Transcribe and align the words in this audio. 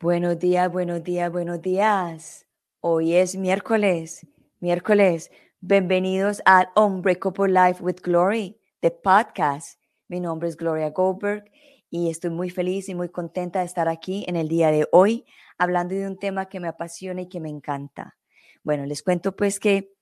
Buenos 0.00 0.38
días, 0.38 0.70
buenos 0.70 1.02
días, 1.02 1.32
buenos 1.32 1.60
días. 1.60 2.46
Hoy 2.80 3.14
es 3.14 3.36
miércoles, 3.36 4.26
miércoles. 4.60 5.30
Bienvenidos 5.60 6.40
al 6.44 6.68
Unbreakable 6.76 7.52
Life 7.52 7.82
with 7.82 7.96
Glory, 8.02 8.60
the 8.80 8.92
podcast. 8.92 9.82
Mi 10.06 10.20
nombre 10.20 10.48
es 10.48 10.56
Gloria 10.56 10.90
Goldberg 10.90 11.50
y 11.90 12.10
estoy 12.10 12.30
muy 12.30 12.48
feliz 12.48 12.88
y 12.88 12.94
muy 12.94 13.08
contenta 13.08 13.58
de 13.58 13.64
estar 13.66 13.88
aquí 13.88 14.24
en 14.28 14.36
el 14.36 14.48
día 14.48 14.70
de 14.70 14.86
hoy 14.92 15.26
hablando 15.58 15.96
de 15.96 16.06
un 16.06 16.16
tema 16.16 16.46
que 16.46 16.60
me 16.60 16.68
apasiona 16.68 17.22
y 17.22 17.28
que 17.28 17.40
me 17.40 17.48
encanta. 17.48 18.16
Bueno, 18.62 18.86
les 18.86 19.02
cuento 19.02 19.34
pues 19.34 19.58
que, 19.58 19.97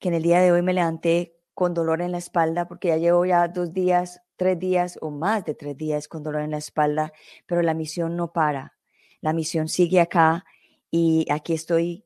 que 0.00 0.08
en 0.08 0.14
el 0.14 0.22
día 0.22 0.40
de 0.40 0.50
hoy 0.50 0.62
me 0.62 0.72
levanté 0.72 1.36
con 1.54 1.74
dolor 1.74 2.00
en 2.00 2.12
la 2.12 2.18
espalda 2.18 2.66
porque 2.66 2.88
ya 2.88 2.96
llevo 2.96 3.24
ya 3.26 3.46
dos 3.46 3.72
días, 3.72 4.22
tres 4.36 4.58
días 4.58 4.98
o 5.02 5.10
más 5.10 5.44
de 5.44 5.54
tres 5.54 5.76
días 5.76 6.08
con 6.08 6.22
dolor 6.22 6.42
en 6.42 6.52
la 6.52 6.56
espalda, 6.56 7.12
pero 7.46 7.62
la 7.62 7.74
misión 7.74 8.16
no 8.16 8.32
para. 8.32 8.78
La 9.20 9.34
misión 9.34 9.68
sigue 9.68 10.00
acá 10.00 10.44
y 10.90 11.26
aquí 11.30 11.52
estoy 11.52 12.04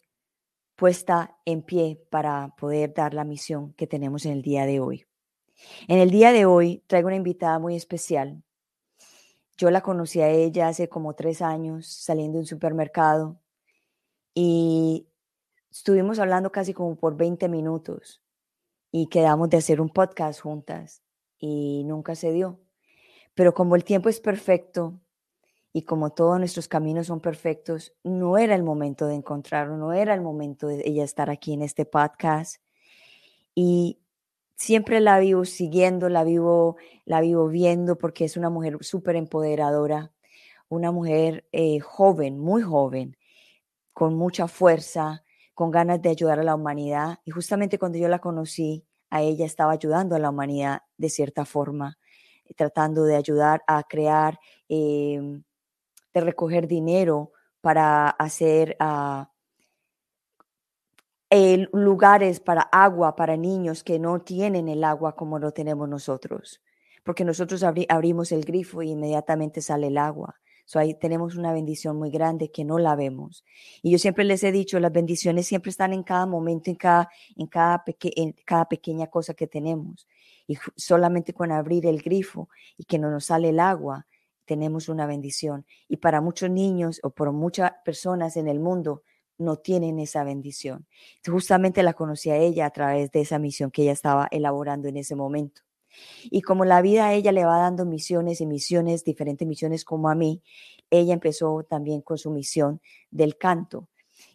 puesta 0.75 1.38
en 1.45 1.62
pie 1.62 2.05
para 2.11 2.55
poder 2.57 2.93
dar 2.93 3.15
la 3.15 3.25
misión 3.25 3.73
que 3.75 3.87
tenemos 3.87 4.27
en 4.27 4.33
el 4.33 4.43
día 4.43 4.66
de 4.66 4.80
hoy. 4.80 5.07
En 5.87 6.01
el 6.01 6.11
día 6.11 6.33
de 6.33 6.47
hoy 6.47 6.83
traigo 6.88 7.07
una 7.07 7.16
invitada 7.16 7.61
muy 7.61 7.77
especial. 7.77 8.43
Yo 9.57 9.71
la 9.71 9.83
conocí 9.83 10.21
a 10.21 10.29
ella 10.29 10.66
hace 10.66 10.88
como 10.88 11.15
tres 11.15 11.41
años 11.41 11.87
saliendo 11.87 12.38
de 12.38 12.41
un 12.41 12.47
supermercado 12.47 13.38
y 14.35 15.07
estuvimos 15.74 16.20
hablando 16.20 16.52
casi 16.52 16.73
como 16.73 16.95
por 16.95 17.16
20 17.16 17.49
minutos 17.49 18.23
y 18.93 19.09
quedamos 19.09 19.51
de 19.51 19.57
hacer 19.57 19.80
un 19.80 19.88
podcast 19.88 20.40
juntas 20.40 21.02
y 21.37 21.82
nunca 21.85 22.15
se 22.15 22.32
dio. 22.32 22.60
Pero 23.35 23.54
como 23.54 23.74
el 23.74 23.82
tiempo 23.82 24.09
es 24.09 24.21
perfecto 24.21 25.01
y 25.73 25.82
como 25.82 26.10
todos 26.10 26.38
nuestros 26.38 26.68
caminos 26.68 27.09
son 27.09 27.21
perfectos, 27.21 27.93
no 28.04 28.38
era 28.38 28.54
el 28.54 28.62
momento 28.62 29.09
de 29.09 29.16
encontrarlo, 29.16 29.76
no 29.76 29.93
era 29.93 30.15
el 30.15 30.21
momento 30.21 30.68
de 30.68 30.80
ella 30.84 31.02
estar 31.02 31.29
aquí 31.29 31.52
en 31.52 31.62
este 31.62 31.84
podcast. 31.84 32.62
Y 33.56 33.99
siempre 34.54 35.01
la 35.01 35.18
vivo 35.18 35.45
siguiendo, 35.45 36.09
la 36.09 36.23
vivo, 36.23 36.77
la 37.04 37.21
vivo 37.21 37.49
viendo 37.49 37.99
porque 37.99 38.24
es 38.24 38.37
una 38.37 38.49
mujer 38.49 38.79
súper 38.82 39.16
empoderadora, 39.16 40.12
una 40.68 40.93
mujer 40.93 41.49
eh, 41.51 41.80
joven, 41.80 42.38
muy 42.38 42.62
joven, 42.62 43.16
con 43.93 44.15
mucha 44.15 44.46
fuerza, 44.46 45.24
con 45.55 45.71
ganas 45.71 46.02
de 46.02 46.10
ayudar 46.10 46.41
a 46.41 46.45
la 46.45 46.55
humanidad. 46.55 47.21
Y 47.24 47.30
justamente 47.30 47.79
cuando 47.79 47.99
yo 47.99 48.09
la 48.09 48.19
conocí, 48.19 48.85
a 49.10 49.23
ella 49.23 49.47
estaba 49.47 49.73
ayudando 49.73 50.16
a 50.16 50.19
la 50.19 50.30
humanidad 50.30 50.83
de 50.96 51.09
cierta 51.09 51.45
forma, 51.45 51.99
tratando 52.57 53.05
de 53.05 53.16
ayudar 53.16 53.63
a 53.66 53.85
crear 53.85 54.41
em, 54.69 55.45
de 56.13 56.21
recoger 56.21 56.66
dinero 56.66 57.33
para 57.61 58.09
hacer 58.11 58.77
uh, 58.80 59.24
lugares 61.73 62.41
para 62.41 62.63
agua 62.63 63.16
para 63.16 63.37
niños 63.37 63.83
que 63.83 63.99
no 63.99 64.21
tienen 64.21 64.69
el 64.69 64.84
agua 64.84 65.16
como 65.16 65.39
lo 65.39 65.53
tenemos 65.53 65.89
nosotros. 65.89 66.61
Porque 67.05 67.25
nosotros 67.25 67.62
abrimos 67.62 68.33
el 68.33 68.44
grifo 68.44 68.83
y 68.83 68.91
inmediatamente 68.91 69.61
sale 69.61 69.89
el 69.89 69.99
agua. 69.99 70.41
So 70.65 70.78
ahí 70.78 70.94
tenemos 70.94 71.37
una 71.37 71.53
bendición 71.53 71.97
muy 71.97 72.10
grande 72.10 72.50
que 72.50 72.65
no 72.65 72.78
la 72.78 72.97
vemos. 72.97 73.44
Y 73.82 73.91
yo 73.91 73.98
siempre 73.98 74.25
les 74.25 74.43
he 74.44 74.53
dicho, 74.53 74.81
las 74.81 74.93
bendiciones 74.93 75.47
siempre 75.47 75.71
están 75.71 75.93
en 75.93 76.03
cada 76.03 76.26
momento, 76.26 76.71
en 76.71 76.76
cada, 76.76 77.10
en 77.37 77.47
cada, 77.47 77.84
en 77.87 78.32
cada 78.44 78.69
pequeña 78.69 79.09
cosa 79.09 79.34
que 79.34 79.47
tenemos. 79.47 80.09
Y 80.47 80.56
solamente 80.76 81.33
con 81.34 81.53
abrir 81.53 81.87
el 81.87 82.00
grifo 82.03 82.49
y 82.77 82.84
que 82.84 82.99
no 82.99 83.11
nos 83.11 83.27
sale 83.27 83.50
el 83.50 83.61
agua, 83.61 84.06
tenemos 84.44 84.89
una 84.89 85.06
bendición. 85.06 85.66
Y 85.89 85.99
para 85.99 86.21
muchos 86.21 86.50
niños 86.50 87.00
o 87.03 87.10
por 87.10 87.33
muchas 87.33 87.72
personas 87.84 88.37
en 88.37 88.49
el 88.49 88.60
mundo 88.60 89.03
no 89.39 89.56
tienen 89.56 89.99
esa 89.99 90.25
bendición. 90.25 90.87
Justamente 91.27 91.83
la 91.83 91.94
conocí 91.94 92.31
a 92.31 92.37
ella 92.37 92.66
a 92.66 92.71
través 92.71 93.10
de 93.10 93.21
esa 93.21 93.39
misión 93.39 93.71
que 93.71 93.83
ella 93.83 93.93
estaba 93.93 94.28
elaborando 94.31 94.89
en 94.89 94.97
ese 94.97 95.16
momento. 95.16 95.64
Y 96.25 96.43
como 96.43 96.65
la 96.65 96.82
vida 96.82 97.06
a 97.06 97.15
ella 97.15 97.32
le 97.32 97.44
va 97.44 97.59
dando 97.59 97.84
misiones 97.84 98.41
y 98.41 98.47
misiones, 98.47 99.05
diferentes 99.05 99.47
misiones 99.47 99.84
como 99.84 100.09
a 100.09 100.15
mí, 100.15 100.43
ella 100.91 101.15
empezó 101.15 101.65
también 101.65 102.00
con 102.03 102.19
su 102.19 102.31
misión 102.31 102.81
del 103.10 103.37
canto. 103.37 103.88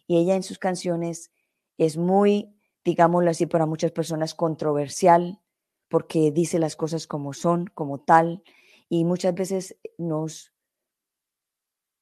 Y 0.06 0.18
ella 0.18 0.34
en 0.34 0.42
sus 0.42 0.58
canciones 0.58 1.32
es 1.78 1.96
muy, 1.96 2.54
digámoslo 2.84 3.30
así, 3.30 3.46
para 3.46 3.66
muchas 3.66 3.92
personas 3.92 4.34
controversial, 4.34 5.40
porque 5.88 6.30
dice 6.30 6.58
las 6.58 6.76
cosas 6.76 7.06
como 7.06 7.32
son, 7.32 7.66
como 7.66 8.00
tal, 8.00 8.42
y 8.88 9.04
muchas 9.04 9.34
veces 9.34 9.76
nos 9.98 10.52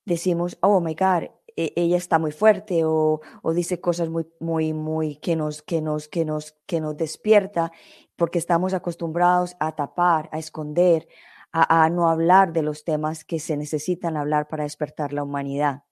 decimos, 0.04 0.58
oh 0.60 0.80
my 0.80 0.94
God, 0.94 1.30
e-, 1.58 1.72
ella 1.74 1.96
está 1.96 2.20
muy 2.20 2.30
fuerte 2.30 2.84
o, 2.84 3.20
dice 3.52 3.80
cosas 3.80 4.08
muy, 4.08 4.26
muy, 4.38 4.72
muy 4.72 5.16
que 5.16 5.34
nos, 5.34 5.60
que 5.62 5.82
nos, 5.82 6.06
que 6.08 6.24
nos, 6.24 6.52
que 6.66 6.80
nos 6.80 6.96
despierta 6.96 7.72
porque 8.16 8.38
estamos 8.38 8.74
acostumbrados 8.74 9.56
a 9.58 9.74
tapar, 9.74 10.28
a 10.32 10.38
esconder, 10.38 11.08
a, 11.50 11.84
a, 11.84 11.90
no 11.90 12.08
hablar 12.08 12.52
de 12.52 12.62
los 12.62 12.84
temas 12.84 13.24
que 13.24 13.40
se 13.40 13.56
necesitan 13.56 14.16
hablar 14.16 14.46
para 14.46 14.64
despertar 14.64 15.12
la 15.12 15.24
humanidad. 15.24 15.82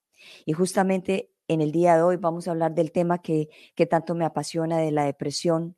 Y 0.44 0.52
justamente 0.52 1.32
en 1.48 1.60
el 1.60 1.72
día 1.72 1.96
de 1.96 2.02
hoy 2.02 2.16
vamos 2.16 2.46
a 2.46 2.52
hablar 2.52 2.74
del 2.74 2.92
tema 2.92 3.18
que, 3.18 3.48
que 3.74 3.86
tanto 3.86 4.14
me 4.14 4.24
apasiona, 4.24 4.78
de 4.78 4.92
la 4.92 5.04
depresión, 5.04 5.76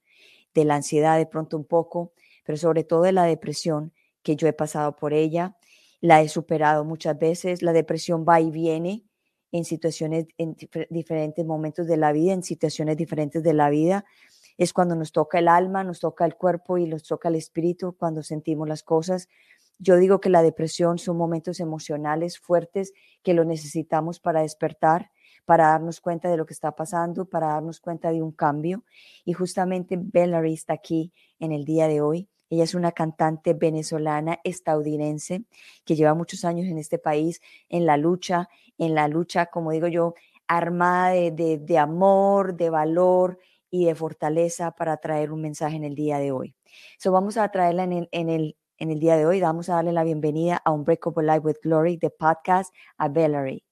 de 0.54 0.66
la 0.66 0.75
ansiedad 0.77 1.16
de 1.16 1.27
pronto 1.27 1.56
un 1.56 1.65
poco, 1.65 2.12
pero 2.44 2.59
sobre 2.59 2.84
todo 2.84 3.03
de 3.03 3.12
la 3.12 3.25
depresión 3.25 3.94
que 4.22 4.37
yo 4.37 4.48
he 4.48 4.53
pasado 4.53 4.97
por 4.97 5.15
ella, 5.15 5.56
la 6.00 6.21
he 6.21 6.28
superado 6.28 6.84
muchas 6.84 7.19
veces, 7.19 7.62
la 7.62 7.72
depresión 7.72 8.27
va 8.28 8.41
y 8.41 8.50
viene 8.50 9.08
en 9.53 9.64
situaciones, 9.64 10.26
en 10.36 10.56
diferentes 10.91 11.44
momentos 11.44 11.86
de 11.86 11.97
la 11.97 12.12
vida, 12.12 12.32
en 12.32 12.42
situaciones 12.42 12.97
diferentes 12.97 13.42
de 13.42 13.54
la 13.54 13.70
vida. 13.70 14.04
Es 14.56 14.72
cuando 14.72 14.94
nos 14.97 15.12
toca 15.12 15.38
el 15.38 15.48
alma, 15.48 15.84
nos 15.84 16.00
toca 16.00 16.25
el 16.25 16.34
cuerpo 16.34 16.78
y 16.78 16.86
nos 16.86 17.04
toca 17.04 17.28
el 17.28 17.36
espíritu, 17.36 17.97
cuando 17.97 18.22
sentimos 18.22 18.69
las 18.69 18.82
cosas. 18.82 19.28
Yo 19.78 19.97
digo 19.97 20.20
que 20.20 20.31
la 20.31 20.42
depresión 20.42 20.98
son 20.98 21.16
momentos 21.16 21.60
emocionales 21.60 22.38
fuertes 22.38 22.92
que 23.22 23.34
lo 23.34 23.44
necesitamos 23.44 24.19
para 24.19 24.42
despertar, 24.42 25.12
para 25.44 25.69
darnos 25.69 26.00
cuenta 26.00 26.28
de 26.28 26.36
lo 26.36 26.44
que 26.44 26.53
está 26.53 26.72
pasando, 26.72 27.25
para 27.26 27.48
darnos 27.48 27.80
cuenta 27.80 28.10
de 28.10 28.20
un 28.22 28.32
cambio. 28.32 28.84
Y 29.25 29.32
justamente 29.32 29.97
Bellary 29.98 30.53
está 30.54 30.75
aquí 30.75 31.12
en 31.38 31.53
el 31.53 31.65
día 31.65 31.86
de 31.86 32.00
hoy 32.00 32.28
ella 32.50 32.64
es 32.64 32.75
una 32.75 32.92
cantante 32.92 33.54
venezolana 33.54 34.41
estadounidense 34.44 35.44
que 35.84 35.97
lleva 35.97 36.14
muchos 36.14 36.44
años 36.44 36.66
en 36.66 36.78
este 36.78 36.98
país 36.98 37.41
en 37.69 37.86
la 37.86 37.97
lucha, 37.97 38.48
en 38.78 38.94
la 38.94 39.09
lucha, 39.09 39.47
como 39.47 39.72
digo 39.72 39.88
yo, 39.88 40.14
armada 40.47 41.10
de, 41.10 41.78
amor, 41.78 42.56
de 42.56 42.70
valor 42.70 43.38
y 43.70 43.84
de 43.84 43.94
fortaleza 43.94 44.70
para 44.70 44.97
traer 44.97 45.31
un 45.31 45.42
mensaje 45.42 45.76
en 45.76 45.84
el 45.84 45.94
día 45.94 46.19
de 46.19 46.32
hoy. 46.32 46.54
So 46.98 47.12
vamos 47.12 47.36
a 47.36 47.50
traerla 47.50 47.84
en 47.84 47.92
el, 47.92 48.09
en 48.12 48.31
el, 48.31 48.56
en 48.78 48.91
el 48.91 48.98
día 48.98 49.16
de 49.16 49.26
hoy. 49.26 49.41
Vamos 49.41 49.69
a 49.69 49.75
darle 49.75 49.92
la 49.92 50.04
bienvenida 50.04 50.62
a 50.65 50.72
Unbreakable 50.72 51.26
Life 51.26 51.41
with 51.41 51.56
Glory, 51.62 51.98
de 51.98 52.10
podcast 52.10 52.75
a 52.97 53.09
Valerie. 53.09 53.62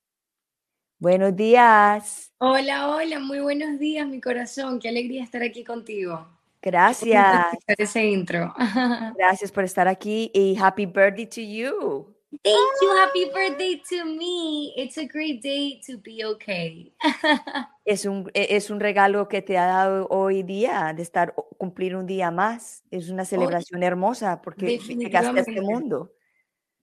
Buenos 0.98 1.34
días. 1.34 2.32
Hola, 2.38 2.88
hola, 2.88 3.20
muy 3.20 3.40
buenos 3.40 3.78
días, 3.78 4.06
mi 4.06 4.20
corazón. 4.20 4.78
Qué 4.78 4.88
alegría 4.88 5.24
estar 5.24 5.42
aquí 5.42 5.62
contigo. 5.64 6.35
Gracias. 6.66 7.46
Ese 7.78 8.04
intro. 8.04 8.52
Gracias 9.16 9.52
por 9.52 9.62
estar 9.62 9.86
aquí 9.86 10.32
y 10.34 10.56
happy 10.60 10.84
birthday 10.84 11.26
to 11.26 11.40
you. 11.40 12.12
Thank 12.42 12.82
you. 12.82 12.88
Happy 12.96 13.24
birthday 13.26 13.80
to 13.88 14.04
me. 14.04 14.72
It's 14.76 14.98
a 14.98 15.06
great 15.06 15.40
day 15.40 15.80
to 15.86 15.98
be 15.98 16.24
okay. 16.24 16.92
Es 17.84 18.04
un, 18.04 18.28
e, 18.34 18.56
es 18.56 18.68
un 18.70 18.80
regalo 18.80 19.28
que 19.28 19.42
te 19.42 19.56
ha 19.56 19.66
dado 19.66 20.08
hoy 20.08 20.42
día 20.42 20.92
de 20.92 21.02
estar 21.02 21.36
cumplir 21.56 21.94
un 21.94 22.04
día 22.04 22.32
más. 22.32 22.82
Es 22.90 23.10
una 23.10 23.24
celebración 23.24 23.84
hermosa 23.84 24.42
porque 24.42 24.76
llegaste 24.76 25.38
a 25.38 25.42
este 25.42 25.60
mundo. 25.60 26.12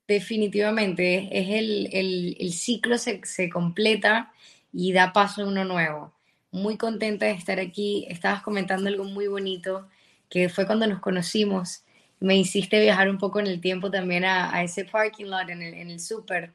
Definitivamente. 0.07 1.27
Es 1.29 1.49
el, 1.49 1.89
el, 1.91 2.37
el 2.39 2.53
ciclo 2.53 2.97
se, 2.97 3.19
se 3.25 3.49
completa 3.49 4.31
y 4.71 4.93
da 4.93 5.11
paso 5.11 5.41
a 5.41 5.45
uno 5.45 5.65
nuevo 5.65 6.13
muy 6.53 6.77
contenta 6.77 7.25
de 7.25 7.33
estar 7.33 7.59
aquí. 7.59 8.05
Estabas 8.09 8.41
comentando 8.43 8.87
algo 8.87 9.03
muy 9.03 9.27
bonito, 9.27 9.87
que 10.29 10.47
fue 10.47 10.65
cuando 10.65 10.87
nos 10.87 11.01
conocimos. 11.01 11.83
Me 12.19 12.37
hiciste 12.37 12.79
viajar 12.79 13.09
un 13.09 13.17
poco 13.17 13.39
en 13.39 13.47
el 13.47 13.59
tiempo 13.59 13.91
también 13.91 14.23
a, 14.23 14.63
ese 14.63 14.85
parking 14.85 15.25
lot 15.25 15.49
en 15.49 15.61
el, 15.61 15.73
en 15.73 15.89
el 15.89 15.99
súper. 15.99 16.53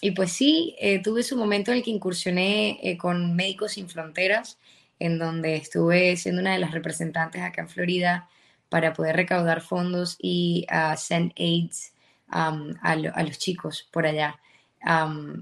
y 0.00 0.10
pues 0.12 0.32
sí, 0.32 0.74
eh, 0.80 1.02
tuve 1.02 1.22
su 1.22 1.36
momento 1.36 1.72
en 1.72 1.78
el 1.78 1.82
que 1.84 1.90
incursioné 1.90 2.78
eh, 2.82 2.96
con 2.96 3.34
Médicos 3.34 3.72
Sin 3.72 3.88
Fronteras, 3.88 4.58
en 4.98 5.18
donde 5.18 5.56
estuve 5.56 6.16
siendo 6.16 6.40
una 6.40 6.52
de 6.52 6.60
las 6.60 6.70
representantes 6.70 7.42
acá 7.42 7.62
en 7.62 7.68
Florida 7.68 8.28
para 8.68 8.92
poder 8.92 9.16
recaudar 9.16 9.60
fondos 9.60 10.16
y 10.20 10.66
uh, 10.70 10.96
send 10.96 11.32
aids 11.36 11.92
a, 12.28 12.56
a, 12.82 13.22
los 13.24 13.38
chicos 13.38 13.88
por 13.90 14.06
allá. 14.06 14.38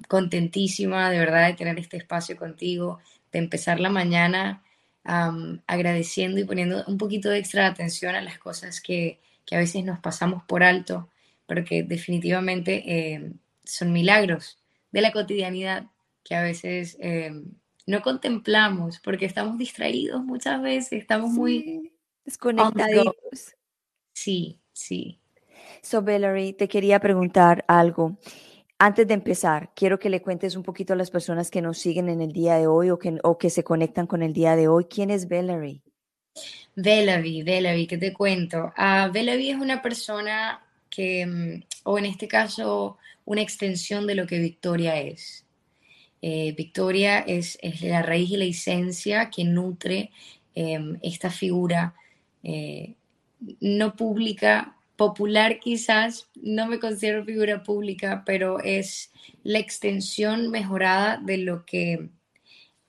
contentísima 0.08 1.10
de 1.10 1.18
verdad 1.18 1.48
de 1.48 1.54
tener 1.54 1.78
este 1.78 1.96
espacio 1.96 2.36
contigo, 2.36 3.00
de 3.32 3.38
empezar 3.38 3.80
la 3.80 3.90
mañana 3.90 4.62
agradeciendo 5.66 6.40
y 6.40 6.44
poniendo 6.44 6.82
un 6.88 6.98
poquito 6.98 7.30
de 7.30 7.38
extra 7.38 7.66
atención 7.68 8.16
a 8.16 8.22
las 8.22 8.38
cosas 8.38 8.80
que, 8.80 9.20
a 9.52 9.58
veces 9.58 9.84
nos 9.84 10.00
pasamos 10.00 10.42
por 10.42 10.64
alto, 10.64 11.08
pero 11.46 11.64
que 11.64 11.84
definitivamente 11.84 12.82
eh, 12.84 13.32
son 13.62 13.92
milagros 13.92 14.58
de 14.90 15.00
la 15.00 15.12
cotidianidad 15.12 15.86
que 16.24 16.34
a 16.34 16.42
veces 16.42 16.96
eh, 16.98 17.30
no 17.86 18.02
contemplamos 18.02 18.98
porque 18.98 19.26
estamos 19.26 19.56
distraídos 19.56 20.24
muchas 20.24 20.60
veces, 20.60 21.00
estamos 21.00 21.30
muy 21.30 21.92
desconectados. 22.24 23.14
Sí, 24.12 24.58
sí. 24.72 25.20
So, 25.82 26.02
Valerie, 26.02 26.52
te 26.52 26.66
quería 26.66 26.98
preguntar 26.98 27.64
algo. 27.68 28.18
Antes 28.78 29.08
de 29.08 29.14
empezar, 29.14 29.72
quiero 29.74 29.98
que 29.98 30.10
le 30.10 30.20
cuentes 30.20 30.54
un 30.54 30.62
poquito 30.62 30.92
a 30.92 30.96
las 30.96 31.10
personas 31.10 31.50
que 31.50 31.62
nos 31.62 31.78
siguen 31.78 32.10
en 32.10 32.20
el 32.20 32.32
día 32.32 32.56
de 32.56 32.66
hoy 32.66 32.90
o 32.90 32.98
que, 32.98 33.50
se 33.50 33.64
conectan 33.64 34.06
con 34.06 34.22
el 34.22 34.34
día 34.34 34.54
de 34.54 34.68
hoy. 34.68 34.84
¿Quién 34.84 35.10
es 35.10 35.28
Valerie? 35.28 35.80
Valerie, 36.74 37.42
Valerie, 37.42 37.86
¿qué 37.86 37.96
te 37.96 38.12
cuento? 38.12 38.66
Uh, 38.76 39.10
Valerie 39.10 39.52
es 39.52 39.56
una 39.58 39.80
persona 39.80 40.62
que, 40.90 41.24
mm, 41.24 41.62
o 41.84 41.98
en 41.98 42.04
este 42.04 42.28
caso, 42.28 42.98
una 43.24 43.40
extensión 43.40 44.06
de 44.06 44.14
lo 44.14 44.26
que 44.26 44.38
Victoria 44.38 45.00
es. 45.00 45.46
Eh, 46.20 46.52
Victoria 46.54 47.20
es, 47.20 47.58
es, 47.62 47.80
la 47.80 48.02
raíz 48.02 48.30
y 48.30 48.36
la 48.36 48.44
esencia 48.44 49.30
que 49.30 49.44
nutre 49.44 50.10
em, 50.54 50.98
esta 51.02 51.30
figura 51.30 51.94
eh, 52.42 52.94
no 53.60 53.96
pública 53.96 54.76
popular 54.96 55.60
quizás, 55.60 56.28
no 56.34 56.66
me 56.66 56.80
considero 56.80 57.24
figura 57.24 57.62
pública, 57.62 58.22
pero 58.24 58.60
es 58.60 59.12
la 59.42 59.58
extensión 59.58 60.50
mejorada 60.50 61.18
de 61.18 61.38
lo 61.38 61.64
que 61.64 62.10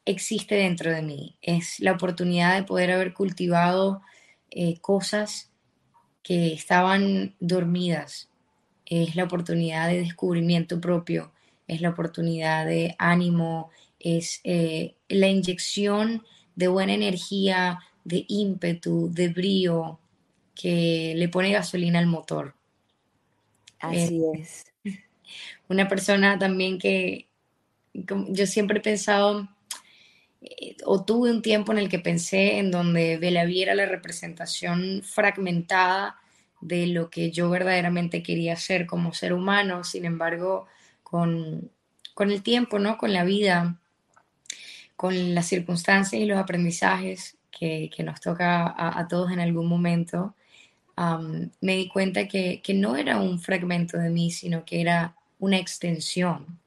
existe 0.05 0.55
dentro 0.55 0.91
de 0.91 1.01
mí. 1.01 1.37
Es 1.41 1.79
la 1.79 1.91
oportunidad 1.91 2.55
de 2.55 2.63
poder 2.63 2.91
haber 2.91 3.13
cultivado 3.13 4.01
eh, 4.49 4.79
cosas 4.79 5.51
que 6.23 6.53
estaban 6.53 7.35
dormidas. 7.39 8.29
Es 8.85 9.15
la 9.15 9.25
oportunidad 9.25 9.89
de 9.89 9.99
descubrimiento 9.99 10.79
propio, 10.79 11.33
es 11.67 11.81
la 11.81 11.89
oportunidad 11.89 12.65
de 12.65 12.95
ánimo, 12.97 13.69
es 13.99 14.39
eh, 14.45 14.95
la 15.09 15.27
inyección 15.27 16.23
de 16.55 16.69
buena 16.69 16.93
energía, 16.93 17.79
de 18.05 18.23
ímpetu, 18.29 19.09
de 19.11 19.27
brío, 19.27 19.99
que 20.57 21.13
le 21.15 21.29
pone 21.29 21.51
gasolina 21.51 21.99
al 21.99 22.07
motor. 22.07 22.55
Así 23.79 24.21
es. 24.33 24.65
Una 25.69 25.87
persona 25.87 26.39
también 26.39 26.79
que 26.79 27.27
yo 27.93 28.47
siempre 28.47 28.79
he 28.79 28.81
pensado, 28.81 29.47
eh, 30.41 30.75
o 30.85 31.03
tuve 31.03 31.31
un 31.31 31.41
tiempo 31.41 31.71
en 31.71 31.79
el 31.79 31.89
que 31.89 31.99
pensé 31.99 32.57
en 32.57 32.71
donde 32.71 33.17
Belaví 33.17 33.61
era 33.61 33.75
la 33.75 33.85
representación 33.85 35.01
fragmentada 35.03 36.17
de 36.61 36.87
lo 36.87 37.09
que 37.09 37.31
yo 37.31 37.49
verdaderamente 37.49 38.23
quería 38.23 38.55
ser 38.55 38.87
como 38.87 39.13
ser 39.13 39.33
humano, 39.33 39.83
sin 39.83 40.05
embargo, 40.05 40.67
con, 41.03 41.71
con 42.13 42.31
el 42.31 42.41
tiempo, 42.41 42.79
¿no? 42.79 42.97
Con 42.97 43.13
la 43.13 43.23
vida, 43.23 43.79
con 44.95 45.35
las 45.35 45.47
circunstancias 45.47 46.21
y 46.21 46.25
los 46.25 46.39
aprendizajes 46.39 47.37
que, 47.51 47.89
que 47.95 48.03
nos 48.03 48.21
toca 48.21 48.65
a, 48.67 48.99
a, 48.99 49.07
todos 49.07 49.31
en 49.31 49.39
algún 49.39 49.67
momento, 49.67 50.35
me 51.61 51.75
di 51.75 51.87
cuenta 51.89 52.27
que, 52.27 52.61
no 52.73 52.95
era 52.95 53.17
un 53.19 53.39
fragmento 53.39 53.97
de 53.97 54.09
mí, 54.09 54.31
sino 54.31 54.65
que 54.65 54.81
era 54.81 55.15
una 55.39 55.57
extensión 55.57 56.59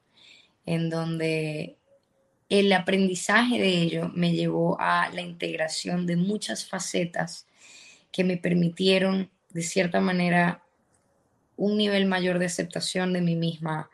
en 0.65 0.89
donde 0.89 1.75
el 2.49 2.71
aprendizaje 2.71 3.59
de 3.59 3.81
ello 3.81 4.11
me 4.13 4.33
llevó 4.33 4.79
a 4.79 5.09
la 5.09 5.21
integración 5.21 6.05
de 6.05 6.15
muchas 6.15 6.65
facetas 6.65 7.47
que 8.11 8.23
me 8.23 8.37
permitieron, 8.37 9.29
de 9.51 9.63
cierta 9.63 9.99
manera, 9.99 10.63
un 11.57 11.77
nivel 11.77 12.05
mayor 12.05 12.39
de 12.39 12.45
aceptación 12.45 13.13
de 13.13 13.21
mí 13.21 13.35
misma, 13.35 13.89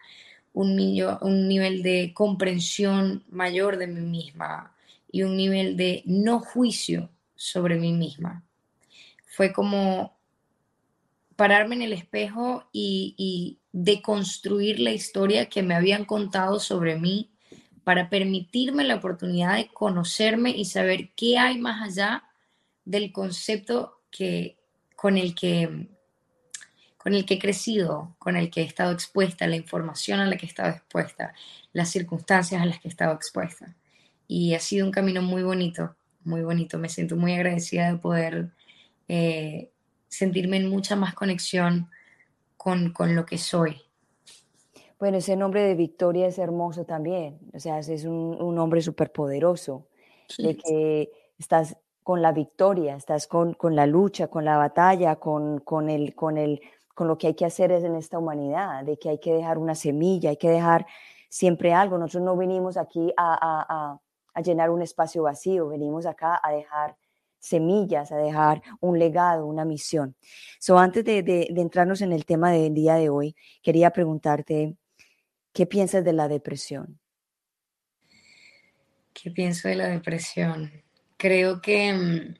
un, 0.54 0.76
nivel 0.76 1.84
de 1.84 2.12
comprensión 2.14 3.24
mayor 3.30 3.78
de 3.78 3.88
mí 3.88 4.02
misma 4.02 4.74
y 5.12 5.24
un 5.24 5.38
nivel 5.38 5.78
de 5.78 6.02
no 6.06 6.40
juicio 6.40 7.10
sobre 7.36 7.76
mí 7.76 7.94
misma. 7.94 8.44
Fue 9.26 9.54
como 9.54 10.17
pararme 11.38 11.76
en 11.76 11.84
el 11.84 11.94
espejo 11.94 12.68
y, 12.74 13.60
deconstruir 13.80 14.80
la 14.80 14.90
historia 14.90 15.50
que 15.50 15.62
me 15.62 15.76
habían 15.76 16.04
contado 16.04 16.60
sobre 16.60 16.98
mí 16.98 17.30
para 17.84 18.10
permitirme 18.10 18.84
la 18.84 18.96
oportunidad 18.96 19.56
de 19.56 19.68
conocerme 19.68 20.50
y 20.50 20.66
saber 20.66 21.12
qué 21.16 21.38
hay 21.38 21.60
más 21.60 21.84
allá 21.84 22.24
del 22.86 23.12
concepto 23.12 24.02
que, 24.10 24.58
con, 24.96 25.16
el 25.16 25.36
que, 25.36 25.88
con 26.98 27.14
el 27.14 27.24
que 27.24 27.36
he 27.36 27.40
crecido, 27.40 28.16
con 28.18 28.36
el 28.36 28.50
que 28.50 28.62
he 28.62 28.66
estado 28.66 28.92
expuesta, 28.92 29.46
la 29.46 29.58
información 29.58 30.20
a 30.20 30.26
la 30.26 30.38
que 30.38 30.48
he 30.48 30.50
estado 30.50 30.72
expuesta, 30.72 31.36
las 31.72 31.92
circunstancias 31.92 32.60
a 32.60 32.66
las 32.66 32.80
que 32.80 32.88
he 32.88 32.92
estado 32.92 33.14
expuesta. 33.14 33.76
Y 34.28 34.56
ha 34.56 34.60
sido 34.60 34.88
un 34.88 34.92
camino 34.92 35.22
muy 35.22 35.44
bonito, 35.44 35.96
muy 36.24 36.42
bonito. 36.42 36.80
Me 36.80 36.90
siento 36.90 37.16
muy 37.16 37.34
agradecida 37.34 37.92
de 37.92 38.00
poder 38.00 38.50
eh, 39.08 39.70
sentirme 40.08 40.58
en 40.58 40.70
mucha 40.70 40.96
más 40.96 41.14
conexión 41.14 41.90
con, 42.56 42.94
lo 43.16 43.26
que 43.26 43.38
soy. 43.38 43.82
Bueno, 45.00 45.18
ese 45.18 45.36
nombre 45.36 45.62
de 45.62 45.76
Victoria 45.76 46.28
es 46.28 46.38
hermoso 46.38 46.86
también, 46.86 47.40
o 47.54 47.60
sea, 47.60 47.80
es 47.80 48.04
un, 48.04 48.36
un 48.42 48.56
nombre 48.56 48.82
súper 48.82 49.12
poderoso, 49.12 49.88
de 50.38 50.58
que 50.58 51.12
estás 51.38 51.78
con 52.04 52.22
la 52.22 52.32
victoria, 52.32 52.96
estás 52.96 53.28
con, 53.28 53.54
con 53.54 53.76
la 53.76 53.86
lucha, 53.86 54.28
con 54.28 54.44
la 54.44 54.58
batalla, 54.58 55.18
con, 55.18 55.60
con, 55.60 55.90
el, 55.90 56.16
con, 56.16 56.38
el, 56.38 56.62
con 56.94 57.08
lo 57.08 57.18
que 57.18 57.28
hay 57.28 57.34
que 57.36 57.46
hacer 57.46 57.72
en 57.72 57.96
esta 57.96 58.18
humanidad, 58.18 58.84
de 58.84 58.98
que 58.98 59.10
hay 59.10 59.20
que 59.20 59.34
dejar 59.34 59.58
una 59.58 59.76
semilla, 59.76 60.32
hay 60.32 60.38
que 60.38 60.50
dejar 60.50 60.86
siempre 61.30 61.74
algo. 61.74 61.98
Nosotros 61.98 62.24
no 62.24 62.36
venimos 62.36 62.76
aquí 62.76 63.14
a, 63.18 63.38
a, 63.42 64.00
a 64.34 64.42
llenar 64.42 64.70
un 64.70 64.82
espacio 64.82 65.24
vacío, 65.24 65.68
venimos 65.68 66.06
acá 66.06 66.40
a 66.42 66.52
dejar 66.52 66.96
semillas, 67.40 68.12
a 68.12 68.18
dejar 68.18 68.62
un 68.80 69.00
legado, 69.00 69.46
una 69.46 69.66
misión. 69.66 70.16
So, 70.60 70.78
antes 70.78 71.04
de, 71.04 71.48
entrarnos 71.56 72.02
en 72.02 72.12
el 72.14 72.26
tema 72.26 72.52
del 72.52 72.74
día 72.74 72.96
de 72.96 73.10
hoy, 73.10 73.36
quería 73.62 73.92
preguntarte, 73.92 74.76
¿qué 75.54 75.66
piensas 75.66 76.04
de 76.04 76.14
la 76.14 76.28
depresión? 76.28 77.00
¿Qué 79.14 79.32
pienso 79.32 79.68
de 79.68 79.76
la 79.76 79.88
depresión? 79.88 80.72
Creo 81.18 81.62
que 81.62 81.94
mm, 81.94 82.36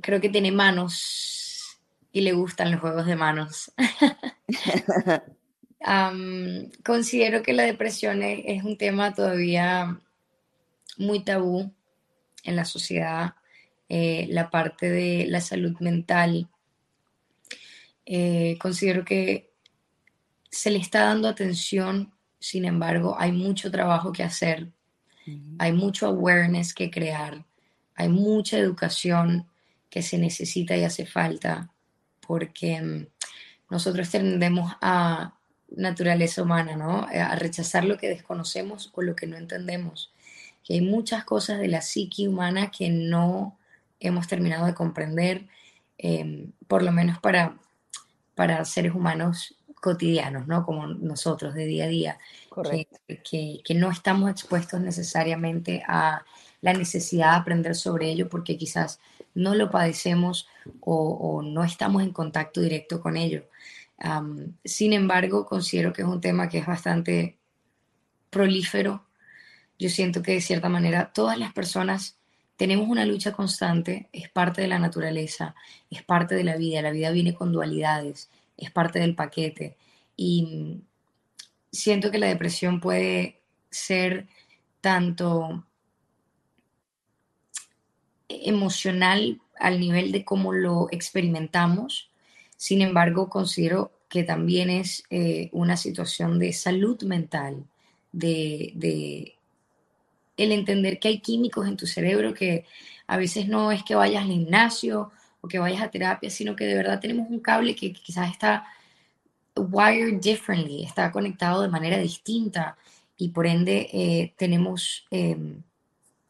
creo 0.00 0.20
que 0.20 0.28
tiene 0.28 0.52
manos 0.52 1.80
y 2.12 2.20
le 2.20 2.32
gustan 2.32 2.70
los 2.70 2.80
juegos 2.80 3.06
de 3.06 3.16
manos. 3.16 3.72
considero 6.84 7.42
que 7.42 7.52
la 7.52 7.64
depresión 7.64 8.22
es, 8.22 8.64
un 8.64 8.76
tema 8.76 9.14
todavía 9.14 10.00
muy 10.96 11.24
tabú 11.24 11.72
en 12.42 12.56
la 12.56 12.64
sociedad. 12.64 13.34
Eh, 13.96 14.26
la 14.28 14.50
parte 14.50 14.90
de 14.90 15.24
la 15.28 15.40
salud 15.40 15.78
mental. 15.78 16.48
Eh, 18.04 18.58
considero 18.58 19.04
que 19.04 19.52
se 20.50 20.72
le 20.72 20.80
está 20.80 21.04
dando 21.04 21.28
atención, 21.28 22.12
sin 22.40 22.64
embargo, 22.64 23.14
hay 23.16 23.30
mucho 23.30 23.70
trabajo 23.70 24.10
que 24.10 24.24
hacer, 24.24 24.72
hay 25.60 25.72
mucho 25.72 26.08
awareness 26.08 26.74
que 26.74 26.90
crear, 26.90 27.44
hay 27.94 28.08
mucha 28.08 28.58
educación 28.58 29.46
que 29.88 30.02
se 30.02 30.18
necesita 30.18 30.76
y 30.76 30.82
hace 30.82 31.06
falta, 31.06 31.70
porque 32.18 32.82
mm, 32.82 33.06
nosotros 33.70 34.10
tendemos 34.10 34.72
a 34.80 35.38
naturaleza 35.68 36.42
humana, 36.42 36.74
¿no? 36.74 37.06
A 37.06 37.36
rechazar 37.36 37.84
lo 37.84 37.96
que 37.96 38.08
desconocemos 38.08 38.90
o 38.92 39.02
lo 39.02 39.14
que 39.14 39.28
no 39.28 39.36
entendemos. 39.36 40.12
Que 40.64 40.74
hay 40.74 40.80
muchas 40.80 41.22
cosas 41.22 41.60
de 41.60 41.68
la 41.68 41.80
psique 41.80 42.26
humana 42.26 42.72
que 42.72 42.90
no 42.90 43.56
hemos 44.06 44.28
terminado 44.28 44.66
de 44.66 44.74
comprender, 44.74 45.48
em, 45.98 46.52
por 46.68 46.82
lo 46.82 46.92
menos 46.92 47.18
para, 47.18 47.58
para 48.34 48.64
seres 48.64 48.94
humanos 48.94 49.56
cotidianos, 49.84 50.46
¿no? 50.46 50.64
Como 50.64 50.86
nosotros 50.86 51.54
de 51.54 51.66
día 51.66 51.84
a 51.84 51.88
día, 51.88 52.18
que, 53.22 53.60
que, 53.62 53.74
no 53.74 53.90
estamos 53.90 54.30
expuestos 54.30 54.80
necesariamente 54.80 55.82
a 55.86 56.24
la 56.62 56.72
necesidad 56.72 57.32
de 57.32 57.36
aprender 57.36 57.74
sobre 57.74 58.10
ello 58.10 58.30
porque 58.30 58.56
quizás 58.56 58.98
no 59.34 59.54
lo 59.54 59.70
padecemos 59.70 60.48
o, 60.80 61.42
no 61.42 61.64
estamos 61.64 62.02
en 62.02 62.12
contacto 62.12 62.62
directo 62.62 63.02
con 63.02 63.18
ello. 63.18 63.44
sin 64.64 64.94
embargo, 64.94 65.44
considero 65.44 65.92
que 65.92 66.00
es 66.00 66.08
un 66.08 66.22
tema 66.22 66.48
que 66.48 66.58
es 66.58 66.66
bastante 66.66 67.36
prolífero. 68.30 69.04
Yo 69.78 69.90
siento 69.90 70.22
que 70.22 70.32
de 70.32 70.40
cierta 70.40 70.70
manera 70.70 71.12
todas 71.12 71.38
las 71.38 71.52
personas 71.52 72.16
tenemos 72.56 72.88
una 72.88 73.04
lucha 73.04 73.32
constante, 73.32 74.08
es 74.12 74.28
parte 74.28 74.62
de 74.62 74.68
la 74.68 74.78
naturaleza, 74.78 75.54
es 75.90 76.02
parte 76.02 76.34
de 76.34 76.44
la 76.44 76.56
vida, 76.56 76.82
la 76.82 76.92
vida 76.92 77.10
viene 77.10 77.34
con 77.34 77.52
dualidades, 77.52 78.30
es 78.56 78.70
parte 78.70 79.00
del 79.00 79.14
paquete. 79.14 79.76
Y 80.16 80.82
siento 81.72 82.10
que 82.10 82.18
la 82.18 82.28
depresión 82.28 82.80
puede 82.80 83.40
ser 83.70 84.28
tanto 84.80 85.64
emocional 88.28 89.40
al 89.58 89.80
nivel 89.80 90.12
de 90.12 90.24
cómo 90.24 90.52
lo 90.52 90.88
experimentamos. 90.90 92.10
Sin 92.56 92.82
embargo, 92.82 93.28
considero 93.28 93.92
que 94.08 94.22
también 94.22 94.70
es 94.70 95.04
eh, 95.10 95.48
una 95.52 95.76
situación 95.76 96.38
de 96.38 96.52
salud 96.52 97.02
mental, 97.02 97.64
de, 98.12 98.72
de, 98.76 99.34
el 100.36 100.52
entender 100.52 100.98
que 100.98 101.08
hay 101.08 101.20
químicos 101.20 101.66
en 101.68 101.76
tu 101.76 101.86
cerebro 101.86 102.34
que 102.34 102.64
a 103.06 103.16
veces 103.16 103.48
no 103.48 103.70
es 103.72 103.82
que 103.82 103.94
vayas 103.94 104.24
al 104.24 104.30
gimnasio 104.30 105.12
o 105.40 105.48
que 105.48 105.58
vayas 105.58 105.82
a 105.82 105.90
terapia, 105.90 106.30
sino 106.30 106.56
que 106.56 106.64
de 106.64 106.74
verdad 106.74 107.00
tenemos 107.00 107.28
un 107.28 107.40
cable 107.40 107.74
que 107.74 107.92
quizás 107.92 108.30
está 108.30 108.64
wired 109.56 110.20
differently, 110.20 110.84
está 110.84 111.12
conectado 111.12 111.62
de 111.62 111.68
manera 111.68 111.98
distinta 111.98 112.76
y 113.16 113.28
por 113.28 113.46
ende 113.46 113.88
eh, 113.92 114.34
tenemos 114.36 115.06
em, 115.10 115.62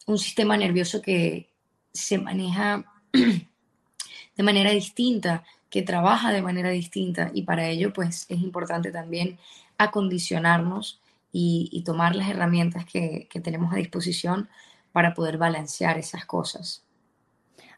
un 0.06 0.18
sistema 0.18 0.56
nervioso 0.56 1.00
que 1.00 1.48
se 1.92 2.18
maneja 2.18 2.84
de 3.12 4.42
manera 4.42 4.70
distinta, 4.70 5.44
que 5.70 5.82
trabaja 5.82 6.32
de 6.32 6.42
manera 6.42 6.70
distinta 6.70 7.30
y 7.32 7.42
para 7.42 7.68
ello 7.68 7.92
pues 7.92 8.26
es 8.28 8.40
importante 8.40 8.90
también 8.90 9.38
acondicionarnos 9.78 11.00
y, 11.36 11.82
tomar 11.84 12.14
las 12.14 12.30
herramientas 12.30 12.86
que, 12.86 13.28
tenemos 13.42 13.72
a 13.72 13.76
disposición 13.76 14.48
para 14.92 15.14
poder 15.14 15.36
balancear 15.36 15.98
esas 15.98 16.24
cosas. 16.26 16.86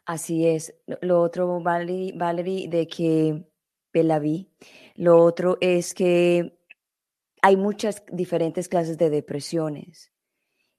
Así 0.05 0.45
es. 0.45 0.75
Lo 1.01 1.21
otro, 1.21 1.59
Valerie, 1.59 2.69
de 2.69 2.87
que 2.87 3.47
la 3.93 4.19
vi, 4.19 4.47
lo 4.93 5.23
otro 5.23 5.57
es 5.59 5.95
que 5.95 6.59
hay 7.41 7.57
muchas 7.57 8.03
diferentes 8.11 8.69
clases 8.69 8.99
de 8.99 9.09
depresiones 9.09 10.11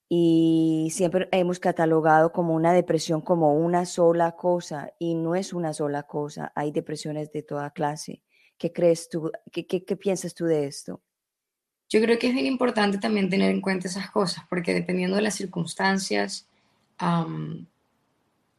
y 0.08 0.88
siempre 0.92 1.28
hemos 1.32 1.58
catalogado 1.58 2.30
como 2.30 2.54
una 2.54 2.72
depresión 2.72 3.20
como 3.20 3.54
una 3.54 3.86
sola 3.86 4.36
cosa 4.36 4.92
y 5.00 5.16
no 5.16 5.34
es 5.34 5.52
una 5.52 5.72
sola 5.72 6.04
cosa, 6.04 6.52
hay 6.54 6.70
depresiones 6.70 7.32
de 7.32 7.42
toda 7.42 7.72
clase. 7.72 8.22
¿Qué 8.56 8.72
crees 8.72 9.08
tú? 9.08 9.32
¿Qué, 9.50 9.66
qué, 9.66 9.96
piensas 9.96 10.32
tú 10.32 10.44
de 10.44 10.66
esto? 10.66 11.02
Yo 11.88 12.00
creo 12.02 12.18
que 12.18 12.28
es 12.28 12.34
bien 12.34 12.46
importante 12.46 12.98
también 12.98 13.30
tener 13.30 13.50
en 13.50 13.60
cuenta 13.60 13.88
esas 13.88 14.10
cosas, 14.10 14.44
porque 14.48 14.74
dependiendo 14.74 15.16
de 15.16 15.22
las 15.22 15.34
circunstancias, 15.34 16.46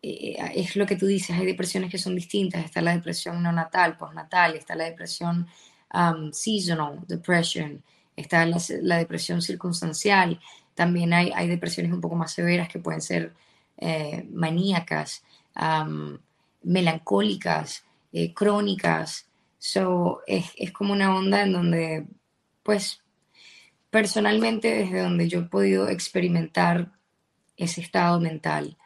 eh, 0.01 0.37
es 0.55 0.75
lo 0.75 0.85
que 0.85 0.95
tú 0.95 1.05
dices, 1.05 1.35
hay 1.37 1.45
depresiones 1.45 1.91
que 1.91 1.97
son 1.97 2.15
distintas. 2.15 2.65
Está 2.65 2.81
la 2.81 2.93
depresión 2.93 3.41
neonatal, 3.43 3.97
postnatal, 3.97 4.55
está 4.55 4.75
la 4.75 4.85
depresión 4.85 5.47
seasonal 6.31 6.99
depression, 7.07 7.83
está 8.15 8.45
la, 8.45 8.97
depresión 8.97 9.41
circunstancial. 9.41 10.39
También 10.73 11.13
hay, 11.13 11.31
hay, 11.35 11.47
depresiones 11.47 11.91
un 11.91 12.01
poco 12.01 12.15
más 12.15 12.31
severas 12.31 12.69
que 12.69 12.79
pueden 12.79 13.01
ser 13.01 13.33
eh, 13.77 14.25
maníacas, 14.31 15.23
melancólicas, 16.63 17.83
eh, 18.13 18.33
crónicas. 18.33 19.27
So, 19.57 20.21
es, 20.25 20.51
es, 20.57 20.71
como 20.71 20.93
una 20.93 21.13
onda 21.13 21.43
en 21.43 21.51
donde, 21.51 22.07
pues, 22.63 23.01
personalmente, 23.89 24.73
desde 24.73 25.01
donde 25.01 25.27
yo 25.27 25.39
he 25.39 25.43
podido 25.43 25.89
experimentar 25.89 26.91
ese 27.57 27.81
estado 27.81 28.19
mental, 28.19 28.77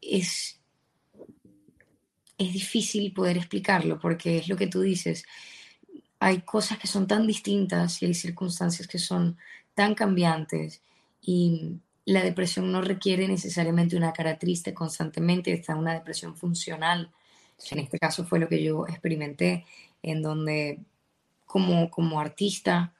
es, 0.00 0.60
es 2.38 2.52
difícil 2.52 3.12
poder 3.12 3.36
explicarlo 3.36 3.98
porque 3.98 4.38
es 4.38 4.48
lo 4.48 4.56
que 4.56 4.66
tú 4.66 4.80
dices. 4.80 5.24
Hay 6.20 6.40
cosas 6.42 6.78
que 6.78 6.86
son 6.86 7.06
tan 7.06 7.26
distintas 7.26 8.02
y 8.02 8.06
hay 8.06 8.14
circunstancias 8.14 8.88
que 8.88 8.98
son 8.98 9.36
tan 9.74 9.94
cambiantes 9.94 10.82
y 11.20 11.80
la 12.04 12.22
depresión 12.22 12.72
no 12.72 12.80
requiere 12.80 13.28
necesariamente 13.28 13.96
una 13.96 14.12
cara 14.12 14.38
triste 14.38 14.72
constantemente, 14.72 15.52
está 15.52 15.76
una 15.76 15.92
depresión 15.92 16.36
funcional. 16.36 17.12
En 17.70 17.80
este 17.80 17.98
caso 17.98 18.24
fue 18.24 18.38
lo 18.38 18.48
que 18.48 18.62
yo 18.62 18.86
experimenté, 18.86 19.66
en 20.02 20.22
donde 20.22 20.80
como, 21.48 21.90
como 21.90 22.20
artista 22.20 22.94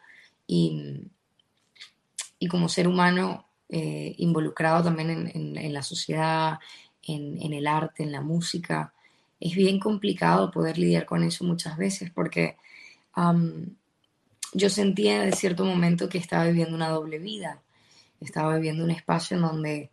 y, 0.46 1.02
y 2.38 2.48
como 2.48 2.68
ser 2.68 2.88
humano 2.88 3.46
eh, 3.68 4.14
involucrado 4.16 4.82
también 4.82 5.30
en, 5.34 5.72
la 5.74 5.82
sociedad, 5.82 6.58
en, 7.02 7.52
el 7.52 7.66
arte, 7.66 8.02
en 8.02 8.10
la 8.10 8.22
música. 8.22 8.94
Es 9.38 9.54
bien 9.54 9.78
complicado 9.78 10.50
poder 10.50 10.78
lidiar 10.78 11.04
con 11.04 11.22
eso 11.22 11.44
muchas 11.44 11.76
veces 11.76 12.10
porque 12.10 12.56
yo 14.54 14.70
sentía 14.70 15.22
de 15.22 15.32
cierto 15.32 15.64
momento 15.64 16.08
que 16.08 16.18
estaba 16.18 16.46
viviendo 16.46 16.74
una 16.74 16.88
doble 16.88 17.18
vida. 17.18 17.60
Estaba 18.20 18.54
viviendo 18.54 18.82
un 18.82 18.90
espacio 18.90 19.36
en 19.36 19.42
donde 19.42 19.90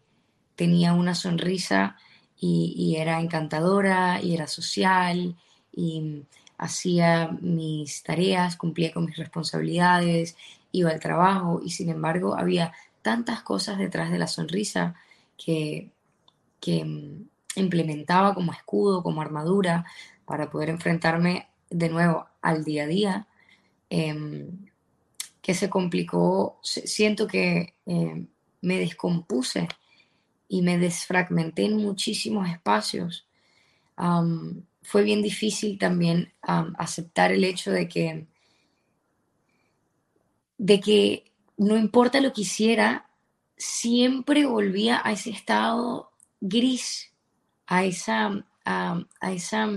tenía 0.55 0.93
una 0.93 1.13
sonrisa 1.13 1.97
y, 2.39 2.73
y 2.77 2.95
era 2.95 3.19
encantadora 3.19 4.21
y 4.21 4.33
era 4.33 4.47
social 4.47 5.35
y 5.73 6.23
hacía 6.57 7.37
mis 7.41 8.03
tareas, 8.03 8.55
cumplía 8.55 8.93
con 8.93 9.05
mis 9.05 9.17
responsabilidades, 9.17 10.37
iba 10.71 10.91
al 10.91 10.99
trabajo 10.99 11.61
y 11.63 11.71
sin 11.71 11.89
embargo 11.89 12.37
había 12.37 12.73
tantas 13.01 13.41
cosas 13.41 13.77
detrás 13.77 14.11
de 14.11 14.17
la 14.17 14.27
sonrisa 14.27 14.95
que, 15.37 15.91
que 16.59 16.83
mm, 16.83 17.29
implementaba 17.57 18.33
como 18.33 18.51
escudo, 18.51 19.03
como 19.03 19.21
armadura, 19.21 19.85
para 20.25 20.49
poder 20.49 20.69
enfrentarme 20.69 21.47
de 21.69 21.89
nuevo 21.89 22.25
al 22.41 22.63
día 22.63 22.83
a 22.83 22.87
día, 22.87 23.27
em, 23.89 24.67
que 25.41 25.53
se 25.53 25.69
complicó, 25.69 26.59
siento 26.63 27.27
que 27.27 27.75
em, 27.85 28.27
me 28.61 28.79
descompuse 28.79 29.67
y 30.47 30.61
me 30.61 30.77
desfragmenté 30.77 31.65
en 31.65 31.77
muchísimos 31.77 32.49
espacios. 32.49 33.27
Fue 34.85 35.03
bien 35.03 35.21
difícil 35.21 35.77
también 35.77 36.31
aceptar 36.41 37.31
el 37.31 37.43
hecho 37.43 37.71
de 37.71 37.87
que, 37.87 38.27
de 40.57 40.79
que 40.79 41.31
no 41.57 41.75
importa 41.77 42.21
lo 42.21 42.33
que 42.33 42.41
hiciera, 42.41 43.09
siempre 43.57 44.45
volvía 44.45 45.01
a 45.03 45.11
ese 45.11 45.31
estado 45.31 46.11
gris, 46.39 47.11
a 47.65 47.83
esa, 47.83 48.45
a, 48.63 49.05
esa 49.31 49.69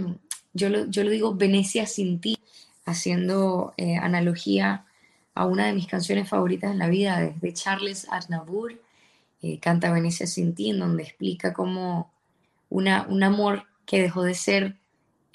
yo, 0.52 0.68
lo, 0.68 0.86
yo 0.86 1.04
lo 1.04 1.10
digo, 1.10 1.34
Venecia 1.34 1.86
sin 1.86 2.20
ti, 2.20 2.36
haciendo 2.84 3.72
eh, 3.76 3.96
analogía 3.96 4.84
a 5.34 5.46
una 5.46 5.66
de 5.66 5.72
mis 5.72 5.86
canciones 5.86 6.28
favoritas 6.28 6.72
en 6.72 6.78
la 6.78 6.88
vida, 6.88 7.20
de 7.20 7.52
Charles 7.52 8.06
Aznavour, 8.10 8.80
eh, 9.40 9.58
Canta 9.60 9.92
Venecia 9.92 10.26
sin 10.26 10.54
ti, 10.54 10.70
en 10.70 10.80
donde 10.80 11.04
explica 11.04 11.54
cómo 11.54 12.12
una, 12.68 13.06
un 13.08 13.22
amor 13.22 13.64
que 13.86 14.02
dejó 14.02 14.22
de 14.22 14.34
ser 14.34 14.76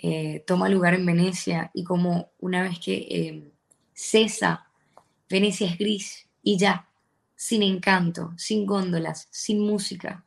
eh, 0.06 0.44
toma 0.46 0.68
lugar 0.68 0.94
en 0.96 1.06
Venecia 1.06 1.72
y 1.74 1.86
cómo 1.86 2.30
una 2.40 2.62
vez 2.62 2.78
que 2.78 3.54
cesa, 3.94 4.68
Venecia 5.30 5.68
es 5.68 5.78
gris 5.78 6.28
y 6.44 6.58
ya, 6.58 6.90
sin 7.38 7.64
encanto, 7.64 8.34
sin 8.38 8.66
góndolas, 8.66 9.30
sin 9.32 9.62
música. 9.62 10.26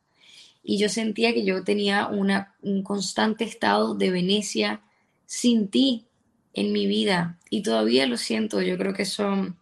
Y 0.63 0.79
yo 0.79 0.89
sentía 0.89 1.31
que 1.31 1.45
yo 1.45 1.63
tenía 1.63 2.07
un 2.07 2.81
constante 2.81 3.43
estado 3.43 3.93
de 3.93 4.09
Venecia 4.09 4.81
sin 5.27 5.67
ti 5.67 6.07
en 6.53 6.73
mi 6.73 6.87
vida. 6.87 7.37
Y 7.51 7.61
todavía 7.61 8.07
lo 8.07 8.17
siento, 8.17 8.63
yo 8.63 8.79
creo 8.79 8.95
que 8.95 9.03
eso 9.03 9.55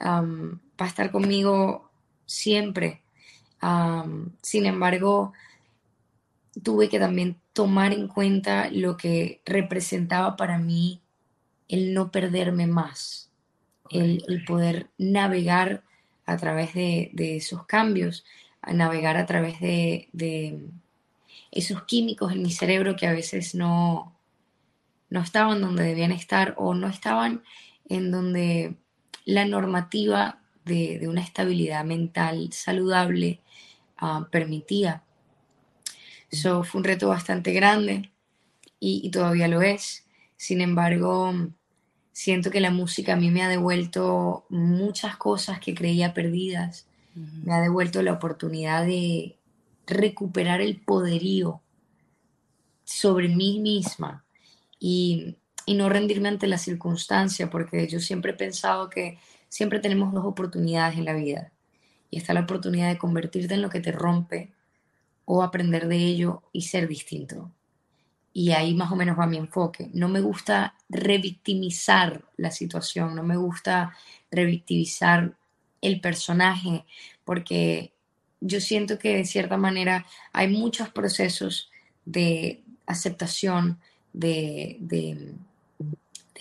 va 0.00 0.22
a 0.78 0.86
estar 0.86 1.10
conmigo 1.10 1.90
siempre. 2.24 3.02
sin 4.42 4.66
embargo, 4.66 5.32
tuve 6.62 6.88
que 6.88 7.00
también 7.00 7.40
tomar 7.56 7.94
en 7.94 8.06
cuenta 8.06 8.68
lo 8.70 8.98
que 8.98 9.40
representaba 9.46 10.36
para 10.36 10.58
mí 10.58 11.00
el 11.68 11.94
no 11.94 12.10
perderme 12.10 12.66
más, 12.66 13.30
el, 13.88 14.22
el 14.28 14.44
poder 14.44 14.90
navegar 14.98 15.82
a 16.26 16.36
través 16.36 16.74
de, 16.74 17.10
esos 17.16 17.64
cambios, 17.64 18.26
a 18.60 18.74
navegar 18.74 19.16
a 19.16 19.24
través 19.24 19.58
de, 19.60 20.60
esos 21.50 21.84
químicos 21.84 22.30
en 22.32 22.42
mi 22.42 22.50
cerebro 22.50 22.94
que 22.94 23.06
a 23.06 23.12
veces 23.12 23.54
no, 23.54 24.14
no 25.08 25.20
estaban 25.20 25.62
donde 25.62 25.84
debían 25.84 26.12
estar 26.12 26.54
o 26.58 26.74
no 26.74 26.88
estaban 26.88 27.42
en 27.88 28.10
donde 28.10 28.76
la 29.24 29.46
normativa 29.46 30.42
de, 30.66 31.08
una 31.08 31.22
estabilidad 31.22 31.86
mental 31.86 32.50
saludable 32.52 33.40
ah, 33.96 34.28
permitía. 34.30 35.05
Eso 36.30 36.64
fue 36.64 36.80
un 36.80 36.84
reto 36.84 37.08
bastante 37.08 37.52
grande 37.52 38.10
y, 38.80 39.00
y, 39.04 39.10
todavía 39.10 39.48
lo 39.48 39.62
es. 39.62 40.06
Sin 40.36 40.60
embargo, 40.60 41.32
siento 42.12 42.50
que 42.50 42.60
la 42.60 42.70
música 42.70 43.12
a 43.12 43.16
mí 43.16 43.30
me 43.30 43.42
ha 43.42 43.48
devuelto 43.48 44.46
muchas 44.48 45.16
cosas 45.16 45.60
que 45.60 45.74
creía 45.74 46.14
perdidas, 46.14 46.86
me 47.14 47.52
ha 47.54 47.60
devuelto 47.60 48.02
la 48.02 48.12
oportunidad 48.12 48.84
de 48.84 49.36
recuperar 49.86 50.60
el 50.60 50.80
poderío 50.80 51.60
sobre 52.84 53.28
mí 53.28 53.60
misma 53.60 54.24
y, 54.78 55.36
no 55.68 55.88
rendirme 55.88 56.28
ante 56.28 56.46
la 56.46 56.58
circunstancia, 56.58 57.50
porque 57.50 57.88
yo 57.88 57.98
siempre 57.98 58.30
he 58.30 58.34
pensado 58.34 58.88
que 58.88 59.18
siempre 59.48 59.80
tenemos 59.80 60.14
dos 60.14 60.24
oportunidades 60.24 60.96
en 60.96 61.04
la 61.04 61.12
vida. 61.12 61.52
Y 62.08 62.18
está 62.18 62.32
la 62.34 62.42
oportunidad 62.42 62.88
de 62.88 62.98
convertirte 62.98 63.54
en 63.54 63.62
lo 63.62 63.68
que 63.68 63.80
te 63.80 63.90
rompe 63.90 64.52
o 65.26 65.42
aprender 65.42 65.88
de 65.88 65.98
ello 65.98 66.42
y 66.52 66.62
ser 66.62 66.88
distinto. 66.88 67.52
Y 68.32 68.52
ahí 68.52 68.74
más 68.74 68.90
o 68.92 68.96
menos 68.96 69.18
va 69.18 69.26
mi 69.26 69.36
enfoque. 69.36 69.90
No 69.92 70.08
me 70.08 70.20
gusta 70.20 70.74
revictimizar 70.88 72.24
la 72.36 72.50
situación, 72.50 73.14
no 73.14 73.22
me 73.22 73.36
gusta 73.36 73.94
revictimizar 74.30 75.36
el 75.82 76.00
personaje, 76.00 76.84
porque 77.24 77.92
yo 78.40 78.60
siento 78.60 78.98
que 78.98 79.16
de 79.16 79.24
cierta 79.24 79.56
manera 79.56 80.06
hay 80.32 80.48
muchos 80.48 80.90
procesos 80.90 81.70
de 82.04 82.62
aceptación, 82.86 83.80
de, 84.12 84.76
de, 84.80 85.34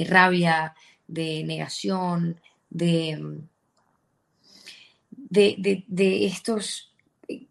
rabia, 0.05 0.75
de 1.07 1.43
negación, 1.43 2.39
de, 2.69 3.39
de, 5.11 5.83
de, 5.87 6.25
estos 6.25 6.94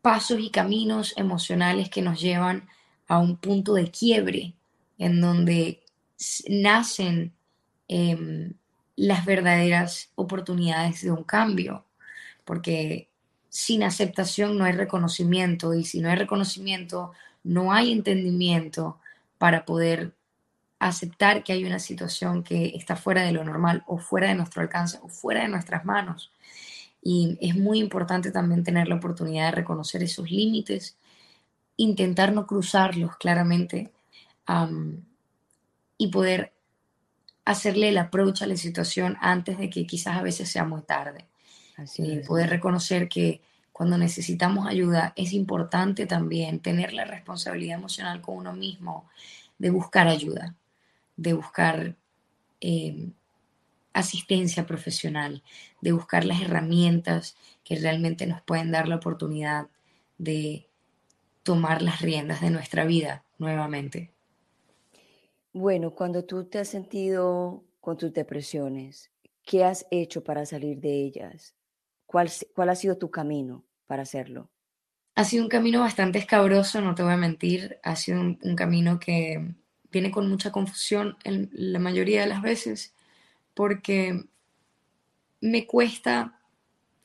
pasos 0.02 0.40
y 0.40 0.50
caminos 0.50 1.14
emocionales 1.16 1.88
que 1.88 2.02
nos 2.02 2.21
llevan 2.21 2.69
a 3.07 3.19
un 3.19 3.37
punto 3.37 3.75
de 3.75 3.90
quiebre 3.90 4.54
en 4.99 5.21
donde 5.21 5.83
nacen 6.49 7.33
em, 7.88 8.54
las 8.97 9.25
verdaderas 9.25 10.11
oportunidades 10.14 11.02
de 11.02 11.11
un 11.11 11.25
cambio, 11.25 11.85
porque 12.45 13.09
sin 13.49 13.83
aceptación 13.83 14.59
no 14.59 14.64
hay 14.64 14.73
reconocimiento 14.73 15.75
y 15.75 15.85
si 15.85 16.00
no 16.00 16.11
hay 16.11 16.16
reconocimiento 16.16 17.12
no 17.45 17.73
hay 17.73 17.93
entendimiento 17.93 18.99
para 19.38 19.64
poder 19.64 20.14
aceptar 20.78 21.45
que 21.45 21.52
hay 21.52 21.64
una 21.64 21.78
situación 21.78 22.43
que 22.43 22.73
está 22.75 22.97
fuera 22.97 23.23
de 23.23 23.33
lo 23.33 23.45
normal 23.45 23.85
o 23.87 23.99
fuera 23.99 24.28
de 24.28 24.35
nuestro 24.35 24.62
alcance 24.62 24.99
o 25.02 25.09
fuera 25.09 25.43
de 25.43 25.49
nuestras 25.49 25.85
manos. 25.85 26.33
Y 27.06 27.37
es 27.40 27.54
muy 27.54 27.80
importante 27.80 28.32
también 28.32 28.64
tener 28.64 28.88
la 28.88 28.94
oportunidad 28.94 29.46
de 29.46 29.56
reconocer 29.56 30.02
esos 30.02 30.30
límites, 30.30 30.96
intentar 31.76 32.32
no 32.32 32.46
cruzarlos 32.46 33.16
claramente 33.18 33.92
y 35.99 36.08
poder 36.08 36.52
hacerle 37.44 37.90
el 37.90 37.99
approach 37.99 38.40
a 38.40 38.46
la 38.46 38.56
situación 38.56 39.18
antes 39.20 39.58
de 39.58 39.68
que 39.68 39.87
quizás 39.87 40.16
a 40.16 40.23
veces 40.23 40.50
sea 40.50 40.64
muy 40.64 40.80
tarde. 40.80 41.28
Así 41.76 42.23
poder 42.26 42.49
reconocer 42.49 43.08
que 43.08 43.42
cuando 43.70 43.99
necesitamos 43.99 44.66
ayuda 44.66 45.12
es 45.14 45.34
importante 45.34 46.06
también 46.06 46.61
tener 46.61 46.94
la 46.94 47.04
responsabilidad 47.04 47.76
emocional 47.76 48.23
con 48.23 48.37
uno 48.38 48.54
mismo 48.54 49.11
de 49.58 49.70
buscar 49.70 50.06
ayuda, 50.06 50.54
de 51.16 51.32
buscar 51.34 51.96
eh, 52.61 53.11
asistencia 53.94 54.66
profesional, 54.66 55.42
de 55.80 55.92
buscar 55.92 56.24
las 56.24 56.42
herramientas 56.42 57.36
que 57.64 57.76
realmente 57.76 58.26
nos 58.26 58.42
pueden 58.42 58.70
dar 58.70 58.88
la 58.88 58.96
oportunidad 58.96 59.68
de 60.18 60.68
tomar 61.42 61.80
las 61.80 62.00
riendas 62.00 62.40
de 62.40 62.50
nuestra 62.50 62.84
vida 62.84 63.24
nuevamente. 63.38 64.10
Bueno, 65.52 65.94
cuando 65.94 66.24
tú 66.24 66.44
te 66.44 66.58
has 66.58 66.68
sentido 66.68 67.64
con 67.80 67.96
tus 67.96 68.12
depresiones, 68.12 69.10
¿qué 69.44 69.64
has 69.64 69.86
hecho 69.90 70.24
para 70.24 70.44
salir 70.44 70.80
de 70.80 71.04
ellas? 71.04 71.54
¿Cuál, 72.06 72.30
¿Cuál 72.54 72.70
ha 72.70 72.74
sido 72.74 72.98
tu 72.98 73.10
camino 73.10 73.64
para 73.86 74.02
hacerlo? 74.02 74.50
Ha 75.16 75.24
sido 75.24 75.44
un 75.44 75.48
camino 75.48 75.80
bastante 75.80 76.18
escabroso, 76.18 76.80
no 76.80 76.96
te 76.96 77.04
voy 77.04 77.12
a 77.12 77.16
mentir. 77.16 77.78
Ha 77.84 77.94
sido 77.94 78.20
un, 78.20 78.56
camino 78.56 78.98
que 78.98 79.54
viene 79.92 80.10
con 80.10 80.28
mucha 80.28 80.50
confusión 80.50 81.16
en 81.22 81.50
la 81.52 81.78
mayoría 81.78 82.22
de 82.22 82.26
las 82.26 82.42
veces, 82.42 82.94
porque 83.54 84.25
me 85.40 85.66
cuesta 85.66 86.40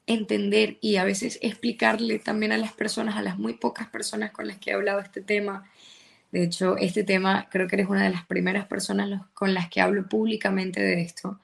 entender 0.08 0.78
y 0.82 0.96
a 0.96 1.04
veces 1.04 1.38
explicarle 1.42 2.20
también 2.20 2.52
a 2.52 2.58
las 2.58 2.74
personas, 2.74 3.16
a 3.16 3.22
las 3.22 3.38
muy 3.38 3.54
pocas 3.54 3.88
personas 3.90 4.32
con 4.32 4.48
las 4.48 4.58
que 4.58 4.72
he 4.72 4.74
hablado 4.74 5.00
este 5.00 5.22
tema. 5.22 5.70
De 6.32 6.44
hecho, 6.44 6.78
este 6.78 7.04
tema 7.04 7.48
creo 7.50 7.68
que 7.68 7.76
eres 7.76 7.90
una 7.90 8.04
de 8.04 8.10
las 8.10 8.26
primeras 8.26 8.66
personas 8.66 9.22
con 9.34 9.54
las 9.54 9.70
que 9.70 9.82
hablo 9.82 10.08
públicamente 10.08 10.82
de 10.82 11.02
esto. 11.02 11.40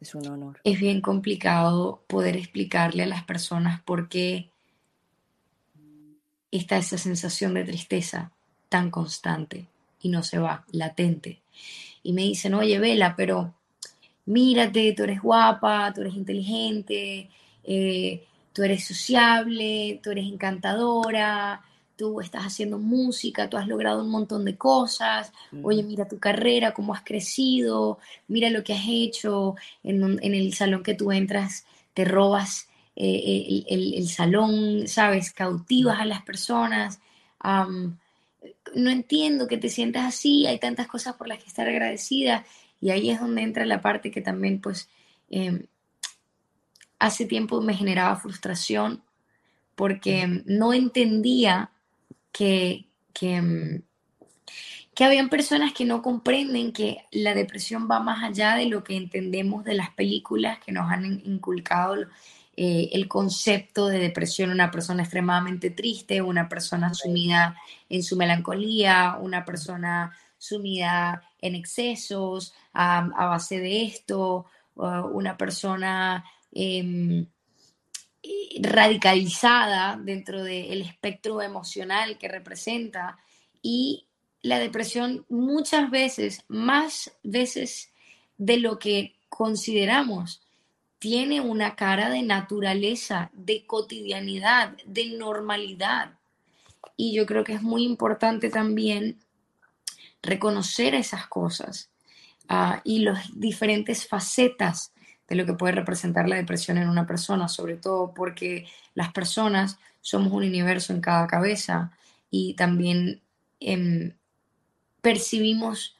Es 0.00 0.14
un 0.14 0.26
honor. 0.26 0.60
Es 0.64 0.78
bien 0.78 1.00
complicado 1.00 2.02
poder 2.06 2.36
explicarle 2.36 3.04
a 3.04 3.06
las 3.06 3.24
personas 3.24 3.80
por 3.82 4.08
qué 4.08 4.50
está 6.50 6.78
esa 6.78 6.98
sensación 6.98 7.54
de 7.54 7.64
tristeza 7.64 8.32
tan 8.68 8.90
constante 8.90 9.68
y 10.00 10.08
no 10.08 10.22
se 10.22 10.38
va, 10.38 10.64
latente. 10.70 11.42
Y 12.02 12.12
me 12.12 12.22
dicen, 12.22 12.54
oye, 12.54 12.78
Vela, 12.78 13.14
pero 13.16 13.54
mírate, 14.26 14.92
tú 14.96 15.04
eres 15.04 15.22
guapa, 15.22 15.92
tú 15.94 16.02
eres 16.02 16.14
inteligente, 16.14 17.30
eh, 17.64 18.24
tú 18.52 18.62
eres 18.62 18.86
sociable, 18.86 20.00
tú 20.02 20.10
eres 20.10 20.26
encantadora, 20.26 21.62
tú 21.96 22.20
estás 22.20 22.44
haciendo 22.44 22.78
música, 22.78 23.50
tú 23.50 23.56
has 23.56 23.66
logrado 23.66 24.02
un 24.04 24.10
montón 24.10 24.44
de 24.44 24.56
cosas, 24.56 25.32
oye, 25.62 25.82
mira 25.82 26.06
tu 26.06 26.18
carrera, 26.18 26.72
cómo 26.72 26.94
has 26.94 27.02
crecido, 27.02 27.98
mira 28.28 28.50
lo 28.50 28.62
que 28.62 28.72
has 28.72 28.84
hecho, 28.86 29.56
en, 29.82 30.18
el 30.22 30.54
salón 30.54 30.84
que 30.84 30.94
tú 30.94 31.10
entras, 31.10 31.64
te 31.94 32.04
robas 32.04 32.68
eh, 32.94 33.64
el, 33.68 34.08
salón, 34.08 34.86
¿sabes? 34.86 35.32
Cautivas 35.32 36.00
a 36.00 36.04
las 36.04 36.22
personas. 36.22 37.00
No 38.74 38.90
entiendo 38.90 39.46
que 39.46 39.58
te 39.58 39.68
sientas 39.68 40.06
así, 40.06 40.46
hay 40.46 40.58
tantas 40.58 40.86
cosas 40.86 41.16
por 41.16 41.28
las 41.28 41.38
que 41.38 41.48
estar 41.48 41.68
agradecida. 41.68 42.44
Y 42.80 42.90
ahí 42.90 43.10
es 43.10 43.20
donde 43.20 43.42
entra 43.42 43.66
la 43.66 43.80
parte 43.80 44.10
que 44.10 44.20
también, 44.20 44.60
pues, 44.60 44.88
em, 45.30 45.66
hace 46.98 47.26
tiempo 47.26 47.60
me 47.60 47.74
generaba 47.74 48.16
frustración 48.16 49.02
porque 49.74 50.42
no 50.46 50.72
entendía 50.72 51.70
que, 52.32 52.88
que, 53.12 53.82
que 54.94 55.04
habían 55.04 55.28
personas 55.28 55.72
que 55.72 55.84
no 55.84 56.02
comprenden 56.02 56.72
que 56.72 57.04
la 57.12 57.34
depresión 57.34 57.88
va 57.88 58.00
más 58.00 58.24
allá 58.24 58.56
de 58.56 58.66
lo 58.66 58.82
que 58.82 58.96
entendemos 58.96 59.64
de 59.64 59.74
las 59.74 59.90
películas 59.90 60.58
que 60.58 60.72
nos 60.72 60.90
han 60.90 61.22
inculcado 61.24 62.08
eh, 62.60 62.90
el 62.90 63.06
concepto 63.06 63.86
de 63.86 64.00
depresión, 64.00 64.50
una 64.50 64.72
persona 64.72 65.04
extremadamente 65.04 65.70
triste, 65.70 66.20
una 66.20 66.48
persona 66.48 66.92
sumida 66.92 67.56
en 67.88 68.02
su 68.02 68.16
melancolía, 68.16 69.16
una 69.20 69.44
persona 69.44 70.12
sumida 70.38 71.22
en 71.40 71.54
excesos 71.54 72.52
a, 72.72 73.02
base 73.28 73.60
de 73.60 73.84
esto, 73.84 74.46
una 74.74 75.36
persona 75.36 76.24
em, 76.50 77.28
radicalizada 78.60 79.96
dentro 79.96 80.42
del 80.42 80.82
espectro 80.82 81.40
emocional 81.40 82.18
que 82.18 82.26
representa. 82.26 83.18
Y 83.62 84.08
la 84.42 84.58
depresión 84.58 85.24
muchas 85.28 85.92
veces, 85.92 86.44
más 86.48 87.12
veces 87.22 87.92
de 88.36 88.56
lo 88.56 88.80
que 88.80 89.14
consideramos, 89.28 90.42
tiene 90.98 91.40
una 91.40 91.76
cara 91.76 92.10
de 92.10 92.22
naturaleza, 92.22 93.30
de 93.32 93.64
cotidianidad, 93.66 94.76
de 94.84 95.06
normalidad. 95.16 96.18
Y 96.96 97.14
yo 97.14 97.26
creo 97.26 97.44
que 97.44 97.54
es 97.54 97.62
muy 97.62 97.84
importante 97.84 98.50
también 98.50 99.18
reconocer 100.22 100.94
esas 100.94 101.26
cosas 101.26 101.90
ah, 102.48 102.80
y 102.84 103.00
las 103.00 103.38
diferentes 103.38 104.08
facetas 104.08 104.92
de 105.28 105.36
lo 105.36 105.46
que 105.46 105.52
puede 105.52 105.74
representar 105.74 106.28
la 106.28 106.36
depresión 106.36 106.78
en 106.78 106.88
una 106.88 107.06
persona, 107.06 107.48
sobre 107.48 107.76
todo 107.76 108.14
porque 108.14 108.66
las 108.94 109.12
personas 109.12 109.78
somos 110.00 110.32
un 110.32 110.44
universo 110.44 110.92
en 110.92 111.00
cada 111.00 111.26
cabeza 111.26 111.92
y 112.30 112.54
también 112.54 113.20
em, 113.60 114.14
percibimos 115.02 115.96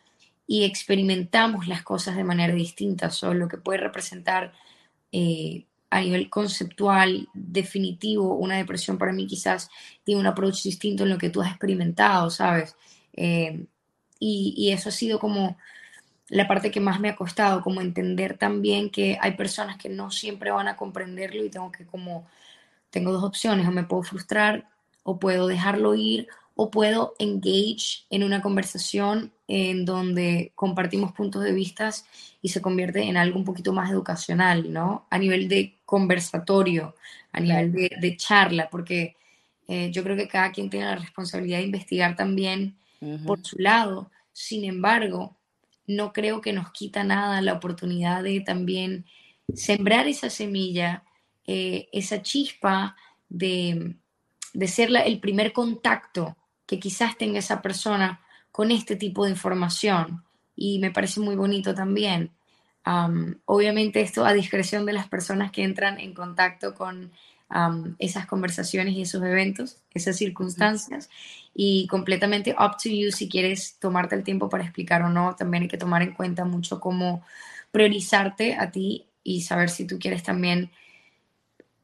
y 0.47 0.65
experimentamos 0.65 1.69
las 1.69 1.83
cosas 1.83 2.17
de 2.17 2.25
manera 2.25 2.55
distinta. 2.55 3.11
So, 3.11 3.35
lo 3.35 3.49
que 3.49 3.59
puede 3.59 3.81
representar 3.81 4.55
eh, 5.13 5.67
a 5.91 6.01
nivel 6.01 6.29
conceptual, 6.29 7.29
definitivo, 7.33 8.35
una 8.35 8.57
depresión 8.57 8.99
para 8.99 9.13
mí 9.13 9.27
quizás 9.27 9.71
tiene 10.05 10.21
un 10.21 10.27
approach 10.27 10.63
distinto 10.63 11.05
en 11.05 11.11
lo 11.11 11.19
que 11.19 11.31
tú 11.31 11.41
has 11.41 11.51
experimentado, 11.51 12.31
¿sabes? 12.31 12.77
Eh, 13.15 13.67
y, 14.21 14.55
y, 14.57 14.73
eso 14.73 14.91
ha 14.91 14.93
sido 14.93 15.19
como 15.19 15.57
la 16.29 16.47
parte 16.47 16.71
que 16.71 16.81
más 16.81 17.01
me 17.01 17.09
ha 17.09 17.17
costado, 17.17 17.63
como 17.63 17.81
entender 17.81 18.37
también 18.37 18.91
que 18.91 19.19
hay 19.21 19.33
personas 19.33 19.79
que 19.79 19.89
no 19.89 20.11
siempre 20.11 20.51
van 20.51 20.69
a 20.69 20.77
comprenderlo 20.77 21.45
y 21.45 21.51
tengo 21.51 21.73
que 21.73 21.87
como, 21.87 22.27
tengo 22.91 23.13
dos 23.13 23.25
opciones, 23.25 23.67
o 23.67 23.71
me 23.71 23.85
puedo 23.85 24.03
frustrar 24.03 24.69
o 25.05 25.19
puedo 25.19 25.47
dejarlo 25.47 25.95
ir 25.95 26.29
o 26.61 26.73
puedo 26.73 27.15
engage 27.21 28.03
en 28.11 28.25
una 28.25 28.43
conversación 28.43 29.31
en 29.47 29.85
donde 29.85 30.51
compartimos 30.57 31.13
puntos 31.13 31.45
de 31.45 31.53
vista 31.53 31.91
y 32.43 32.49
se 32.49 32.61
convierte 32.61 33.05
en 33.05 33.17
algo 33.17 33.39
un 33.39 33.45
poquito 33.45 33.73
más 33.73 33.93
educacional, 33.93 34.73
¿no? 34.73 35.07
A 35.09 35.19
nivel 35.19 35.49
de 35.49 35.77
conversatorio, 35.87 36.97
a 37.31 37.39
nivel 37.39 37.73
de, 37.73 38.17
charla, 38.17 38.69
porque 38.71 39.15
eh, 39.69 39.93
yo 39.93 40.03
creo 40.03 40.17
que 40.17 40.27
cada 40.27 40.51
quien 40.51 40.69
tiene 40.69 40.87
la 40.87 40.97
responsabilidad 40.97 41.59
de 41.59 41.67
investigar 41.67 42.17
también 42.17 42.75
por 43.25 43.39
su 43.47 43.57
lado. 43.61 44.11
Sin 44.33 44.65
embargo, 44.65 45.37
no 45.87 46.13
creo 46.13 46.41
que 46.41 46.53
nos 46.53 46.73
quita 46.73 47.05
nada 47.05 47.41
la 47.41 47.53
oportunidad 47.53 48.25
de 48.25 48.41
también 48.41 49.05
sembrar 49.55 50.09
esa 50.09 50.29
semilla, 50.29 51.05
eh, 51.47 51.89
esa 51.93 52.21
chispa 52.21 52.97
de, 53.29 53.95
de 54.55 54.67
ser 54.67 54.91
el 55.07 55.21
primer 55.21 55.53
contacto 55.53 56.35
que 56.69 56.79
quizás 56.79 57.17
tenga 57.17 57.39
esa 57.39 57.63
persona 57.63 58.21
con 58.53 58.71
este 58.71 58.95
tipo 58.95 59.25
de 59.25 59.31
información. 59.31 60.23
Y 60.55 60.79
me 60.79 60.91
parece 60.91 61.19
muy 61.19 61.35
bonito 61.35 61.75
también. 61.75 62.31
obviamente 63.47 64.01
esto 64.01 64.25
a 64.25 64.33
discreción 64.33 64.87
de 64.87 64.93
las 64.93 65.09
personas 65.09 65.51
que 65.51 65.63
entran 65.65 65.99
en 65.99 66.15
contacto 66.15 66.75
con 66.75 67.11
esas 67.99 68.27
conversaciones 68.27 68.95
y 68.95 69.03
esos 69.03 69.23
eventos, 69.23 69.79
esas 69.95 70.17
circunstancias, 70.17 71.09
y 71.55 71.87
completamente 71.87 72.55
up 72.59 72.77
to 72.83 72.91
you 72.91 73.11
si 73.11 73.29
quieres 73.29 73.79
tomarte 73.81 74.15
el 74.15 74.23
tiempo 74.23 74.51
para 74.51 74.65
explicar 74.65 75.03
o 75.03 75.09
no. 75.09 75.35
También 75.37 75.63
hay 75.63 75.69
que 75.69 75.79
tomar 75.79 76.03
en 76.03 76.13
cuenta 76.13 76.45
mucho 76.45 76.79
cómo 76.79 77.23
priorizarte 77.73 78.55
a 78.57 78.71
ti 78.71 79.07
y 79.25 79.41
saber 79.43 79.71
si 79.71 79.87
tú 79.87 79.99
quieres 79.99 80.23
también 80.23 80.71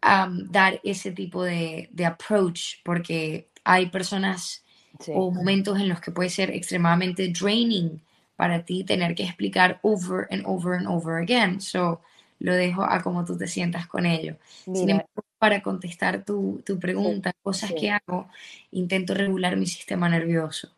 dar 0.02 0.80
ese 0.84 1.12
tipo 1.12 1.42
de, 1.42 1.88
de, 1.92 2.04
approach, 2.04 2.82
porque 2.84 3.48
hay 3.64 3.86
personas 3.86 4.63
o 5.08 5.30
momentos 5.30 5.78
en 5.78 5.88
los 5.88 6.00
que 6.00 6.10
puede 6.10 6.30
ser 6.30 6.50
extremadamente 6.50 7.28
draining 7.28 8.00
para 8.36 8.64
ti 8.64 8.84
tener 8.84 9.14
que 9.14 9.24
explicar 9.24 9.78
over 9.82 10.26
and 10.30 10.42
over 10.46 10.76
and 10.78 10.86
over 10.86 11.22
again. 11.22 11.60
So, 11.60 12.00
lo 12.40 12.54
dejo 12.54 12.82
a 12.82 13.02
como 13.02 13.24
tú 13.24 13.36
te 13.36 13.46
sientas 13.46 13.86
con 13.86 14.06
ello. 14.06 14.36
Sin 14.64 14.90
embargo, 14.90 15.24
para 15.38 15.62
contestar 15.62 16.24
tu, 16.24 16.62
tu 16.64 16.78
pregunta, 16.78 17.32
cosas 17.42 17.72
que 17.72 17.90
hago, 17.90 18.28
intento 18.72 19.14
regular 19.14 19.56
mi 19.56 19.66
sistema 19.66 20.08
nervioso, 20.08 20.70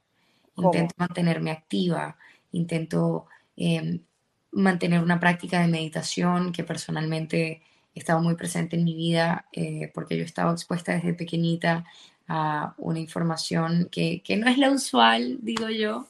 intento 0.57 0.94
mantenerme 0.98 1.50
activa, 1.50 2.16
intento 2.52 3.26
em, 3.57 4.00
mantener 4.52 5.02
una 5.02 5.20
práctica 5.20 5.61
de 5.61 5.68
meditación 5.68 6.52
que 6.52 6.64
personalmente 6.64 7.62
he 7.94 7.98
estado 7.98 8.20
muy 8.22 8.35
presente 8.35 8.76
en 8.76 8.85
mi 8.85 8.94
vida 8.94 9.46
eh, 9.52 9.90
porque 9.94 10.16
yo 10.16 10.22
he 10.22 10.26
estado 10.26 10.52
expuesta 10.52 10.92
desde 10.92 11.14
pequeñita 11.14 11.85
a 12.29 12.75
una 12.79 12.99
información 12.99 13.89
que, 13.91 14.23
que, 14.23 14.37
no 14.37 14.49
es 14.49 14.59
la 14.59 14.71
usual, 14.71 15.39
digo 15.43 15.69
yo. 15.69 16.07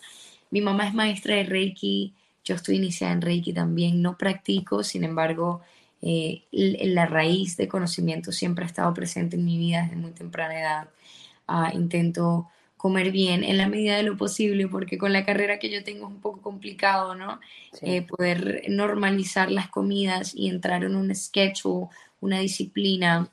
Mi 0.50 0.60
mamá 0.60 0.88
es 0.88 0.94
maestra 0.94 1.36
de 1.36 1.44
Reiki, 1.44 2.14
yo 2.44 2.54
estoy 2.54 2.76
iniciada 2.76 3.12
en 3.12 3.22
Reiki 3.22 3.52
también, 3.52 4.00
no 4.00 4.16
practico, 4.16 4.84
sin 4.84 5.04
embargo, 5.04 5.62
eh, 6.02 6.44
la 6.52 7.06
raíz 7.06 7.56
de 7.56 7.68
conocimiento 7.68 8.30
siempre 8.30 8.64
ha 8.64 8.68
estado 8.68 8.94
presente 8.94 9.36
en 9.36 9.44
mi 9.44 9.58
vida 9.58 9.82
desde 9.82 9.96
muy 9.96 10.12
temprana 10.12 10.60
edad. 10.60 10.88
Ah, 11.48 11.72
intento 11.74 12.48
comer 12.76 13.10
bien 13.10 13.42
en 13.42 13.56
la 13.56 13.68
medida 13.68 13.96
de 13.96 14.04
lo 14.04 14.16
posible, 14.16 14.68
porque 14.68 14.98
con 14.98 15.12
la 15.12 15.24
carrera 15.24 15.58
que 15.58 15.70
yo 15.70 15.82
tengo 15.82 16.06
es 16.06 16.12
un 16.12 16.20
poco 16.20 16.40
complicado, 16.42 17.14
¿no? 17.14 17.40
Eh, 17.82 18.02
poder 18.02 18.64
normalizar 18.68 19.50
las 19.50 19.68
comidas 19.68 20.32
y 20.34 20.48
entrar 20.48 20.84
en 20.84 20.94
un 20.94 21.14
schedule, 21.14 21.88
una 22.20 22.38
disciplina 22.38 23.28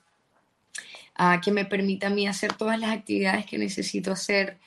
ah, 1.15 1.41
que 1.41 1.51
me 1.51 1.65
permita 1.65 2.07
a 2.07 2.09
mí 2.09 2.27
hacer 2.27 2.53
todas 2.53 2.79
las 2.79 2.91
actividades 2.91 3.45
que 3.45 3.57
necesito 3.57 4.11
hacer. 4.11 4.57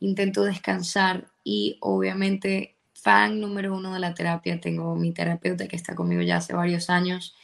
Intento 0.00 0.44
descansar 0.44 1.28
y 1.42 1.78
obviamente 1.80 2.74
fan 2.94 3.40
número 3.40 3.74
uno 3.74 3.92
de 3.92 4.00
la 4.00 4.14
terapia. 4.14 4.60
Tengo 4.60 4.94
mi 4.96 5.12
terapeuta 5.12 5.68
que 5.68 5.76
está 5.76 5.94
conmigo 5.94 6.22
ya 6.22 6.38
hace 6.38 6.54
varios 6.54 6.90
años, 6.90 7.34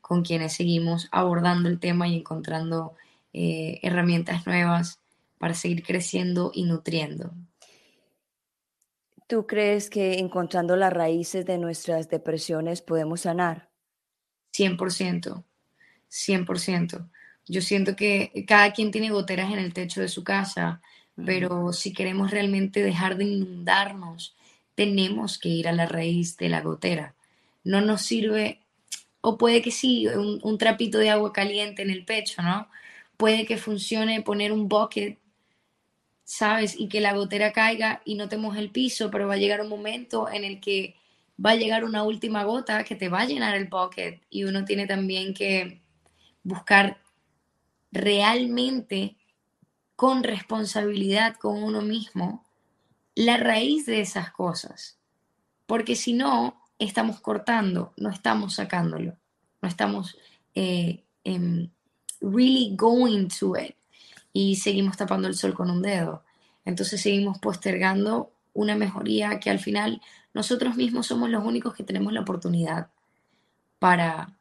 con 0.00 0.22
quienes 0.22 0.54
seguimos 0.54 1.08
abordando 1.12 1.68
el 1.68 1.78
tema 1.78 2.08
y 2.08 2.16
encontrando 2.16 2.94
eh, 3.32 3.78
herramientas 3.82 4.46
nuevas 4.46 4.98
para 5.38 5.54
seguir 5.54 5.82
creciendo 5.82 6.50
y 6.54 6.64
nutriendo. 6.64 7.32
¿Tú 9.26 9.46
crees 9.46 9.90
que 9.90 10.18
encontrando 10.18 10.74
las 10.74 10.92
raíces 10.92 11.46
de 11.46 11.56
nuestras 11.56 12.08
depresiones 12.08 12.82
podemos 12.82 13.20
sanar? 13.20 13.70
100%, 14.52 15.44
100%. 16.10 17.10
Yo 17.50 17.60
siento 17.62 17.96
que 17.96 18.44
cada 18.46 18.72
quien 18.72 18.90
tiene 18.90 19.10
goteras 19.10 19.52
en 19.52 19.58
el 19.58 19.72
techo 19.72 20.00
de 20.00 20.08
su 20.08 20.24
casa, 20.24 20.80
pero 21.24 21.72
si 21.72 21.92
queremos 21.92 22.30
realmente 22.30 22.82
dejar 22.82 23.16
de 23.16 23.24
inundarnos, 23.24 24.36
tenemos 24.74 25.38
que 25.38 25.48
ir 25.48 25.68
a 25.68 25.72
la 25.72 25.86
raíz 25.86 26.36
de 26.36 26.48
la 26.48 26.60
gotera. 26.60 27.14
No 27.64 27.80
nos 27.80 28.02
sirve, 28.02 28.60
o 29.20 29.36
puede 29.36 29.62
que 29.62 29.70
sí, 29.70 30.06
un, 30.06 30.38
un 30.42 30.58
trapito 30.58 30.98
de 30.98 31.10
agua 31.10 31.32
caliente 31.32 31.82
en 31.82 31.90
el 31.90 32.04
pecho, 32.04 32.40
¿no? 32.42 32.68
Puede 33.16 33.44
que 33.44 33.58
funcione 33.58 34.22
poner 34.22 34.52
un 34.52 34.68
bucket 34.68 35.18
¿sabes? 36.30 36.78
Y 36.78 36.88
que 36.88 37.00
la 37.00 37.12
gotera 37.12 37.52
caiga 37.52 38.02
y 38.04 38.14
no 38.14 38.28
te 38.28 38.36
moje 38.36 38.60
el 38.60 38.70
piso, 38.70 39.10
pero 39.10 39.26
va 39.26 39.34
a 39.34 39.36
llegar 39.36 39.60
un 39.62 39.68
momento 39.68 40.30
en 40.30 40.44
el 40.44 40.60
que 40.60 40.94
va 41.44 41.50
a 41.50 41.56
llegar 41.56 41.82
una 41.82 42.04
última 42.04 42.44
gota 42.44 42.84
que 42.84 42.94
te 42.94 43.08
va 43.08 43.22
a 43.22 43.24
llenar 43.26 43.56
el 43.56 43.66
bucket 43.66 44.22
y 44.30 44.44
uno 44.44 44.64
tiene 44.64 44.86
también 44.86 45.34
que 45.34 45.80
buscar 46.44 46.99
realmente 47.92 49.16
con 49.96 50.22
responsabilidad 50.22 51.36
con 51.36 51.62
uno 51.62 51.82
mismo 51.82 52.46
la 53.14 53.36
raíz 53.36 53.86
de 53.86 54.00
esas 54.00 54.30
cosas. 54.30 54.98
Porque 55.66 55.94
si 55.96 56.12
no, 56.12 56.62
estamos 56.78 57.20
cortando, 57.20 57.92
no 57.96 58.10
estamos 58.10 58.54
sacándolo, 58.54 59.16
no 59.60 59.68
estamos 59.68 60.16
eh, 60.54 61.04
em, 61.24 61.70
really 62.20 62.74
going 62.76 63.28
to 63.28 63.56
it 63.56 63.76
y 64.32 64.56
seguimos 64.56 64.96
tapando 64.96 65.28
el 65.28 65.34
sol 65.34 65.54
con 65.54 65.70
un 65.70 65.82
dedo. 65.82 66.24
Entonces 66.64 67.00
seguimos 67.00 67.38
postergando 67.38 68.32
una 68.52 68.76
mejoría 68.76 69.38
que 69.38 69.50
al 69.50 69.58
final 69.58 70.00
nosotros 70.32 70.76
mismos 70.76 71.06
somos 71.06 71.28
los 71.30 71.44
únicos 71.44 71.74
que 71.74 71.84
tenemos 71.84 72.12
la 72.12 72.20
oportunidad 72.22 72.90
para 73.78 74.39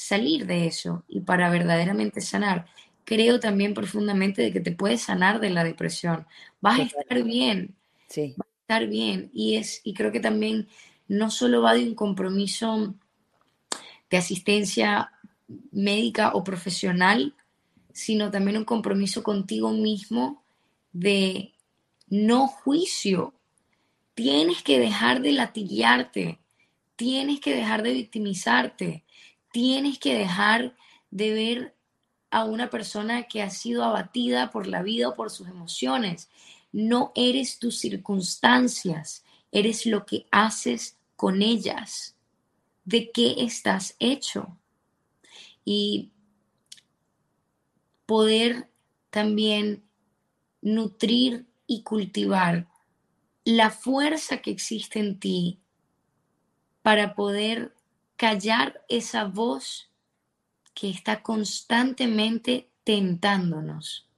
salir 0.00 0.46
de 0.46 0.66
eso 0.66 1.04
y 1.08 1.20
para 1.20 1.50
verdaderamente 1.50 2.22
sanar. 2.22 2.64
Creo 3.04 3.38
también 3.38 3.74
profundamente 3.74 4.40
de 4.40 4.50
que 4.50 4.60
te 4.60 4.72
puedes 4.72 5.02
sanar 5.02 5.40
de 5.40 5.50
la 5.50 5.62
depresión. 5.62 6.26
Vas 6.62 6.80
a 6.80 6.82
estar 6.84 7.22
bien. 7.22 7.76
Sí. 8.08 8.34
Vas 8.38 8.48
a 8.48 8.60
estar 8.62 8.88
bien. 8.88 9.30
Y, 9.34 9.56
es, 9.56 9.82
y 9.84 9.92
creo 9.92 10.10
que 10.10 10.20
también 10.20 10.68
no 11.06 11.30
solo 11.30 11.60
va 11.60 11.74
de 11.74 11.84
un 11.84 11.94
compromiso 11.94 12.94
de 14.08 14.16
asistencia 14.16 15.12
médica 15.70 16.30
o 16.32 16.44
profesional, 16.44 17.34
sino 17.92 18.30
también 18.30 18.56
un 18.56 18.64
compromiso 18.64 19.22
contigo 19.22 19.70
mismo 19.70 20.42
de 20.94 21.52
no 22.08 22.46
juicio. 22.46 23.34
Tienes 24.14 24.62
que 24.62 24.80
dejar 24.80 25.20
de 25.20 25.32
latillarte, 25.32 26.38
tienes 26.96 27.40
que 27.40 27.54
dejar 27.54 27.82
de 27.82 27.92
victimizarte, 27.92 29.04
tienes 29.52 29.98
que 29.98 30.14
dejar 30.14 30.76
de 31.10 31.32
ver 31.32 31.76
a 32.30 32.44
una 32.44 32.70
persona 32.70 33.24
que 33.24 33.42
ha 33.42 33.50
sido 33.50 33.84
abatida 33.84 34.50
por 34.50 34.66
la 34.66 34.82
vida 34.82 35.08
o 35.08 35.14
por 35.14 35.30
sus 35.30 35.48
emociones. 35.48 36.30
No 36.72 37.12
eres 37.14 37.58
tus 37.58 37.78
circunstancias, 37.78 39.24
eres 39.50 39.86
lo 39.86 40.06
que 40.06 40.26
haces 40.30 40.96
con 41.16 41.42
ellas. 41.42 42.16
¿De 42.84 43.10
qué 43.10 43.36
estás 43.38 43.96
hecho? 43.98 44.56
Y 45.64 46.12
poder 48.06 48.70
también 49.10 49.84
nutrir 50.62 51.46
y 51.66 51.82
cultivar 51.82 52.68
la 53.44 53.70
fuerza 53.70 54.38
que 54.38 54.50
existe 54.50 55.00
en 55.00 55.18
ti 55.18 55.60
para 56.82 57.14
poder 57.14 57.74
callar 58.20 58.84
esa 58.90 59.24
voz 59.24 59.88
que 60.74 60.90
está 60.90 61.22
constantemente 61.22 62.68
tentándonos, 62.84 64.10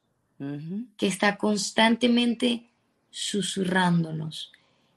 que 0.97 1.07
está 1.07 1.39
constantemente 1.39 2.69
susurrándonos. 3.11 4.51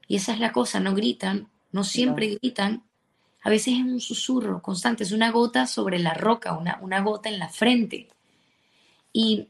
Y 0.07 0.15
esa 0.15 0.33
es 0.33 0.39
la 0.39 0.51
cosa, 0.51 0.79
no 0.79 0.95
gritan, 0.95 1.51
no 1.71 1.83
siempre 1.83 2.39
gritan, 2.41 2.81
a 3.43 3.51
veces 3.51 3.75
es 3.75 3.81
un 3.81 4.01
susurro 4.01 4.59
constante, 4.63 5.03
es 5.03 5.11
una 5.11 5.29
gota 5.29 5.67
sobre 5.67 5.99
la 5.99 6.15
roca, 6.15 6.57
una, 6.57 6.79
una 6.81 7.01
gota 7.01 7.29
en 7.29 7.37
la 7.37 7.49
frente. 7.49 8.07
Y 9.13 9.49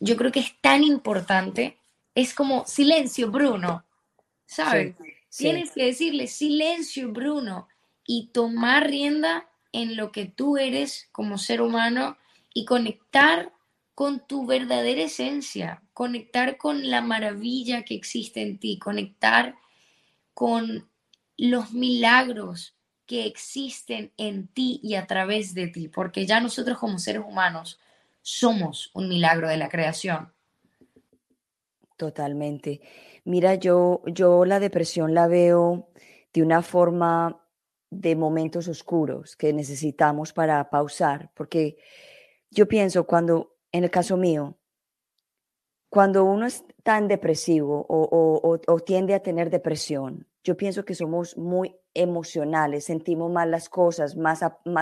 yo 0.00 0.16
creo 0.16 0.32
que 0.32 0.40
es 0.40 0.60
tan 0.60 0.82
importante, 0.82 1.78
es 2.12 2.34
como 2.34 2.66
silencio, 2.66 3.30
Bruno, 3.30 3.84
¿sabes? 4.46 4.96
Tienes 5.30 5.70
que 5.70 5.84
decirle 5.84 6.26
silencio, 6.26 7.12
Bruno, 7.12 7.68
y 8.06 8.28
tomar 8.28 8.88
rienda 8.88 9.48
en 9.72 9.96
lo 9.96 10.12
que 10.12 10.26
tú 10.26 10.56
eres 10.56 11.08
como 11.12 11.38
ser 11.38 11.60
humano 11.60 12.16
y 12.54 12.64
conectar 12.64 13.52
con 13.94 14.26
tu 14.26 14.46
verdadera 14.46 15.02
esencia, 15.02 15.82
conectar 15.92 16.58
con 16.58 16.90
la 16.90 17.00
maravilla 17.00 17.82
que 17.84 17.94
existe 17.94 18.42
en 18.42 18.58
ti, 18.58 18.78
conectar 18.78 19.56
con 20.34 20.88
los 21.36 21.72
milagros 21.72 22.76
que 23.06 23.26
existen 23.26 24.12
en 24.16 24.48
ti 24.48 24.80
y 24.82 24.94
a 24.94 25.06
través 25.06 25.54
de 25.54 25.68
ti, 25.68 25.88
porque 25.88 26.26
ya 26.26 26.40
nosotros 26.40 26.78
como 26.78 26.98
seres 26.98 27.22
humanos 27.26 27.78
somos 28.20 28.90
un 28.94 29.08
milagro 29.08 29.48
de 29.48 29.56
la 29.56 29.68
creación. 29.68 30.32
Totalmente. 31.96 32.80
Mira, 33.24 33.54
yo, 33.54 34.02
yo 34.06 34.44
la 34.44 34.60
depresión 34.60 35.14
la 35.14 35.28
veo 35.28 35.88
de 36.32 36.42
una 36.42 36.62
forma 36.62 37.45
de 37.90 38.16
momentos 38.16 38.68
oscuros 38.68 39.36
que 39.36 39.52
necesitamos 39.52 40.32
para 40.32 40.68
pausar, 40.70 41.30
porque 41.34 41.76
yo 42.50 42.66
pienso 42.66 43.06
cuando 43.06 43.56
en 43.72 43.84
el 43.84 43.90
caso 43.90 44.16
mío, 44.16 44.56
cuando 45.90 46.24
uno 46.24 46.46
es 46.46 46.64
tan 46.82 47.08
depresivo 47.08 47.86
o, 47.88 48.78
tiende 48.84 49.14
a 49.14 49.20
tener 49.20 49.50
depresión, 49.50 50.26
yo 50.46 50.56
pienso 50.56 50.84
que 50.84 50.94
somos 50.94 51.36
muy 51.36 51.74
emocionales, 51.92 52.84
sentimos 52.84 53.32
más 53.32 53.48
las 53.48 53.68
cosas, 53.68 54.14
más, 54.16 54.38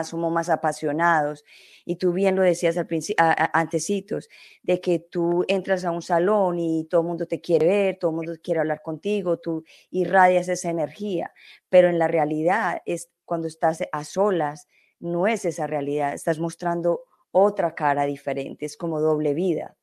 somos 0.07 0.31
más 0.31 0.51
apasionados. 0.51 1.43
Y 1.87 1.97
tú 1.97 2.13
bien 2.13 2.37
lo 2.37 2.43
decías 2.43 2.77
al 2.77 2.87
principio, 2.87 3.25
antecitos, 3.55 4.29
de 4.63 4.83
que 4.83 4.99
tú 4.99 5.43
entras 5.49 5.87
a 5.87 5.91
un 5.91 6.03
salón 6.03 6.59
y 6.59 6.85
todo 6.85 7.01
el 7.01 7.07
mundo 7.07 7.25
te 7.25 7.41
quiere 7.41 7.67
ver, 7.67 7.99
todo 7.99 8.11
el 8.11 8.17
mundo 8.19 8.35
quiere 8.43 8.61
hablar 8.61 8.83
contigo, 8.83 9.39
tú 9.39 9.65
irradias 9.91 10.51
esa 10.51 10.69
energía, 10.69 11.33
pero 11.71 11.89
en 11.89 11.99
la 11.99 12.09
realidad 12.09 12.83
es 12.85 13.09
cuando 13.25 13.49
estás 13.49 13.83
a 13.91 14.05
solas, 14.05 14.69
no 15.01 15.27
es 15.27 15.47
esa 15.47 15.67
realidad, 15.67 16.13
estás 16.13 16.39
mostrando 16.39 17.05
otra 17.31 17.75
cara 17.75 18.05
diferente, 18.05 18.67
es 18.67 18.77
como 18.77 19.01
doble 19.01 19.33
vida. 19.33 19.79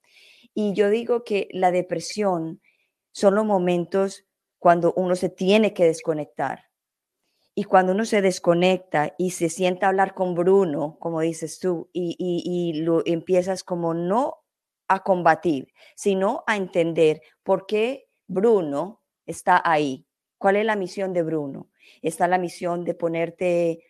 Y 0.54 0.74
yo 0.74 0.92
digo 0.92 1.24
que 1.24 1.48
la 1.54 1.72
depresión 1.72 2.62
son 3.14 3.34
los 3.34 3.46
momentos 3.46 4.26
cuando 4.62 4.94
uno 4.96 5.16
se 5.16 5.30
tiene 5.30 5.74
que 5.74 5.86
desconectar. 5.86 6.66
Y 7.56 7.64
cuando 7.64 7.94
uno 7.94 8.06
se 8.06 8.22
desconecta 8.22 9.16
y 9.18 9.32
se 9.32 9.50
sienta 9.50 9.88
a 9.88 9.90
hablar 9.90 10.14
con 10.14 10.36
Bruno, 10.36 10.98
como 11.00 11.20
dices 11.22 11.58
tú, 11.58 11.90
y, 11.92 12.74
lo 12.84 13.02
empiezas 13.08 13.64
como 13.64 13.96
no 13.96 14.44
a 14.88 15.02
combatir, 15.02 15.74
sino 15.96 16.44
a 16.46 16.58
entender 16.58 17.24
por 17.42 17.66
qué 17.66 18.08
Bruno 18.28 19.02
está 19.26 19.60
ahí. 19.66 20.06
¿Cuál 20.38 20.58
es 20.58 20.66
la 20.66 20.76
misión 20.76 21.12
de 21.12 21.24
Bruno? 21.24 21.72
Está 22.04 22.28
la 22.28 22.38
misión 22.38 22.86
de 22.86 22.94
ponerte 22.94 23.84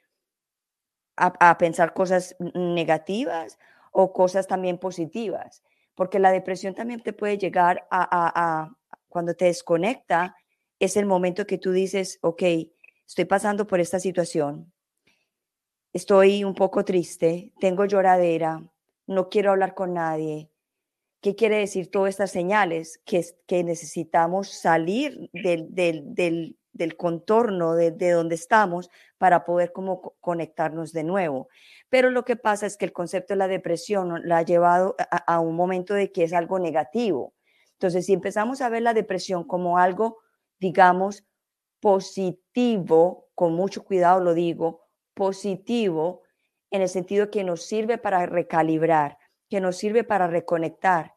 a, 1.17 1.57
pensar 1.57 1.93
cosas 1.93 2.37
negativas 2.39 3.59
o 3.91 4.13
cosas 4.13 4.47
también 4.47 4.77
positivas, 4.77 5.63
porque 5.95 6.17
la 6.17 6.31
depresión 6.31 6.75
también 6.75 7.03
te 7.03 7.11
puede 7.11 7.37
llegar 7.37 7.85
a, 7.91 8.71
cuando 9.09 9.35
te 9.35 9.45
desconecta, 9.45 10.37
es 10.81 10.97
el 10.97 11.05
momento 11.05 11.47
que 11.47 11.57
tú 11.57 11.71
dices, 11.71 12.19
ok, 12.21 12.43
estoy 13.07 13.25
pasando 13.25 13.67
por 13.67 13.79
esta 13.79 13.99
situación, 13.99 14.73
estoy 15.93 16.43
un 16.43 16.55
poco 16.55 16.83
triste, 16.83 17.53
tengo 17.59 17.85
lloradera, 17.85 18.63
no 19.07 19.29
quiero 19.29 19.51
hablar 19.51 19.73
con 19.73 19.93
nadie. 19.93 20.49
¿Qué 21.21 21.35
quiere 21.35 21.57
decir 21.57 21.91
todas 21.91 22.09
estas 22.09 22.31
señales? 22.31 22.99
Que, 23.05 23.23
que 23.45 23.63
necesitamos 23.63 24.49
salir 24.49 25.29
del, 25.33 25.67
del, 25.73 26.57
del 26.73 26.95
contorno 26.95 27.75
de, 27.75 27.91
donde 28.11 28.35
estamos 28.35 28.89
para 29.17 29.45
poder 29.45 29.71
como 29.71 30.15
conectarnos 30.19 30.93
de 30.93 31.03
nuevo. 31.03 31.49
Pero 31.89 32.09
lo 32.09 32.23
que 32.23 32.35
pasa 32.35 32.65
es 32.65 32.77
que 32.77 32.85
el 32.85 32.93
concepto 32.93 33.33
de 33.33 33.37
la 33.37 33.47
depresión 33.47 34.21
la 34.27 34.39
ha 34.39 34.43
llevado 34.43 34.95
a, 34.97 35.39
un 35.39 35.55
momento 35.55 35.93
de 35.93 36.11
que 36.11 36.23
es 36.23 36.33
algo 36.33 36.59
negativo. 36.59 37.33
Entonces, 37.73 38.05
si 38.05 38.13
empezamos 38.13 38.61
a 38.61 38.69
ver 38.69 38.83
la 38.83 38.93
depresión 38.93 39.43
como 39.43 39.77
algo, 39.77 40.19
digamos, 40.61 41.25
positivo, 41.81 43.27
con 43.35 43.53
mucho 43.53 43.83
cuidado 43.83 44.21
lo 44.21 44.33
digo, 44.33 44.85
positivo, 45.13 46.21
en 46.69 46.81
el 46.81 46.87
sentido 46.87 47.29
que 47.29 47.43
nos 47.43 47.63
sirve 47.63 47.97
para 47.97 48.25
recalibrar, 48.27 49.17
que 49.49 49.59
nos 49.59 49.75
sirve 49.75 50.05
para 50.05 50.27
reconectar, 50.27 51.15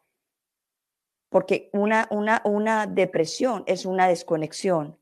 porque 1.29 1.69
una, 1.71 2.07
una, 2.11 2.41
una 2.43 2.87
depresión 2.87 3.63
es 3.67 3.85
una 3.85 4.07
desconexión 4.07 4.99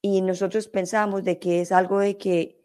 y 0.00 0.20
nosotros 0.22 0.68
pensamos 0.68 1.24
de 1.24 1.38
que 1.38 1.60
es 1.60 1.72
algo 1.72 1.98
de 1.98 2.16
que, 2.16 2.64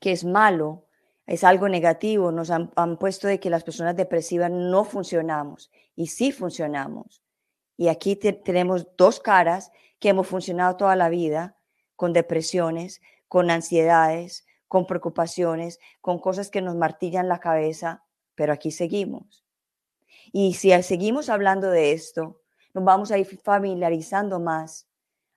que 0.00 0.12
es 0.12 0.24
malo, 0.24 0.86
es 1.26 1.44
algo 1.44 1.68
negativo, 1.68 2.32
nos 2.32 2.50
han, 2.50 2.70
puesto 2.98 3.28
de 3.28 3.40
que 3.40 3.50
las 3.50 3.64
personas 3.64 3.96
depresivas 3.96 4.50
no 4.50 4.84
funcionamos 4.84 5.70
y 5.94 6.08
sí 6.08 6.32
funcionamos. 6.32 7.21
Y 7.82 7.88
aquí 7.88 8.14
tenemos 8.14 8.86
dos 8.96 9.18
caras 9.18 9.72
que 9.98 10.10
hemos 10.10 10.28
funcionado 10.28 10.76
toda 10.76 10.94
la 10.94 11.08
vida 11.08 11.56
con 11.96 12.12
depresiones, 12.12 13.00
con 13.26 13.50
ansiedades, 13.50 14.46
con 14.68 14.86
preocupaciones, 14.86 15.80
con 16.00 16.20
cosas 16.20 16.48
que 16.48 16.62
nos 16.62 16.76
martillan 16.76 17.26
la 17.26 17.40
cabeza, 17.40 18.04
pero 18.36 18.52
aquí 18.52 18.70
seguimos. 18.70 19.44
Y 20.30 20.54
si 20.54 20.80
seguimos 20.84 21.28
hablando 21.28 21.70
de 21.70 21.90
esto, 21.90 22.40
nos 22.72 22.84
vamos 22.84 23.10
a 23.10 23.18
ir 23.18 23.26
familiarizando 23.42 24.38
más 24.38 24.86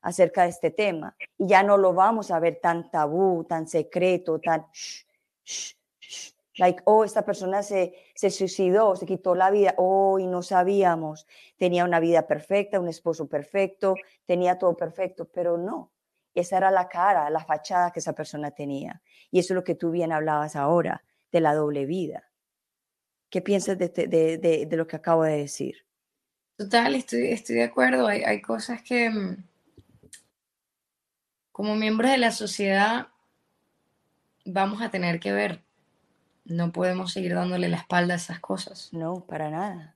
acerca 0.04 0.44
de 0.44 0.50
este 0.50 0.70
tema 0.70 1.16
y 1.40 1.48
ya 1.48 1.64
no 1.64 1.78
lo 1.78 1.96
vamos 1.96 2.30
a 2.30 2.40
ver 2.40 2.60
tan 2.62 2.92
tabú, 2.92 3.44
tan 3.46 3.68
secreto, 3.68 4.40
tan 4.40 4.68
like, 6.58 6.82
oh, 6.86 7.04
esta 7.04 7.26
persona 7.26 7.64
se, 7.64 7.94
se 8.16 8.30
suicidó, 8.30 8.96
se 8.96 9.06
quitó 9.06 9.36
la 9.36 9.52
vida, 9.52 9.74
oh, 9.78 10.20
y 10.20 10.28
no 10.28 10.42
sabíamos, 10.42 11.28
tenía 11.58 11.86
una 11.86 12.00
vida 12.00 12.28
perfecta, 12.28 12.80
un 12.80 12.88
esposo 12.88 13.28
perfecto, 13.28 13.96
tenía 14.26 14.58
todo 14.58 14.76
perfecto, 14.76 15.26
pero 15.26 15.58
no, 15.58 15.92
esa 16.34 16.58
era 16.58 16.72
la 16.72 16.88
cara, 16.88 17.30
la 17.30 17.44
fachada 17.44 17.92
que 17.92 18.00
esa 18.00 18.14
persona 18.14 18.52
tenía. 18.52 19.02
Y 19.32 19.40
eso 19.40 19.54
es 19.54 19.56
lo 19.56 19.64
que 19.64 19.76
tú 19.76 19.92
bien 19.92 20.12
hablabas 20.12 20.56
ahora, 20.56 21.04
de 21.32 21.42
la 21.42 21.54
doble 21.54 21.86
vida. 21.86 22.32
¿Qué 23.30 23.42
piensas 23.42 23.78
de, 23.78 23.90
de, 23.90 24.38
de, 24.38 24.66
de 24.66 24.78
lo 24.78 24.88
que 24.88 24.96
acabo 24.96 25.24
de 25.24 25.38
decir? 25.38 25.86
Total, 26.58 26.96
estoy, 26.96 27.28
estoy 27.28 27.56
de 27.56 27.64
acuerdo. 27.64 28.08
Hay, 28.08 28.24
hay 28.24 28.42
cosas 28.42 28.82
que, 28.82 29.10
mm, 29.10 29.44
como 31.52 31.76
miembros 31.76 32.12
de 32.12 32.18
la 32.18 32.32
sociedad 32.32 33.08
vamos 34.46 34.82
a 34.82 34.90
tener 34.90 35.20
que 35.20 35.34
ver. 35.34 35.65
No 36.46 36.72
podemos 36.72 37.12
seguir 37.12 37.34
dándole 37.34 37.68
la 37.70 37.78
espalda 37.78 38.14
a 38.14 38.18
esas 38.18 38.40
cosas. 38.40 38.94
No, 38.94 39.26
para 39.26 39.50
nada. 39.50 39.96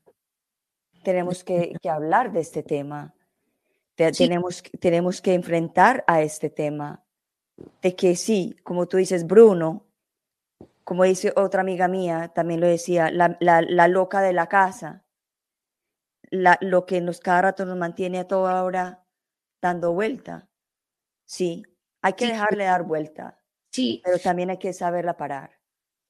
Tenemos 1.03 1.43
que, 1.43 1.75
hablar 1.89 2.31
de 2.31 2.41
este 2.41 2.63
tema. 2.63 3.13
Tenemos, 3.95 4.63
tenemos 4.79 5.21
que 5.21 5.33
enfrentar 5.33 6.03
a 6.07 6.21
este 6.21 6.49
tema. 6.49 7.03
De 7.81 7.95
que 7.95 8.15
sí, 8.15 8.55
como 8.63 8.87
tú 8.87 8.97
dices, 8.97 9.27
Bruno, 9.27 9.85
como 10.83 11.03
dice 11.03 11.33
otra 11.35 11.61
amiga 11.61 11.87
mía, 11.87 12.31
también 12.33 12.61
lo 12.61 12.67
decía, 12.67 13.11
la, 13.11 13.87
loca 13.87 14.21
de 14.21 14.33
la 14.33 14.47
casa, 14.47 15.05
lo 16.31 16.85
que 16.85 17.01
nos 17.01 17.19
cada 17.19 17.43
rato 17.43 17.65
nos 17.65 17.77
mantiene 17.77 18.19
a 18.19 18.27
toda 18.27 18.63
hora 18.63 19.05
dando 19.61 19.93
vuelta. 19.93 20.49
Sí, 21.25 21.63
hay 22.01 22.13
que 22.13 22.27
dejarle 22.27 22.63
dar 22.63 22.83
vuelta. 22.83 23.39
Sí. 23.71 24.01
Pero 24.03 24.17
también 24.17 24.49
hay 24.49 24.57
que 24.57 24.73
saberla 24.73 25.15
parar. 25.15 25.58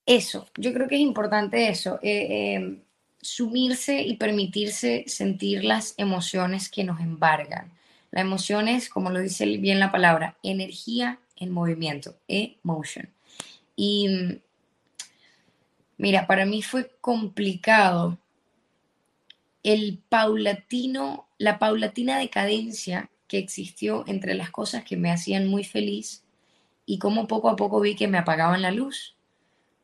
Eso, 0.09 0.47
yo 0.57 0.73
creo 0.73 0.87
que 0.87 0.95
es 0.95 1.01
importante 1.01 1.69
eso, 1.69 1.99
eh, 2.01 2.55
em, 2.55 2.81
sumirse 3.21 4.01
y 4.01 4.17
permitirse 4.17 5.03
sentir 5.05 5.63
las 5.63 5.93
emociones 5.97 6.67
que 6.67 6.83
nos 6.83 6.99
embargan. 6.99 7.71
La 8.09 8.21
emoción 8.21 8.67
es, 8.67 8.89
como 8.89 9.11
lo 9.11 9.19
dice 9.19 9.45
bien 9.57 9.79
la 9.79 9.91
palabra, 9.91 10.35
energía 10.41 11.19
en 11.35 11.51
movimiento, 11.51 12.15
emotion. 12.27 13.07
Y 13.75 14.07
mm, 14.09 14.39
mira, 15.97 16.25
para 16.25 16.47
mí 16.47 16.63
fue 16.63 16.89
complicado 17.01 18.17
el 19.61 19.99
paulatino, 20.09 21.27
la 21.37 21.59
paulatina 21.59 22.17
decadencia 22.17 23.11
que 23.27 23.37
existió 23.37 24.05
entre 24.07 24.33
las 24.33 24.49
cosas 24.49 24.83
que 24.83 24.97
me 24.97 25.11
hacían 25.11 25.45
muy 25.45 25.63
feliz 25.63 26.23
y 26.87 26.97
cómo 26.97 27.27
poco 27.27 27.47
a 27.47 27.55
poco 27.55 27.79
vi 27.79 27.95
que 27.95 28.07
me 28.07 28.17
apagaban 28.17 28.63
la 28.63 28.71
luz, 28.71 29.15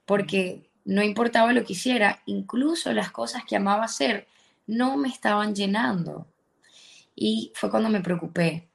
porque 0.05 0.69
no 0.85 1.03
importaba 1.03 1.51
lo 1.51 1.65
que 1.65 1.73
hiciera, 1.73 2.21
incluso 2.25 2.93
las 2.93 3.11
cosas 3.11 3.43
que 3.45 3.55
amaba 3.55 3.85
hacer 3.85 4.27
no 4.67 4.97
me 4.97 5.09
estaban 5.09 5.55
llenando. 5.55 6.27
Y 7.15 7.51
fue 7.55 7.69
cuando 7.69 7.89
me 7.89 8.01
preocupé, 8.01 8.67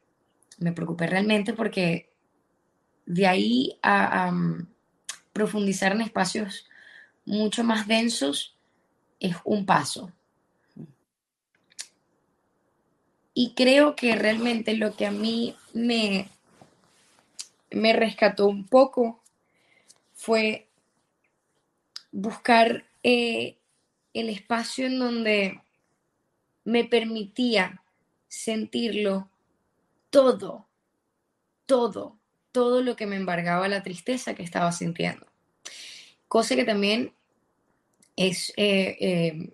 me 0.58 0.72
preocupé 0.72 1.06
realmente 1.06 1.52
porque 1.52 2.10
de 3.06 3.26
ahí 3.26 3.78
a, 3.82 4.30
mm, 4.30 4.68
profundizar 5.32 5.92
en 5.92 6.00
espacios 6.00 6.68
mucho 7.24 7.64
más 7.64 7.86
densos 7.86 8.56
es 9.20 9.36
un 9.44 9.66
paso. 9.66 10.12
Y 13.34 13.54
creo 13.54 13.94
que 13.94 14.16
realmente 14.16 14.76
lo 14.76 14.96
que 14.96 15.06
a 15.06 15.10
mí 15.10 15.54
me, 15.72 16.28
me 17.70 17.92
rescató 17.92 18.46
un 18.46 18.66
poco 18.66 19.22
fue 20.12 20.69
buscar 22.12 22.84
eh, 23.02 23.58
el 24.14 24.28
espacio 24.28 24.86
en 24.86 24.98
donde 24.98 25.62
me 26.64 26.84
permitía 26.84 27.82
sentirlo 28.28 29.28
todo, 30.10 30.66
todo, 31.66 32.18
todo 32.52 32.82
lo 32.82 32.96
que 32.96 33.06
me 33.06 33.16
embargaba 33.16 33.68
la 33.68 33.82
tristeza 33.82 34.34
que 34.34 34.42
estaba 34.42 34.72
sintiendo. 34.72 35.26
Cosa 36.28 36.54
que 36.54 36.64
también 36.64 37.12
es, 38.16 38.52
eh, 38.56 38.96
eh, 39.00 39.52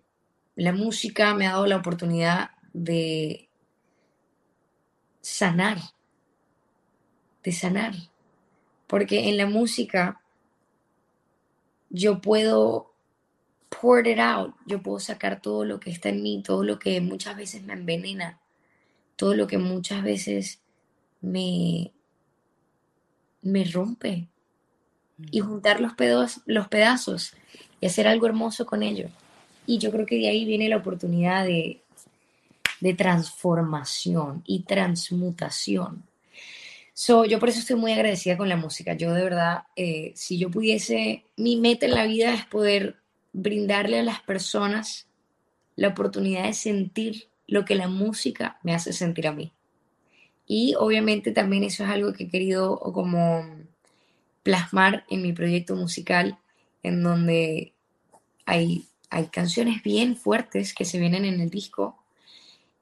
la 0.56 0.72
música 0.72 1.34
me 1.34 1.46
ha 1.46 1.52
dado 1.52 1.66
la 1.66 1.76
oportunidad 1.76 2.50
de 2.72 3.48
sanar, 5.20 5.78
de 7.42 7.52
sanar. 7.52 7.94
Porque 8.86 9.28
en 9.28 9.36
la 9.36 9.46
música 9.46 10.20
yo 11.96 12.20
puedo 12.20 12.92
pour 13.70 14.06
it 14.06 14.18
out, 14.18 14.54
yo 14.66 14.82
puedo 14.82 15.00
sacar 15.00 15.40
todo 15.40 15.64
lo 15.64 15.80
que 15.80 15.90
está 15.90 16.10
en 16.10 16.22
mí, 16.22 16.42
todo 16.44 16.62
lo 16.62 16.78
que 16.78 17.00
muchas 17.00 17.36
veces 17.36 17.62
me 17.62 17.72
envenena, 17.72 18.38
todo 19.16 19.34
lo 19.34 19.46
que 19.46 19.56
muchas 19.56 20.02
veces 20.02 20.60
me, 21.22 21.92
me 23.42 23.64
rompe. 23.64 24.28
Y 25.30 25.40
juntar 25.40 25.80
los, 25.80 25.94
pedos, 25.94 26.42
los 26.44 26.68
pedazos 26.68 27.32
y 27.80 27.86
hacer 27.86 28.06
algo 28.06 28.26
hermoso 28.26 28.66
con 28.66 28.82
ellos. 28.82 29.10
Y 29.66 29.78
yo 29.78 29.90
creo 29.90 30.04
que 30.04 30.16
de 30.16 30.28
ahí 30.28 30.44
viene 30.44 30.68
la 30.68 30.76
oportunidad 30.76 31.46
de, 31.46 31.80
de 32.80 32.92
transformación 32.92 34.42
y 34.44 34.64
transmutación. 34.64 36.05
So, 36.98 37.26
yo 37.26 37.38
por 37.38 37.50
eso 37.50 37.58
estoy 37.58 37.76
muy 37.76 37.92
agradecida 37.92 38.38
con 38.38 38.48
la 38.48 38.56
música. 38.56 38.94
Yo 38.94 39.12
de 39.12 39.22
verdad, 39.22 39.64
eh, 39.76 40.12
si 40.14 40.38
yo 40.38 40.50
pudiese, 40.50 41.26
mi 41.36 41.58
meta 41.58 41.84
en 41.84 41.92
la 41.92 42.06
vida 42.06 42.32
es 42.32 42.46
poder 42.46 42.96
brindarle 43.34 43.98
a 43.98 44.02
las 44.02 44.22
personas 44.22 45.06
la 45.74 45.88
oportunidad 45.88 46.44
de 46.44 46.54
sentir 46.54 47.28
lo 47.46 47.66
que 47.66 47.74
la 47.74 47.86
música 47.86 48.58
me 48.62 48.74
hace 48.74 48.94
sentir 48.94 49.28
a 49.28 49.32
mí. 49.32 49.52
Y 50.46 50.74
obviamente 50.78 51.32
también 51.32 51.64
eso 51.64 51.84
es 51.84 51.90
algo 51.90 52.14
que 52.14 52.24
he 52.24 52.28
querido 52.30 52.78
como 52.78 53.44
plasmar 54.42 55.04
en 55.10 55.20
mi 55.20 55.34
proyecto 55.34 55.76
musical, 55.76 56.38
en 56.82 57.02
donde 57.02 57.74
hay, 58.46 58.86
hay 59.10 59.26
canciones 59.26 59.82
bien 59.82 60.16
fuertes 60.16 60.72
que 60.72 60.86
se 60.86 60.98
vienen 60.98 61.26
en 61.26 61.42
el 61.42 61.50
disco. 61.50 62.02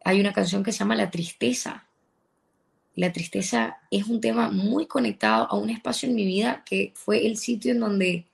Hay 0.04 0.20
una 0.20 0.32
canción 0.32 0.62
que 0.62 0.70
se 0.70 0.78
llama 0.78 0.94
La 0.94 1.10
Tristeza. 1.10 1.88
La 2.96 3.12
tristeza 3.12 3.78
es 3.90 4.06
un 4.06 4.20
tema 4.20 4.50
muy 4.50 4.86
conectado 4.86 5.46
a 5.50 5.56
un 5.56 5.70
espacio 5.70 6.08
en 6.08 6.14
mi 6.14 6.24
vida 6.24 6.62
que 6.64 6.92
fue 6.94 7.26
el 7.26 7.36
sitio 7.36 7.72
en 7.72 7.80
donde 7.80 8.26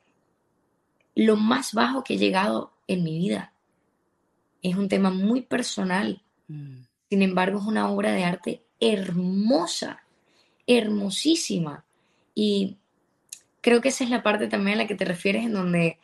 lo 1.14 1.36
más 1.36 1.72
bajo 1.72 2.04
que 2.04 2.14
he 2.14 2.18
llegado 2.18 2.72
en 2.86 3.02
mi 3.04 3.18
vida. 3.18 3.52
Es 4.62 4.76
un 4.76 4.88
tema 4.88 5.10
muy 5.10 5.42
personal. 5.42 6.22
Mm. 6.48 6.82
Sin 7.08 7.22
embargo, 7.22 7.58
es 7.58 7.66
una 7.66 7.90
obra 7.90 8.12
de 8.12 8.24
arte 8.24 8.62
hermosa, 8.80 10.02
hermosísima. 10.66 11.84
Y 12.34 12.76
creo 13.60 13.80
que 13.80 13.88
esa 13.88 14.04
es 14.04 14.10
la 14.10 14.22
parte 14.22 14.46
también 14.46 14.78
a 14.78 14.82
la 14.82 14.86
que 14.86 14.94
te 14.94 15.04
refieres, 15.04 15.44
en 15.44 15.54
donde 15.54 15.98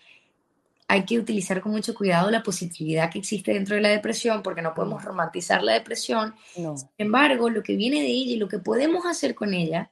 hay 0.88 1.05
que 1.05 1.18
utilizar 1.18 1.61
con 1.61 1.72
mucho 1.72 1.94
cuidado 1.94 2.31
la 2.31 2.42
positividad 2.42 3.11
que 3.11 3.18
existe 3.18 3.53
dentro 3.53 3.75
de 3.75 3.83
la 3.83 3.88
depresión, 3.88 4.42
porque 4.42 4.62
no 4.62 4.75
podemos 4.75 5.03
mm. 5.03 5.07
romantizar 5.07 5.62
la 5.62 5.72
depresión. 5.72 6.35
Sin 6.55 6.77
embargo, 6.99 7.51
lo 7.51 7.62
que 7.62 7.77
viene 7.77 8.03
de 8.03 8.09
ella 8.09 8.33
y 8.33 8.37
lo 8.37 8.49
que 8.49 8.59
podemos 8.59 9.05
hacer 9.05 9.35
con 9.35 9.53
ella 9.53 9.90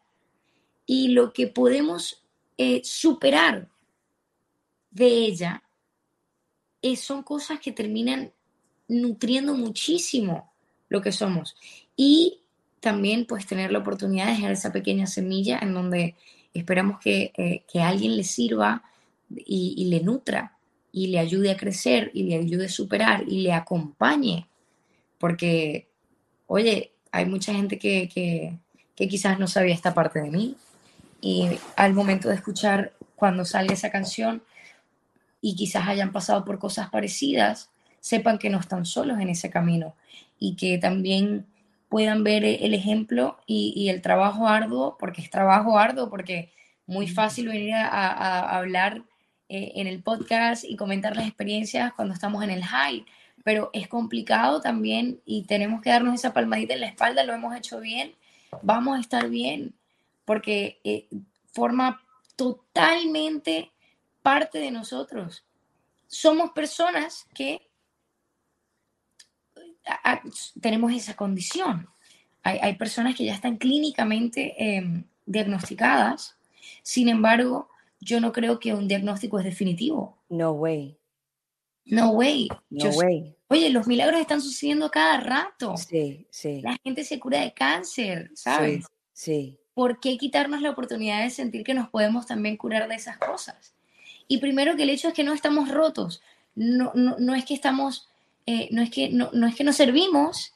y 0.86 1.08
lo 1.08 1.32
que 1.32 1.46
podemos 1.46 2.24
eh, 2.58 2.80
superar 2.84 3.68
de 4.90 5.06
ella 5.06 5.62
eh, 6.82 6.96
son 6.96 7.22
cosas 7.22 7.58
que 7.58 7.72
terminan 7.72 8.32
nutriendo 8.86 9.54
muchísimo 9.54 10.52
lo 10.88 11.00
que 11.02 11.12
somos. 11.12 11.56
Y 11.96 12.40
también 12.80 13.26
pues 13.26 13.46
tener 13.46 13.72
la 13.72 13.78
oportunidad 13.78 14.26
de 14.26 14.32
dejar 14.32 14.52
esa 14.52 14.72
pequeña 14.72 15.06
semilla 15.06 15.58
en 15.60 15.74
donde 15.74 16.14
esperamos 16.52 17.00
que, 17.00 17.32
eh, 17.36 17.64
alguien 17.80 18.16
le 18.16 18.24
sirva 18.24 18.82
y, 19.34 19.86
le 19.86 20.00
nutra 20.00 20.53
y 20.94 21.08
le 21.08 21.18
ayude 21.18 21.50
a 21.50 21.56
crecer 21.56 22.10
y 22.14 22.22
le 22.22 22.36
ayude 22.36 22.66
a 22.66 22.68
superar 22.68 23.24
y 23.26 23.42
le 23.42 23.52
acompañe. 23.52 24.46
Porque, 25.18 25.88
oye, 26.46 26.92
hay 27.10 27.26
mucha 27.26 27.52
gente 27.52 27.78
que, 27.78 28.08
que 28.94 29.08
quizás 29.08 29.38
no 29.38 29.48
sabía 29.48 29.74
esta 29.74 29.92
parte 29.92 30.20
de 30.22 30.30
mí 30.30 30.56
y 31.20 31.48
al 31.76 31.94
momento 31.94 32.28
de 32.28 32.36
escuchar 32.36 32.92
cuando 33.16 33.44
sale 33.44 33.72
esa 33.74 33.90
canción 33.90 34.42
y 35.40 35.56
quizás 35.56 35.88
hayan 35.88 36.12
pasado 36.12 36.44
por 36.44 36.58
cosas 36.58 36.90
parecidas, 36.90 37.70
sepan 38.00 38.38
que 38.38 38.50
no 38.50 38.60
están 38.60 38.86
solos 38.86 39.18
en 39.18 39.28
ese 39.30 39.50
camino 39.50 39.94
y 40.38 40.56
que 40.56 40.78
también 40.78 41.46
puedan 41.88 42.24
ver 42.24 42.44
el 42.44 42.74
ejemplo 42.74 43.38
y, 43.46 43.88
el 43.88 44.02
trabajo 44.02 44.48
arduo, 44.48 44.96
porque 44.98 45.22
es 45.22 45.30
trabajo 45.30 45.78
arduo, 45.78 46.10
porque 46.10 46.50
muy 46.86 47.08
fácil 47.08 47.48
venir 47.48 47.74
a, 47.74 48.56
hablar 48.56 49.02
eh, 49.48 49.72
en 49.76 49.86
el 49.86 50.02
podcast 50.02 50.64
y 50.64 50.76
comentar 50.76 51.16
las 51.16 51.26
experiencias 51.26 51.92
cuando 51.92 52.14
estamos 52.14 52.42
en 52.42 52.50
el 52.50 52.64
high, 52.64 53.04
pero 53.44 53.70
es 53.72 53.88
complicado 53.88 54.60
también 54.60 55.20
y 55.24 55.44
tenemos 55.44 55.82
que 55.82 55.90
darnos 55.90 56.14
esa 56.14 56.32
palmadita 56.32 56.74
en 56.74 56.80
la 56.80 56.86
espalda, 56.86 57.24
lo 57.24 57.34
hemos 57.34 57.54
hecho 57.56 57.80
bien, 57.80 58.14
vamos 58.62 58.96
a 58.96 59.00
estar 59.00 59.28
bien, 59.28 59.74
porque 60.24 60.80
eh, 60.84 61.08
forma 61.52 62.02
totalmente 62.36 63.70
parte 64.22 64.58
de 64.58 64.70
nosotros. 64.70 65.44
Somos 66.06 66.50
personas 66.52 67.26
que 67.34 67.68
tenemos 70.60 70.92
esa 70.92 71.14
condición. 71.14 71.88
Hay, 72.42 72.74
personas 72.76 73.14
que 73.14 73.24
ya 73.24 73.34
están 73.34 73.56
clínicamente 73.56 74.54
em, 74.58 75.04
diagnosticadas, 75.24 76.36
sin 76.82 77.08
embargo, 77.08 77.70
yo 78.04 78.20
no 78.20 78.32
creo 78.32 78.58
que 78.58 78.74
un 78.74 78.86
diagnóstico 78.86 79.38
es 79.38 79.44
definitivo. 79.44 80.22
No 80.28 80.52
way. 80.52 80.98
No 81.86 82.10
way. 82.10 82.48
No 82.70 82.90
way. 82.90 83.36
Oye, 83.48 83.70
los 83.70 83.86
milagros 83.86 84.20
están 84.20 84.40
sucediendo 84.40 84.90
cada 84.90 85.20
rato. 85.20 85.76
Sí, 85.76 86.26
sí. 86.30 86.60
La 86.62 86.76
gente 86.84 87.04
se 87.04 87.18
cura 87.18 87.40
de 87.40 87.52
cáncer, 87.52 88.30
¿sabes? 88.34 88.84
Sí, 88.84 88.88
sí. 89.12 89.58
¿Por 89.74 90.00
qué 90.00 90.16
quitarnos 90.18 90.62
la 90.62 90.70
oportunidad 90.70 91.22
de 91.22 91.30
sentir 91.30 91.64
que 91.64 91.74
nos 91.74 91.88
podemos 91.88 92.26
también 92.26 92.56
curar 92.56 92.88
de 92.88 92.94
esas 92.94 93.18
cosas? 93.18 93.74
Y 94.28 94.38
primero 94.38 94.76
que 94.76 94.84
el 94.84 94.90
hecho 94.90 95.08
es 95.08 95.14
que 95.14 95.24
no 95.24 95.32
estamos 95.32 95.68
rotos. 95.68 96.22
No, 96.54 96.92
no, 96.94 97.16
no 97.18 97.34
es 97.34 97.44
que 97.44 97.54
estamos 97.54 98.08
eh, 98.46 98.68
no, 98.72 98.82
es 98.82 98.90
que, 98.90 99.08
no, 99.08 99.30
es 99.46 99.54
que 99.54 99.64
no 99.64 99.72
servimos, 99.72 100.52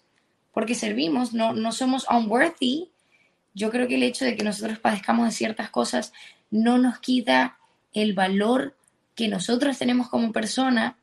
porque 0.52 0.74
servimos, 0.74 1.32
no, 1.32 1.52
no 1.54 1.72
somos 1.72 2.06
unworthy. 2.10 2.90
Yo 3.54 3.70
creo 3.70 3.88
que 3.88 3.94
el 3.94 4.02
hecho 4.02 4.24
de 4.24 4.36
que 4.36 4.44
nosotros 4.44 4.78
padezcamos 4.78 5.26
de 5.26 5.32
ciertas 5.32 5.70
cosas 5.70 6.12
no 6.50 6.78
nos 6.78 6.98
quita 6.98 7.58
el 7.92 8.14
valor 8.14 8.76
que 9.14 9.28
nosotros 9.28 9.78
tenemos 9.78 10.08
como 10.08 10.32
persona, 10.32 10.98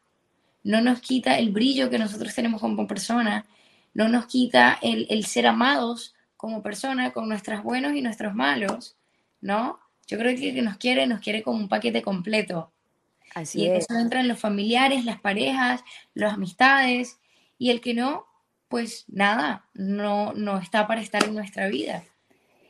no 0.64 0.82
nos 0.82 1.00
quita 1.00 1.38
el 1.38 1.52
brillo 1.52 1.90
que 1.90 2.00
nosotros 2.00 2.34
tenemos 2.34 2.62
como 2.62 2.88
persona, 2.88 3.46
no 3.94 4.08
nos 4.10 4.26
quita 4.26 4.80
el, 4.82 5.08
el 5.10 5.26
ser 5.26 5.48
amados 5.48 6.16
como 6.38 6.62
persona, 6.62 7.12
con 7.12 7.30
nuestros 7.30 7.64
buenos 7.64 7.94
y 7.94 8.02
nuestros 8.02 8.34
malos, 8.34 8.96
¿no? 9.42 9.80
Yo 10.08 10.18
creo 10.18 10.36
que 10.36 10.50
el 10.50 10.56
que 10.56 10.62
nos 10.62 10.78
quiere, 10.78 11.08
nos 11.08 11.22
quiere 11.22 11.44
como 11.44 11.58
un 11.58 11.70
paquete 11.70 12.02
completo. 12.02 12.72
Así 13.34 13.62
y 13.62 13.68
es. 13.68 13.86
eso 13.86 14.00
entran 14.00 14.28
los 14.28 14.40
familiares, 14.40 15.06
las 15.06 15.20
parejas, 15.20 15.84
las 16.14 16.34
amistades, 16.34 17.20
y 17.58 17.72
el 17.72 17.82
que 17.82 17.94
no, 17.94 18.28
pues 18.68 19.06
nada, 19.08 19.66
no, 19.74 20.34
no 20.34 20.58
está 20.58 20.88
para 20.88 21.02
estar 21.02 21.24
en 21.24 21.36
nuestra 21.36 21.68
vida. 21.68 22.04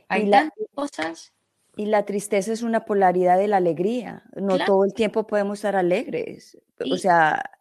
Hay 0.07 0.29
tantas 0.29 0.67
cosas. 0.73 1.33
Y 1.77 1.85
la 1.85 2.05
tristeza 2.05 2.53
es 2.53 2.61
una 2.61 2.85
polaridad 2.85 3.37
de 3.37 3.47
la 3.47 3.57
alegría. 3.57 4.23
No 4.35 4.57
todo 4.57 4.85
el 4.85 4.93
tiempo 4.93 5.27
podemos 5.27 5.59
estar 5.59 5.75
alegres. 5.75 6.57
o 6.89 6.97
sea, 6.97 7.51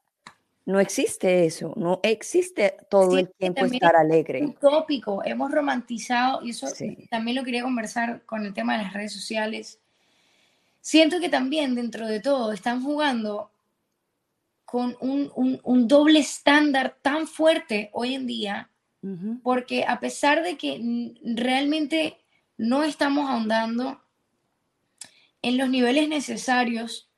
no 0.67 0.81
existe 0.81 1.45
eso. 1.47 1.75
No 1.77 2.01
existe 2.03 2.77
todo 2.89 3.19
el 3.19 3.29
tiempo 3.31 3.65
estar 3.65 3.97
alegre. 3.97 4.45
Es 4.45 4.59
tópico. 4.59 5.23
Hemos 5.25 5.51
romantizado, 5.51 6.45
y 6.45 6.51
eso 6.51 6.69
también 7.11 7.37
lo 7.37 7.45
quería 7.45 7.63
conversar 7.63 8.23
con 8.25 8.47
el 8.47 8.55
tema 8.55 8.77
de 8.77 8.85
las 8.85 8.93
redes 8.93 9.13
sociales 9.13 9.81
siento 10.85 11.19
que 11.19 11.31
también 11.31 11.75
dentro 11.75 12.07
de 12.07 12.21
todo 12.21 12.53
están 12.53 12.83
jugando 12.83 13.51
con 14.67 14.97
un, 15.01 15.89
doble 15.89 16.19
estándar 16.19 16.99
tan 17.01 17.27
fuerte 17.27 17.89
hoy 17.93 18.15
en 18.15 18.27
día, 18.27 18.71
porque 19.43 19.85
a 19.87 19.99
pesar 20.01 20.43
de 20.43 20.57
que 20.57 21.15
realmente 21.23 22.19
no 22.59 22.83
estamos 22.83 23.31
ahondando 23.31 24.01
en 25.45 25.59
los 25.59 25.69
niveles 25.69 26.09
necesarios 26.09 27.11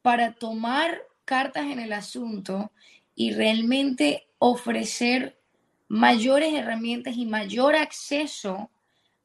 para 0.00 0.34
tomar 0.34 0.96
cartas 1.24 1.64
en 1.64 1.80
el 1.80 1.92
asunto 1.92 2.70
y 3.16 3.32
realmente 3.32 4.28
ofrecer 4.38 5.40
mayores 5.88 6.54
herramientas 6.54 7.16
y 7.16 7.26
mayor 7.26 7.74
acceso 7.74 8.70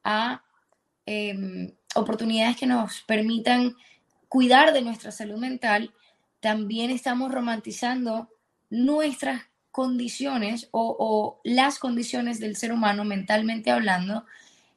a 0.02 0.42
em, 1.06 1.72
oportunidades 1.94 2.56
que 2.56 2.66
nos 2.66 3.02
permitan 3.02 3.76
cuidar 4.28 4.72
de 4.72 4.82
nuestra 4.82 5.12
salud 5.12 5.38
mental, 5.38 5.94
también 6.40 6.90
estamos 6.90 7.30
romantizando 7.30 8.30
nuestras 8.68 9.42
condiciones 9.70 10.68
o, 10.72 11.40
las 11.44 11.78
condiciones 11.78 12.40
del 12.40 12.56
ser 12.56 12.72
humano 12.72 13.04
mentalmente 13.04 13.70
hablando 13.70 14.24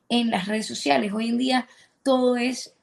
en 0.09 0.29
las 0.29 0.47
redes 0.47 0.67
sociales. 0.67 1.11
Hoy 1.11 1.29
en 1.29 1.39
día 1.39 1.67
todo 2.03 2.37
es 2.37 2.75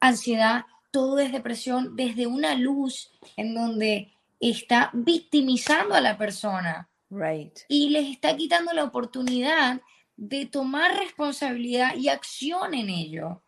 ansiedad, 0.00 0.64
todo 0.90 1.18
es 1.18 1.32
depresión 1.32 1.94
desde 1.96 2.26
una 2.26 2.54
luz 2.54 3.12
en 3.36 3.54
donde 3.54 4.12
está 4.40 4.90
victimizando 4.92 5.94
a 5.94 6.00
la 6.00 6.16
persona. 6.18 6.88
Right. 7.10 7.60
Y 7.68 7.90
les 7.90 8.08
está 8.08 8.36
quitando 8.36 8.72
la 8.72 8.84
oportunidad 8.84 9.80
de 10.16 10.46
tomar 10.46 10.96
responsabilidad 10.96 11.94
y 11.96 12.08
acción 12.08 12.74
en 12.74 12.88
ello 12.90 13.42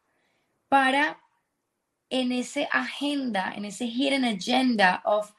para 0.69 1.21
en 2.11 2.33
ese 2.33 2.69
agenda, 2.71 3.53
en 3.57 3.65
ese 3.65 3.87
hidden 3.87 4.25
agenda 4.25 5.01
of 5.05 5.33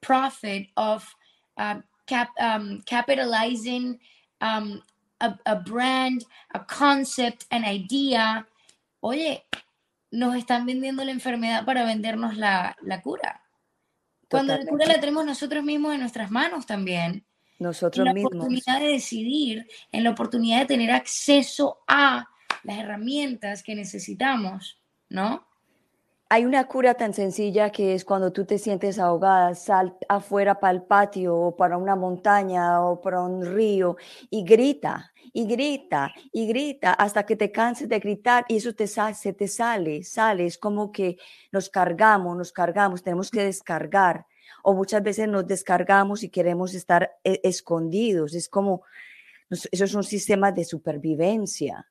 profit 0.00 0.70
of 0.76 1.14
uh, 1.56 1.80
cap, 2.06 2.28
um, 2.40 2.82
capitalizing 2.82 3.98
um, 4.40 4.82
a, 5.20 5.38
a, 5.46 5.56
brand, 5.56 6.24
a 6.54 6.60
concept, 6.60 7.46
an 7.50 7.64
idea. 7.64 8.46
Oye, 9.02 9.44
nos 10.10 10.36
están 10.36 10.66
vendiendo 10.66 11.04
la 11.04 11.12
enfermedad 11.12 11.64
para 11.64 11.84
vendernos 11.84 12.36
la, 12.36 12.76
la 12.82 13.02
cura. 13.02 13.42
Cuando 14.28 14.56
la 14.56 14.64
cura 14.64 14.86
la 14.86 15.00
tenemos 15.00 15.24
nosotros 15.24 15.64
mismos 15.64 15.94
en 15.94 16.00
nuestras 16.00 16.30
manos 16.30 16.66
también. 16.66 17.26
Nosotros 17.58 18.06
en 18.06 18.14
la 18.14 18.20
oportunidad 18.20 18.80
de 18.80 18.88
decidir, 18.88 19.66
en 19.92 20.04
la 20.04 20.10
oportunidad 20.10 20.60
de 20.60 20.66
tener 20.66 20.90
acceso 20.90 21.78
a 21.86 22.28
las 22.64 22.78
herramientas 22.78 23.62
que 23.62 23.74
necesitamos, 23.74 24.82
¿no? 25.08 25.46
Hay 26.28 26.44
una 26.44 26.66
cura 26.66 26.94
tan 26.94 27.14
sencilla 27.14 27.70
que 27.70 27.94
es 27.94 28.04
cuando 28.04 28.32
tú 28.32 28.44
te 28.44 28.58
sientes 28.58 28.98
ahogada, 28.98 29.54
sal 29.54 29.96
afuera 30.08 30.58
para 30.58 30.72
el 30.72 30.82
patio 30.82 31.36
o 31.36 31.56
para 31.56 31.76
una 31.76 31.94
montaña 31.94 32.82
o 32.82 33.00
para 33.00 33.20
un 33.20 33.46
río 33.46 33.96
y 34.28 34.42
grita 34.42 35.12
y 35.32 35.46
grita 35.46 36.12
y 36.32 36.48
grita 36.48 36.94
hasta 36.94 37.24
que 37.24 37.36
te 37.36 37.52
canses 37.52 37.88
de 37.88 38.00
gritar 38.00 38.44
y 38.48 38.56
eso 38.56 38.74
te 38.74 38.88
se 38.88 39.32
te 39.34 39.46
sale, 39.46 40.02
sale, 40.02 40.46
es 40.46 40.58
como 40.58 40.90
que 40.90 41.16
nos 41.52 41.70
cargamos, 41.70 42.36
nos 42.36 42.50
cargamos, 42.50 43.04
tenemos 43.04 43.30
que 43.30 43.44
descargar 43.44 44.26
o 44.64 44.74
muchas 44.74 45.04
veces 45.04 45.28
nos 45.28 45.46
descargamos 45.46 46.24
y 46.24 46.28
queremos 46.28 46.74
estar 46.74 47.08
e, 47.22 47.40
escondidos, 47.44 48.34
es 48.34 48.48
como, 48.48 48.82
eso 49.48 49.84
es 49.84 49.94
un 49.94 50.02
sistema 50.02 50.50
de 50.50 50.64
supervivencia. 50.64 51.86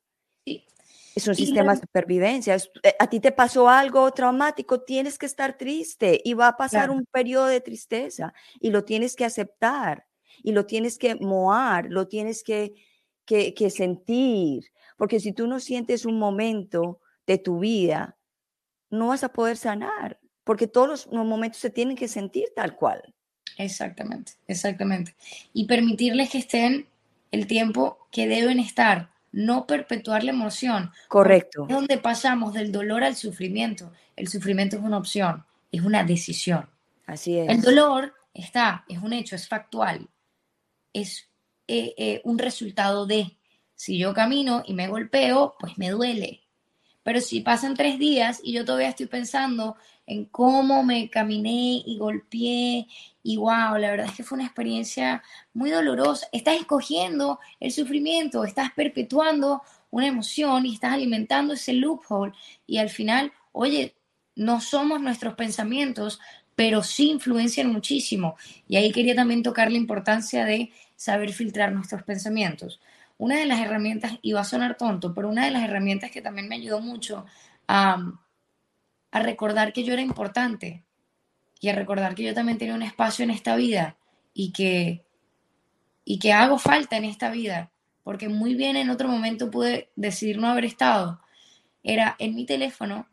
Es 1.16 1.26
un 1.26 1.34
sistema 1.34 1.72
de 1.72 1.80
supervivencia. 1.80 2.56
Eh, 2.82 2.94
a 2.98 3.08
ti 3.08 3.20
te 3.20 3.32
pasó 3.32 3.70
algo 3.70 4.12
traumático, 4.12 4.82
tienes 4.82 5.16
que 5.16 5.24
estar 5.24 5.56
triste 5.56 6.20
y 6.22 6.34
va 6.34 6.48
a 6.48 6.56
pasar 6.58 6.90
un 6.90 7.06
periodo 7.06 7.46
de 7.46 7.62
tristeza 7.62 8.34
y 8.60 8.68
lo 8.68 8.84
tienes 8.84 9.16
que 9.16 9.24
aceptar 9.24 10.06
y 10.42 10.52
lo 10.52 10.66
tienes 10.66 10.98
que 10.98 11.14
moar, 11.14 11.86
lo 11.88 12.06
tienes 12.06 12.42
que, 12.42 12.74
que, 13.24 13.54
que 13.54 13.70
sentir. 13.70 14.66
Porque 14.98 15.18
si 15.18 15.32
tú 15.32 15.46
no 15.46 15.58
sientes 15.58 16.04
un 16.04 16.18
momento 16.18 17.00
de 17.26 17.38
tu 17.38 17.60
vida, 17.60 18.18
no 18.90 19.08
vas 19.08 19.24
a 19.24 19.32
poder 19.32 19.56
sanar, 19.56 20.20
porque 20.44 20.66
todos 20.66 21.06
los 21.10 21.26
momentos 21.26 21.62
se 21.62 21.70
tienen 21.70 21.96
que 21.96 22.08
sentir 22.08 22.48
tal 22.54 22.76
cual. 22.76 23.14
Exactamente, 23.56 24.32
exactamente. 24.48 25.16
Y 25.54 25.64
permitirles 25.64 26.28
que 26.28 26.38
estén 26.38 26.86
el 27.30 27.46
tiempo 27.46 28.06
que 28.10 28.28
deben 28.28 28.60
estar 28.60 29.15
no 29.32 29.66
perpetuar 29.66 30.24
la 30.24 30.30
emoción. 30.30 30.92
Correcto. 31.08 31.66
Es 31.68 31.74
donde 31.74 31.98
pasamos 31.98 32.54
del 32.54 32.72
dolor 32.72 33.04
al 33.04 33.16
sufrimiento. 33.16 33.92
El 34.16 34.28
sufrimiento 34.28 34.76
es 34.76 34.82
una 34.82 34.98
opción, 34.98 35.44
es 35.70 35.82
una 35.82 36.04
decisión. 36.04 36.68
Así 37.06 37.38
es. 37.38 37.48
El 37.48 37.60
dolor 37.60 38.14
está, 38.34 38.84
es 38.88 38.98
un 38.98 39.12
hecho, 39.12 39.36
es 39.36 39.48
factual, 39.48 40.08
es 40.92 41.28
eh, 41.68 41.94
eh, 41.96 42.20
un 42.24 42.38
resultado 42.38 43.06
de, 43.06 43.36
si 43.74 43.98
yo 43.98 44.14
camino 44.14 44.62
y 44.66 44.74
me 44.74 44.88
golpeo, 44.88 45.56
pues 45.58 45.78
me 45.78 45.90
duele. 45.90 46.42
Pero 47.02 47.20
si 47.20 47.40
pasan 47.40 47.76
tres 47.76 47.98
días 47.98 48.40
y 48.42 48.52
yo 48.52 48.64
todavía 48.64 48.88
estoy 48.88 49.06
pensando 49.06 49.76
en 50.06 50.26
cómo 50.26 50.82
me 50.82 51.10
caminé 51.10 51.82
y 51.84 51.98
golpeé 51.98 52.86
y 53.22 53.36
wow, 53.36 53.76
la 53.78 53.90
verdad 53.90 54.06
es 54.06 54.12
que 54.12 54.22
fue 54.22 54.36
una 54.36 54.46
experiencia 54.46 55.22
muy 55.52 55.70
dolorosa. 55.70 56.28
Estás 56.32 56.60
escogiendo 56.60 57.40
el 57.58 57.72
sufrimiento, 57.72 58.44
estás 58.44 58.70
perpetuando 58.72 59.62
una 59.90 60.06
emoción 60.06 60.64
y 60.64 60.74
estás 60.74 60.92
alimentando 60.92 61.54
ese 61.54 61.72
loophole 61.72 62.32
y 62.66 62.78
al 62.78 62.88
final, 62.88 63.32
oye, 63.52 63.96
no 64.36 64.60
somos 64.60 65.00
nuestros 65.00 65.34
pensamientos, 65.34 66.20
pero 66.54 66.82
sí 66.82 67.10
influencian 67.10 67.72
muchísimo. 67.72 68.36
Y 68.68 68.76
ahí 68.76 68.92
quería 68.92 69.14
también 69.16 69.42
tocar 69.42 69.70
la 69.70 69.78
importancia 69.78 70.44
de 70.44 70.72
saber 70.94 71.32
filtrar 71.32 71.72
nuestros 71.72 72.02
pensamientos. 72.04 72.80
Una 73.18 73.38
de 73.38 73.46
las 73.46 73.60
herramientas, 73.60 74.18
y 74.22 74.32
va 74.32 74.40
a 74.42 74.44
sonar 74.44 74.76
tonto, 74.76 75.14
pero 75.14 75.28
una 75.28 75.46
de 75.46 75.50
las 75.50 75.64
herramientas 75.64 76.10
que 76.10 76.22
también 76.22 76.48
me 76.48 76.56
ayudó 76.56 76.80
mucho 76.80 77.24
a, 77.66 77.96
a 79.16 79.20
recordar 79.20 79.72
que 79.72 79.82
yo 79.82 79.94
era 79.94 80.02
importante 80.02 80.84
y 81.58 81.70
a 81.70 81.74
recordar 81.74 82.14
que 82.14 82.22
yo 82.22 82.34
también 82.34 82.58
tenía 82.58 82.74
un 82.74 82.82
espacio 82.82 83.22
en 83.22 83.30
esta 83.30 83.56
vida 83.56 83.96
y 84.34 84.52
que, 84.52 85.06
y 86.04 86.18
que 86.18 86.34
hago 86.34 86.58
falta 86.58 86.98
en 86.98 87.04
esta 87.04 87.30
vida, 87.30 87.70
porque 88.04 88.28
muy 88.28 88.54
bien 88.54 88.76
en 88.76 88.90
otro 88.90 89.08
momento 89.08 89.50
pude 89.50 89.90
decidir 89.96 90.36
no 90.38 90.48
haber 90.48 90.66
estado. 90.66 91.22
Era 91.82 92.14
en 92.18 92.34
mi 92.34 92.44
teléfono, 92.44 93.08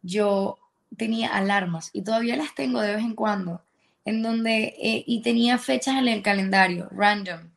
yo 0.00 0.58
tenía 0.96 1.28
alarmas 1.28 1.90
y 1.92 2.02
todavía 2.02 2.36
las 2.36 2.54
tengo 2.54 2.80
de 2.80 2.94
vez 2.94 3.04
en 3.04 3.14
cuando, 3.14 3.62
en 4.06 4.22
donde, 4.22 4.74
eh, 4.80 5.04
y 5.06 5.20
tenía 5.20 5.58
fechas 5.58 5.96
en 5.98 6.08
el 6.08 6.22
calendario, 6.22 6.88
random, 6.90 7.50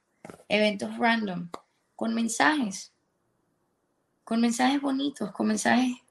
eventos 0.49 0.97
random, 0.97 1.49
con 1.95 2.13
mensajes, 2.13 2.91
con 4.25 4.41
mensajes 4.41 4.81
bonitos, 4.81 5.31
con 5.31 5.47
mensajes 5.47 6.04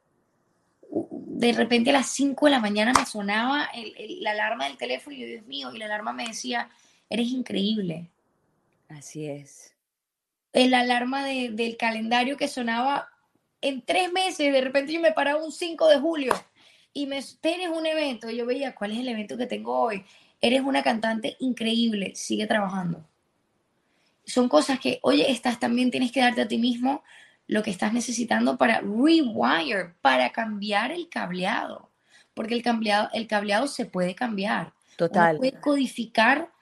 de 1.44 1.52
repente 1.52 1.90
a 1.90 1.92
las 1.92 2.08
5 2.08 2.46
de 2.46 2.50
la 2.52 2.58
mañana 2.58 2.94
me 2.94 3.04
sonaba 3.04 3.68
la 4.20 4.30
alarma 4.30 4.64
del 4.66 4.78
teléfono 4.78 5.14
y 5.14 5.20
yo, 5.20 5.26
Dios 5.26 5.46
mío, 5.46 5.70
y 5.74 5.78
la 5.78 5.84
alarma 5.84 6.14
me 6.14 6.26
decía, 6.26 6.70
eres 7.10 7.28
increíble. 7.28 8.08
Así 8.88 9.26
es. 9.26 9.74
El 10.54 10.72
alarma 10.72 11.22
del 11.26 11.76
calendario 11.76 12.38
que 12.38 12.48
sonaba 12.48 13.08
en 13.60 13.82
tres 13.82 14.10
meses, 14.10 14.52
de 14.52 14.60
repente 14.62 14.94
yo 14.94 15.00
me 15.00 15.12
paraba 15.12 15.44
un 15.44 15.52
5 15.52 15.86
de 15.88 15.98
julio 15.98 16.34
y 16.94 17.06
me 17.06 17.22
tienes 17.42 17.68
un 17.68 17.84
evento, 17.84 18.30
y 18.30 18.36
yo 18.36 18.46
veía, 18.46 18.74
¿cuál 18.74 18.92
es 18.92 18.98
el 18.98 19.08
evento 19.08 19.36
que 19.36 19.46
tengo 19.46 19.78
hoy? 19.78 20.02
Eres 20.40 20.62
una 20.62 20.82
cantante 20.82 21.36
increíble, 21.40 22.12
sigue 22.14 22.46
trabajando. 22.46 23.04
Son 24.24 24.48
cosas 24.48 24.80
que, 24.80 24.98
oye, 25.02 25.30
estás 25.30 25.60
también 25.60 25.90
tienes 25.90 26.10
que 26.10 26.20
darte 26.20 26.40
a 26.40 26.48
ti 26.48 26.56
mismo 26.56 27.02
lo 27.46 27.62
que 27.62 27.70
estás 27.70 27.92
necesitando 27.92 28.56
para 28.56 28.80
rewire, 28.80 29.94
para 30.00 30.30
cambiar 30.32 30.92
el 30.92 31.08
cableado. 31.08 31.90
Porque 32.34 32.54
el 32.54 32.62
cableado, 32.62 33.10
el 33.12 33.26
cableado 33.26 33.68
se 33.68 33.86
puede 33.86 34.14
cambiar. 34.14 34.72
Total. 34.96 35.38
puede 35.38 35.60
codificar 35.60 36.52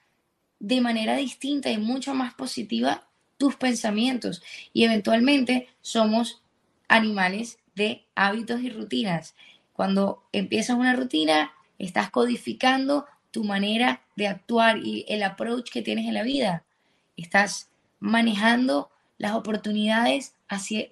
de 0.58 0.80
manera 0.80 1.16
distinta 1.16 1.70
y 1.70 1.76
mucho 1.76 2.14
más 2.14 2.34
positiva 2.34 3.06
tus 3.36 3.56
pensamientos. 3.56 4.42
Y 4.72 4.84
eventualmente 4.84 5.68
somos 5.80 6.42
animales 6.88 7.58
de 7.74 8.06
hábitos 8.14 8.60
y 8.62 8.70
rutinas. 8.70 9.34
Cuando 9.72 10.24
empiezas 10.32 10.76
una 10.76 10.94
rutina, 10.94 11.52
estás 11.78 12.10
codificando 12.10 13.06
tu 13.30 13.44
manera 13.44 14.02
de 14.14 14.28
actuar 14.28 14.78
y 14.78 15.04
el 15.08 15.22
approach 15.22 15.70
que 15.70 15.82
tienes 15.82 16.06
en 16.06 16.14
la 16.14 16.22
vida. 16.22 16.64
Estás 17.16 17.70
manejando 17.98 18.90
las 19.18 19.32
oportunidades 19.32 20.34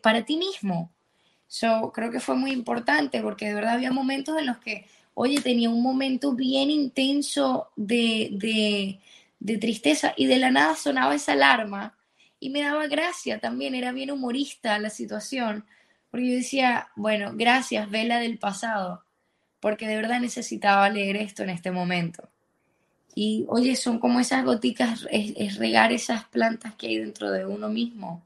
para 0.03 0.25
ti 0.25 0.37
mismo. 0.37 0.91
So, 1.47 1.91
creo 1.93 2.13
que 2.13 2.21
fue 2.21 2.37
muy 2.37 2.53
importante 2.53 3.21
porque 3.23 3.47
de 3.47 3.55
verdad 3.55 3.75
había 3.75 3.91
momentos 3.91 4.39
en 4.39 4.47
los 4.47 4.59
que, 4.59 4.87
oye, 5.15 5.41
tenía 5.41 5.69
un 5.69 5.83
momento 5.83 6.33
bien 6.33 6.71
intenso 6.71 7.71
de, 7.75 9.01
de, 9.41 9.59
tristeza 9.59 10.15
y 10.17 10.27
de 10.27 10.39
la 10.39 10.53
nada 10.53 10.77
sonaba 10.77 11.15
esa 11.17 11.33
alarma 11.33 11.97
y 12.39 12.51
me 12.51 12.63
daba 12.63 12.87
gracia 12.87 13.41
también, 13.41 13.75
era 13.75 13.91
bien 13.91 14.13
humorista 14.13 14.79
la 14.79 14.91
situación, 14.91 15.65
porque 16.11 16.29
yo 16.29 16.35
decía, 16.37 16.89
bueno, 16.95 17.33
gracias, 17.35 17.91
vela 17.91 18.21
del 18.21 18.39
pasado, 18.39 19.05
porque 19.59 19.89
de 19.89 19.97
verdad 19.97 20.21
necesitaba 20.21 20.89
leer 20.89 21.17
esto 21.17 21.43
en 21.43 21.51
este 21.51 21.73
momento. 21.73 22.29
Y 23.15 23.45
oye, 23.49 23.75
son 23.75 23.99
como 23.99 24.21
esas 24.21 24.45
goticas, 24.45 25.07
es 25.11 25.57
regar 25.57 25.91
esas 25.93 26.27
plantas 26.27 26.77
que 26.77 26.87
hay 26.87 26.99
dentro 26.99 27.33
de 27.33 27.45
uno 27.45 27.69
mismo 27.69 28.25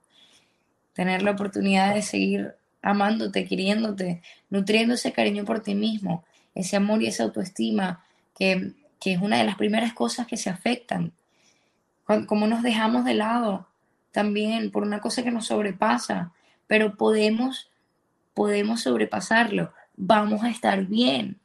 tener 0.95 1.23
la 1.23 1.33
oportunidad 1.33 1.95
de 1.95 2.03
seguir 2.03 2.55
amándote, 2.81 3.45
queriéndote, 3.45 4.23
nutriendo 4.51 4.95
ese 4.95 5.13
cariño 5.13 5.45
por 5.45 5.61
ti 5.61 5.75
mismo, 5.75 6.25
ese 6.55 6.77
amor 6.77 7.03
y 7.03 7.09
esa 7.09 7.25
autoestima, 7.25 8.05
que, 8.39 8.73
es 9.05 9.21
una 9.21 9.37
de 9.37 9.45
las 9.45 9.57
primeras 9.57 9.93
cosas 9.93 10.27
que 10.27 10.39
se 10.39 10.49
afectan. 10.49 11.13
Como 12.27 12.47
nos 12.47 12.63
dejamos 12.63 13.05
de 13.05 13.13
lado 13.13 13.67
también 14.13 14.71
por 14.71 14.83
una 14.83 15.01
cosa 15.01 15.23
que 15.23 15.31
nos 15.31 15.49
sobrepasa, 15.49 16.33
pero 16.67 16.97
podemos, 16.97 17.71
podemos 18.33 18.81
sobrepasarlo, 18.83 19.75
vamos 19.95 20.43
a 20.43 20.49
estar 20.49 20.87
bien. 20.87 21.39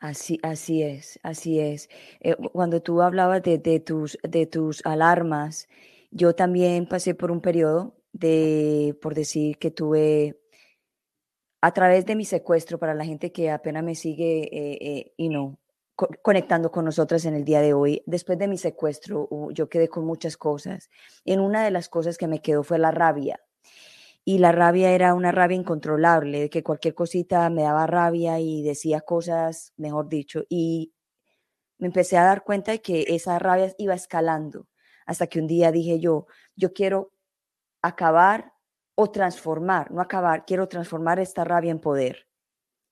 Así, 0.00 0.38
así 0.42 0.82
es, 0.82 1.18
así 1.22 1.60
es. 1.60 1.88
Eh, 2.20 2.36
cuando 2.52 2.82
tú 2.82 3.00
hablabas 3.00 3.42
de, 3.42 3.80
tus, 3.80 4.18
de 4.22 4.44
tus 4.44 4.84
alarmas, 4.84 5.66
yo 6.10 6.34
también 6.34 6.86
pasé 6.86 7.14
por 7.14 7.30
un 7.30 7.40
periodo 7.40 7.94
de, 8.14 8.96
por 9.02 9.14
decir 9.14 9.58
que 9.58 9.70
tuve 9.70 10.40
a 11.60 11.72
través 11.72 12.06
de 12.06 12.14
mi 12.14 12.24
secuestro, 12.24 12.78
para 12.78 12.94
la 12.94 13.04
gente 13.04 13.32
que 13.32 13.50
apenas 13.50 13.82
me 13.82 13.94
sigue, 13.94 14.48
eh, 14.52 15.14
eh 15.18 15.28
know, 15.28 15.58
conectando 16.22 16.70
con 16.70 16.84
nosotras 16.84 17.24
en 17.24 17.34
el 17.34 17.44
día 17.44 17.60
de 17.60 17.74
hoy, 17.74 18.02
después 18.06 18.38
de 18.38 18.48
mi 18.48 18.58
secuestro, 18.58 19.28
yo 19.52 19.68
quedé 19.68 19.88
con 19.88 20.04
muchas 20.04 20.36
cosas. 20.36 20.90
En 21.24 21.40
una 21.40 21.64
de 21.64 21.70
las 21.70 21.88
cosas 21.88 22.18
que 22.18 22.28
me 22.28 22.40
quedó 22.42 22.62
fue 22.62 22.78
la 22.78 22.90
rabia. 22.90 23.40
Y 24.24 24.38
la 24.38 24.52
rabia 24.52 24.90
era 24.92 25.14
una 25.14 25.32
rabia 25.32 25.56
incontrolable, 25.56 26.40
de 26.40 26.50
que 26.50 26.62
cualquier 26.62 26.94
cosita 26.94 27.48
me 27.50 27.62
daba 27.62 27.86
rabia 27.86 28.40
y 28.40 28.62
decía 28.62 29.00
cosas, 29.00 29.72
mejor 29.76 30.08
dicho. 30.08 30.44
Y 30.48 30.94
me 31.78 31.88
empecé 31.88 32.16
a 32.18 32.24
dar 32.24 32.44
cuenta 32.44 32.72
de 32.72 32.80
que 32.80 33.06
esa 33.08 33.38
rabia 33.38 33.74
iba 33.78 33.94
escalando 33.94 34.66
hasta 35.06 35.26
que 35.26 35.40
un 35.40 35.46
día 35.46 35.72
dije 35.72 36.00
yo, 36.00 36.26
yo 36.56 36.72
quiero 36.72 37.13
acabar 37.84 38.54
o 38.94 39.10
transformar, 39.10 39.90
no 39.90 40.00
acabar, 40.00 40.46
quiero 40.46 40.68
transformar 40.68 41.18
esta 41.18 41.44
rabia 41.44 41.70
en 41.70 41.80
poder. 41.80 42.26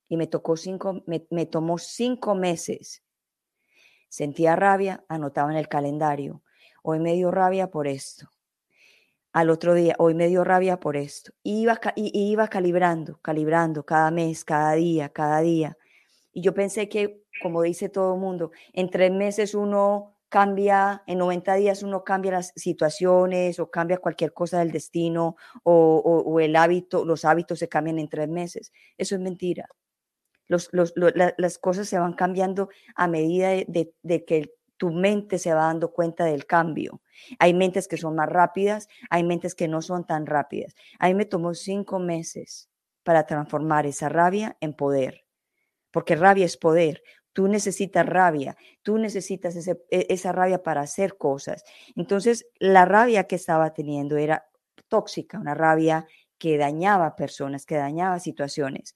Y 0.07 0.17
me, 0.17 0.27
tocó 0.27 0.55
cinco, 0.55 1.01
me, 1.07 1.25
me 1.31 1.47
tomó 1.47 1.79
cinco 1.79 2.35
meses. 2.35 3.03
Sentía 4.09 4.55
rabia, 4.55 5.03
anotaba 5.07 5.51
en 5.51 5.57
el 5.57 5.67
calendario. 5.67 6.43
Hoy 6.83 6.99
me 6.99 7.13
dio 7.13 7.31
rabia 7.31 7.71
por 7.71 7.87
esto. 7.87 8.29
Al 9.31 9.49
otro 9.49 9.73
día, 9.73 9.95
hoy 9.97 10.13
me 10.13 10.27
dio 10.27 10.43
rabia 10.43 10.79
por 10.79 10.95
esto. 10.95 11.33
iba, 11.41 11.79
iba 11.95 12.47
calibrando, 12.47 13.17
calibrando 13.21 13.83
cada 13.83 14.11
mes, 14.11 14.45
cada 14.45 14.73
día, 14.73 15.09
cada 15.09 15.41
día. 15.41 15.75
Y 16.31 16.41
yo 16.41 16.53
pensé 16.53 16.87
que, 16.87 17.23
como 17.41 17.63
dice 17.63 17.89
todo 17.89 18.13
el 18.13 18.19
mundo, 18.19 18.51
en 18.73 18.91
tres 18.91 19.11
meses 19.11 19.55
uno 19.55 20.12
cambia, 20.33 21.03
en 21.05 21.19
90 21.19 21.53
días 21.53 21.83
uno 21.83 22.03
cambia 22.03 22.31
las 22.31 22.53
situaciones 22.55 23.59
o 23.59 23.69
cambia 23.69 23.99
cualquier 23.99 24.33
cosa 24.33 24.57
del 24.57 24.71
destino 24.71 25.35
o, 25.61 26.39
el 26.39 26.55
hábito, 26.55 27.05
los 27.05 27.23
hábitos 27.23 27.59
se 27.59 27.69
cambian 27.69 27.99
en 27.99 28.09
tres 28.09 28.27
meses. 28.29 28.73
Eso 28.97 29.13
es 29.13 29.21
mentira. 29.21 29.69
Los, 30.47 30.71
las 30.73 31.59
cosas 31.59 31.87
se 31.87 31.99
van 31.99 32.13
cambiando 32.13 32.69
a 32.95 33.07
medida 33.07 33.49
de, 33.49 33.93
de, 34.01 34.25
que 34.25 34.55
tu 34.77 34.89
mente 34.89 35.37
se 35.37 35.53
va 35.53 35.65
dando 35.65 35.93
cuenta 35.93 36.25
del 36.25 36.47
cambio. 36.47 37.03
Hay 37.37 37.53
mentes 37.53 37.87
que 37.87 37.97
son 37.97 38.15
más 38.15 38.27
rápidas, 38.27 38.87
hay 39.11 39.23
mentes 39.23 39.53
que 39.53 39.67
no 39.67 39.83
son 39.83 40.03
tan 40.03 40.25
rápidas. 40.25 40.73
A 40.97 41.09
mí 41.09 41.13
me 41.13 41.25
tomó 41.25 41.53
cinco 41.53 41.99
meses 41.99 42.71
para 43.03 43.27
transformar 43.27 43.85
esa 43.85 44.09
rabia 44.09 44.57
en 44.61 44.73
poder, 44.73 45.25
porque 45.91 46.15
rabia 46.15 46.45
es 46.45 46.57
poder. 46.57 47.03
Tú 47.33 47.47
necesitas 47.47 48.05
rabia, 48.05 48.55
tú 48.83 48.97
necesitas 48.97 49.55
e, 49.67 49.77
esa 49.89 50.31
rabia 50.31 50.61
para 50.61 50.81
hacer 50.81 51.17
cosas. 51.17 51.63
Entonces, 51.95 52.47
la 52.59 52.85
rabia 52.85 53.25
que 53.25 53.35
estaba 53.35 53.73
teniendo 53.73 54.17
era 54.17 54.45
tóxica, 54.87 55.39
una 55.39 55.55
rabia 55.55 56.07
que 56.37 56.57
dañaba 56.57 57.15
personas, 57.15 57.65
que 57.65 57.75
dañaba 57.75 58.19
situaciones, 58.19 58.95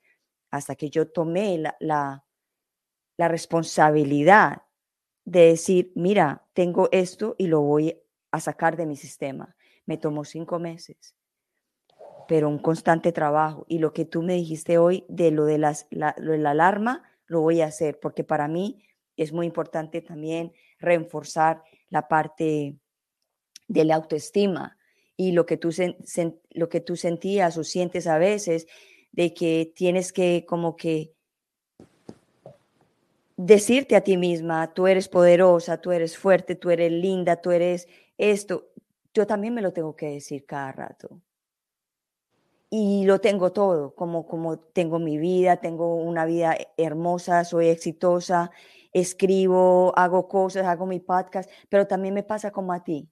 hasta 0.52 0.76
que 0.76 0.90
yo 0.90 1.10
tomé 1.10 1.58
la, 1.58 1.76
la, 1.80 2.24
la 3.18 3.28
responsabilidad 3.28 4.62
de 5.26 5.48
decir, 5.48 5.92
mira, 5.96 6.46
tengo 6.54 6.88
esto 6.92 7.36
y 7.38 7.48
lo 7.48 7.62
voy 7.62 8.02
a 8.32 8.40
sacar 8.40 8.78
de 8.78 8.86
mi 8.86 8.96
sistema. 8.96 9.56
Me 9.86 9.98
tomó 9.98 10.24
cinco 10.24 10.60
meses, 10.60 11.16
pero 12.28 12.48
un 12.48 12.60
constante 12.60 13.12
trabajo. 13.12 13.66
Y 13.68 13.80
lo 13.80 13.92
que 13.92 14.06
tú 14.06 14.22
me 14.22 14.34
dijiste 14.34 14.78
hoy 14.78 15.06
de 15.10 15.32
lo 15.32 15.46
de, 15.46 15.58
las, 15.58 15.88
la, 15.90 16.16
lo 16.18 16.32
de 16.32 16.38
la 16.38 16.52
alarma, 16.52 17.04
lo 17.28 17.42
voy 17.42 17.62
a 17.62 17.68
hacer, 17.68 18.00
porque 18.00 18.24
para 18.24 18.48
mí 18.48 18.84
es 19.16 19.32
muy 19.34 19.46
importante 19.46 20.02
también 20.02 20.54
reforzar 20.80 21.64
la 21.90 22.08
parte 22.08 22.78
de 23.68 23.86
la 23.86 23.96
autoestima 23.96 24.78
y 25.16 25.32
lo 25.32 25.46
que 25.46 25.58
tú, 25.58 25.70
lo 26.52 26.70
que 26.70 26.80
tú 26.82 26.96
sentías 26.96 27.58
o 27.58 27.64
sientes 27.64 28.08
a 28.08 28.18
veces 28.18 28.68
de 29.12 29.34
que 29.34 29.72
tienes 29.76 30.14
que 30.14 30.46
como 30.48 30.76
que 30.76 31.14
decirte 33.36 33.96
a 33.96 34.02
ti 34.02 34.18
misma, 34.18 34.74
tú 34.74 34.88
eres 34.88 35.10
poderosa, 35.10 35.82
tú 35.82 35.92
eres 35.92 36.18
fuerte, 36.18 36.56
tú 36.56 36.70
eres 36.70 36.92
linda, 36.92 37.42
tú 37.42 37.52
eres 37.52 37.88
esto. 38.18 38.70
Yo 39.14 39.26
también 39.26 39.54
me 39.54 39.62
lo 39.62 39.74
tengo 39.74 39.96
que 39.96 40.08
decir 40.08 40.46
cada 40.46 40.72
rato 40.72 41.22
y 42.70 43.06
lo 43.06 43.20
tengo 43.20 43.54
todo, 43.54 43.96
como, 43.96 44.28
como 44.28 44.60
tengo 44.60 45.00
mi 45.00 45.18
vida, 45.18 45.58
tengo 45.58 45.96
una 45.96 46.26
vida 46.26 46.58
hermosa, 46.76 47.46
soy 47.46 47.68
exitosa, 47.70 48.52
escribo, 48.92 49.94
hago 49.98 50.28
cosas, 50.28 50.66
hago 50.66 50.86
mi 50.86 51.00
podcast, 51.00 51.50
pero 51.70 51.88
también 51.88 52.14
me 52.14 52.24
pasa 52.24 52.52
como 52.52 52.74
a 52.74 52.84
ti, 52.84 53.10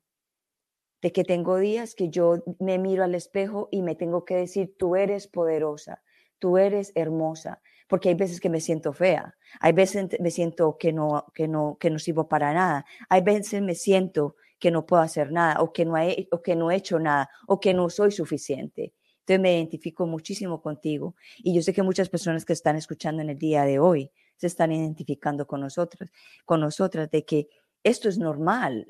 de 1.02 1.12
que 1.12 1.24
tengo 1.24 1.58
días 1.58 1.96
que 1.96 2.10
yo 2.10 2.44
me 2.60 2.80
miro 2.80 3.04
al 3.04 3.16
espejo 3.16 3.70
y 3.72 3.82
me 3.82 3.96
tengo 3.96 4.26
que 4.26 4.36
decir, 4.36 4.76
tú 4.78 4.96
eres 4.96 5.28
poderosa, 5.28 6.04
tú 6.40 6.58
eres 6.58 6.92
hermosa, 6.96 7.62
porque 7.88 8.10
hay 8.10 8.16
veces 8.16 8.42
que 8.42 8.50
me 8.50 8.60
siento 8.60 8.92
fea, 8.92 9.36
hay 9.62 9.72
veces 9.72 10.20
me 10.20 10.32
siento 10.32 10.78
que 10.78 10.92
no, 10.92 11.28
que 11.34 11.48
no, 11.48 11.78
que 11.80 11.90
no 11.90 12.00
sirvo 12.00 12.28
para 12.28 12.54
nada, 12.54 12.86
hay 13.10 13.22
veces 13.22 13.62
me 13.62 13.76
siento 13.76 14.36
que 14.60 14.72
no 14.72 14.86
puedo 14.86 15.02
hacer 15.02 15.32
nada 15.32 15.62
o 15.62 15.72
que 15.72 15.86
no 15.86 15.98
he, 15.98 16.28
o 16.32 16.42
que 16.42 16.56
no 16.56 16.72
he 16.72 16.76
hecho 16.76 17.00
nada 17.00 17.30
o 17.48 17.60
que 17.60 17.74
no 17.74 17.90
soy 17.90 18.12
suficiente. 18.12 18.94
Entonces 19.26 19.42
me 19.42 19.56
identifico 19.56 20.06
muchísimo 20.06 20.62
contigo 20.62 21.16
y 21.38 21.56
yo 21.56 21.64
sé 21.64 21.74
que 21.74 21.82
muchas 21.82 22.10
personas 22.10 22.46
que 22.46 22.54
están 22.54 22.76
escuchando 22.76 23.24
en 23.24 23.32
el 23.32 23.40
día 23.40 23.64
de 23.64 23.80
hoy 23.80 24.12
se 24.36 24.46
están 24.46 24.72
identificando 24.72 25.48
con 25.48 25.62
nosotros, 25.62 26.12
con 26.46 26.60
nosotras, 26.60 27.10
de 27.10 27.26
que 27.26 27.50
esto 27.84 28.08
es 28.08 28.20
normal, 28.20 28.86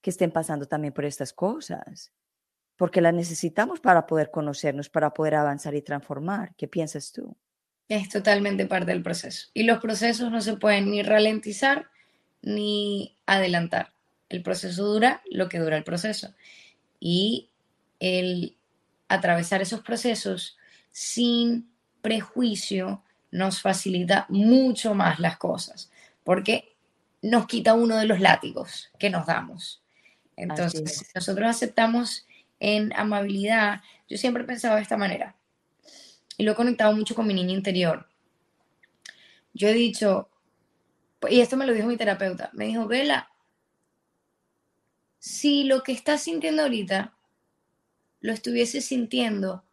que 0.00 0.10
estén 0.10 0.30
pasando 0.30 0.66
también 0.66 0.94
por 0.94 1.04
estas 1.04 1.32
cosas, 1.32 2.12
porque 2.76 3.00
las 3.00 3.12
necesitamos 3.12 3.80
para 3.80 4.06
poder 4.06 4.30
conocernos, 4.30 4.88
para 4.88 5.12
poder 5.12 5.34
avanzar 5.34 5.74
y 5.74 5.82
transformar. 5.82 6.54
¿Qué 6.54 6.68
piensas 6.68 7.10
tú? 7.10 7.36
Es 7.88 8.08
totalmente 8.08 8.66
parte 8.66 8.92
del 8.92 9.02
proceso. 9.02 9.48
Y 9.52 9.64
los 9.64 9.78
procesos 9.80 10.30
no 10.30 10.40
se 10.42 10.56
pueden 10.56 10.92
ni 10.92 11.02
ralentizar 11.02 11.90
ni 12.40 13.16
adelantar. 13.26 13.94
El 14.28 14.44
proceso 14.44 14.84
dura 14.84 15.22
lo 15.28 15.48
que 15.48 15.58
dura 15.58 15.76
el 15.76 15.82
proceso. 15.82 16.36
Y 17.00 17.50
el 17.98 18.57
atravesar 19.08 19.62
esos 19.62 19.80
procesos 19.80 20.56
sin 20.90 21.70
prejuicio 22.00 23.02
nos 23.30 23.60
facilita 23.60 24.26
mucho 24.28 24.94
más 24.94 25.18
las 25.18 25.36
cosas, 25.36 25.90
porque 26.24 26.76
nos 27.22 27.46
quita 27.46 27.74
uno 27.74 27.96
de 27.96 28.06
los 28.06 28.20
látigos 28.20 28.90
que 28.98 29.10
nos 29.10 29.26
damos. 29.26 29.82
Entonces, 30.36 31.10
nosotros 31.14 31.48
aceptamos 31.48 32.26
en 32.60 32.92
amabilidad. 32.94 33.82
Yo 34.08 34.16
siempre 34.16 34.44
he 34.44 34.46
pensado 34.46 34.76
de 34.76 34.82
esta 34.82 34.96
manera 34.96 35.34
y 36.36 36.44
lo 36.44 36.52
he 36.52 36.54
conectado 36.54 36.94
mucho 36.94 37.14
con 37.14 37.26
mi 37.26 37.34
niña 37.34 37.52
interior. 37.52 38.08
Yo 39.52 39.68
he 39.68 39.74
dicho, 39.74 40.30
y 41.28 41.40
esto 41.40 41.56
me 41.56 41.66
lo 41.66 41.72
dijo 41.72 41.88
mi 41.88 41.96
terapeuta, 41.96 42.50
me 42.52 42.66
dijo, 42.66 42.86
Vela, 42.86 43.30
si 45.18 45.64
lo 45.64 45.82
que 45.82 45.92
estás 45.92 46.22
sintiendo 46.22 46.62
ahorita 46.62 47.12
lo 48.20 48.32
estuviese 48.32 48.80
sintiendo 48.80 49.64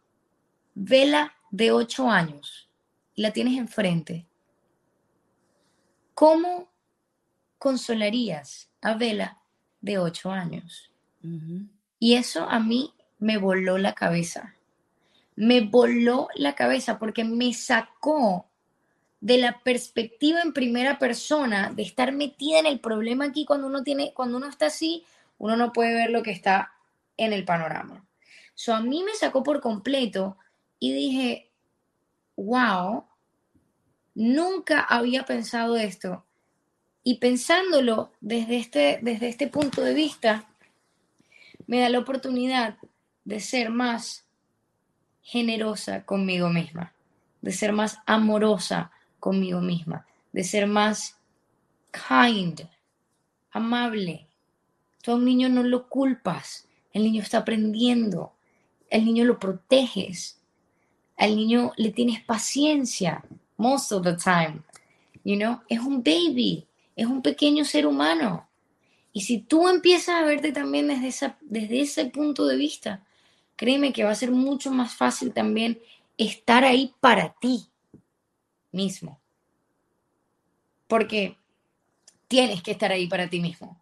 Vela 0.74 1.34
de 1.50 1.72
ocho 1.72 2.10
años 2.10 2.68
y 3.14 3.22
la 3.22 3.32
tienes 3.32 3.56
enfrente, 3.58 4.26
¿cómo 6.14 6.68
consolarías 7.58 8.70
a 8.82 8.94
Vela 8.94 9.40
de 9.80 9.98
ocho 9.98 10.30
años? 10.30 10.90
Y 11.98 12.14
eso 12.14 12.48
a 12.48 12.60
mí 12.60 12.92
me 13.18 13.38
voló 13.38 13.78
la 13.78 13.94
cabeza. 13.94 14.54
Me 15.34 15.60
voló 15.60 16.28
la 16.34 16.54
cabeza 16.54 16.98
porque 16.98 17.24
me 17.24 17.52
sacó 17.52 18.46
de 19.20 19.38
la 19.38 19.60
perspectiva 19.60 20.40
en 20.42 20.52
primera 20.52 20.98
persona 20.98 21.72
de 21.74 21.82
estar 21.82 22.12
metida 22.12 22.58
en 22.58 22.66
el 22.66 22.80
problema 22.80 23.24
aquí 23.24 23.44
cuando 23.44 23.66
uno 23.66 23.82
tiene, 23.82 24.12
cuando 24.14 24.36
uno 24.36 24.46
está 24.46 24.66
así, 24.66 25.04
uno 25.38 25.56
no 25.56 25.72
puede 25.72 25.94
ver 25.94 26.10
lo 26.10 26.22
que 26.22 26.30
está 26.30 26.72
en 27.16 27.32
el 27.32 27.44
panorama. 27.44 28.05
So, 28.56 28.74
a 28.74 28.80
mí 28.80 29.04
me 29.04 29.14
sacó 29.14 29.42
por 29.42 29.60
completo 29.60 30.38
y 30.80 30.94
dije, 30.94 31.50
wow, 32.36 33.04
nunca 34.14 34.80
había 34.80 35.26
pensado 35.26 35.76
esto. 35.76 36.24
Y 37.04 37.18
pensándolo 37.18 38.12
desde 38.20 38.56
este, 38.56 38.98
desde 39.02 39.28
este 39.28 39.46
punto 39.48 39.82
de 39.82 39.92
vista, 39.92 40.48
me 41.66 41.80
da 41.80 41.90
la 41.90 41.98
oportunidad 41.98 42.78
de 43.24 43.40
ser 43.40 43.68
más 43.68 44.24
generosa 45.20 46.06
conmigo 46.06 46.48
misma, 46.48 46.94
de 47.42 47.52
ser 47.52 47.74
más 47.74 47.98
amorosa 48.06 48.90
conmigo 49.20 49.60
misma, 49.60 50.06
de 50.32 50.44
ser 50.44 50.66
más 50.66 51.18
kind, 51.92 52.62
amable. 53.50 54.26
Tú 55.02 55.12
a 55.12 55.16
un 55.16 55.26
niño 55.26 55.50
no 55.50 55.62
lo 55.62 55.90
culpas, 55.90 56.66
el 56.94 57.02
niño 57.02 57.20
está 57.20 57.38
aprendiendo 57.38 58.35
el 58.90 59.04
niño 59.04 59.24
lo 59.24 59.38
proteges, 59.38 60.40
al 61.16 61.36
niño 61.36 61.72
le 61.76 61.90
tienes 61.90 62.22
paciencia, 62.22 63.24
most 63.56 63.92
of 63.92 64.04
the 64.04 64.16
time, 64.16 64.62
you 65.24 65.36
know, 65.36 65.60
es 65.68 65.80
un 65.80 66.02
baby, 66.02 66.66
es 66.94 67.06
un 67.06 67.22
pequeño 67.22 67.64
ser 67.64 67.86
humano. 67.86 68.48
Y 69.12 69.22
si 69.22 69.38
tú 69.38 69.68
empiezas 69.68 70.16
a 70.16 70.26
verte 70.26 70.52
también 70.52 70.88
desde, 70.88 71.08
esa, 71.08 71.38
desde 71.40 71.80
ese 71.80 72.06
punto 72.06 72.46
de 72.46 72.56
vista, 72.56 73.04
créeme 73.56 73.92
que 73.92 74.04
va 74.04 74.10
a 74.10 74.14
ser 74.14 74.30
mucho 74.30 74.70
más 74.70 74.94
fácil 74.94 75.32
también 75.32 75.80
estar 76.18 76.64
ahí 76.64 76.94
para 77.00 77.34
ti 77.40 77.66
mismo. 78.72 79.18
Porque 80.86 81.36
tienes 82.28 82.62
que 82.62 82.72
estar 82.72 82.92
ahí 82.92 83.06
para 83.06 83.28
ti 83.28 83.40
mismo. 83.40 83.80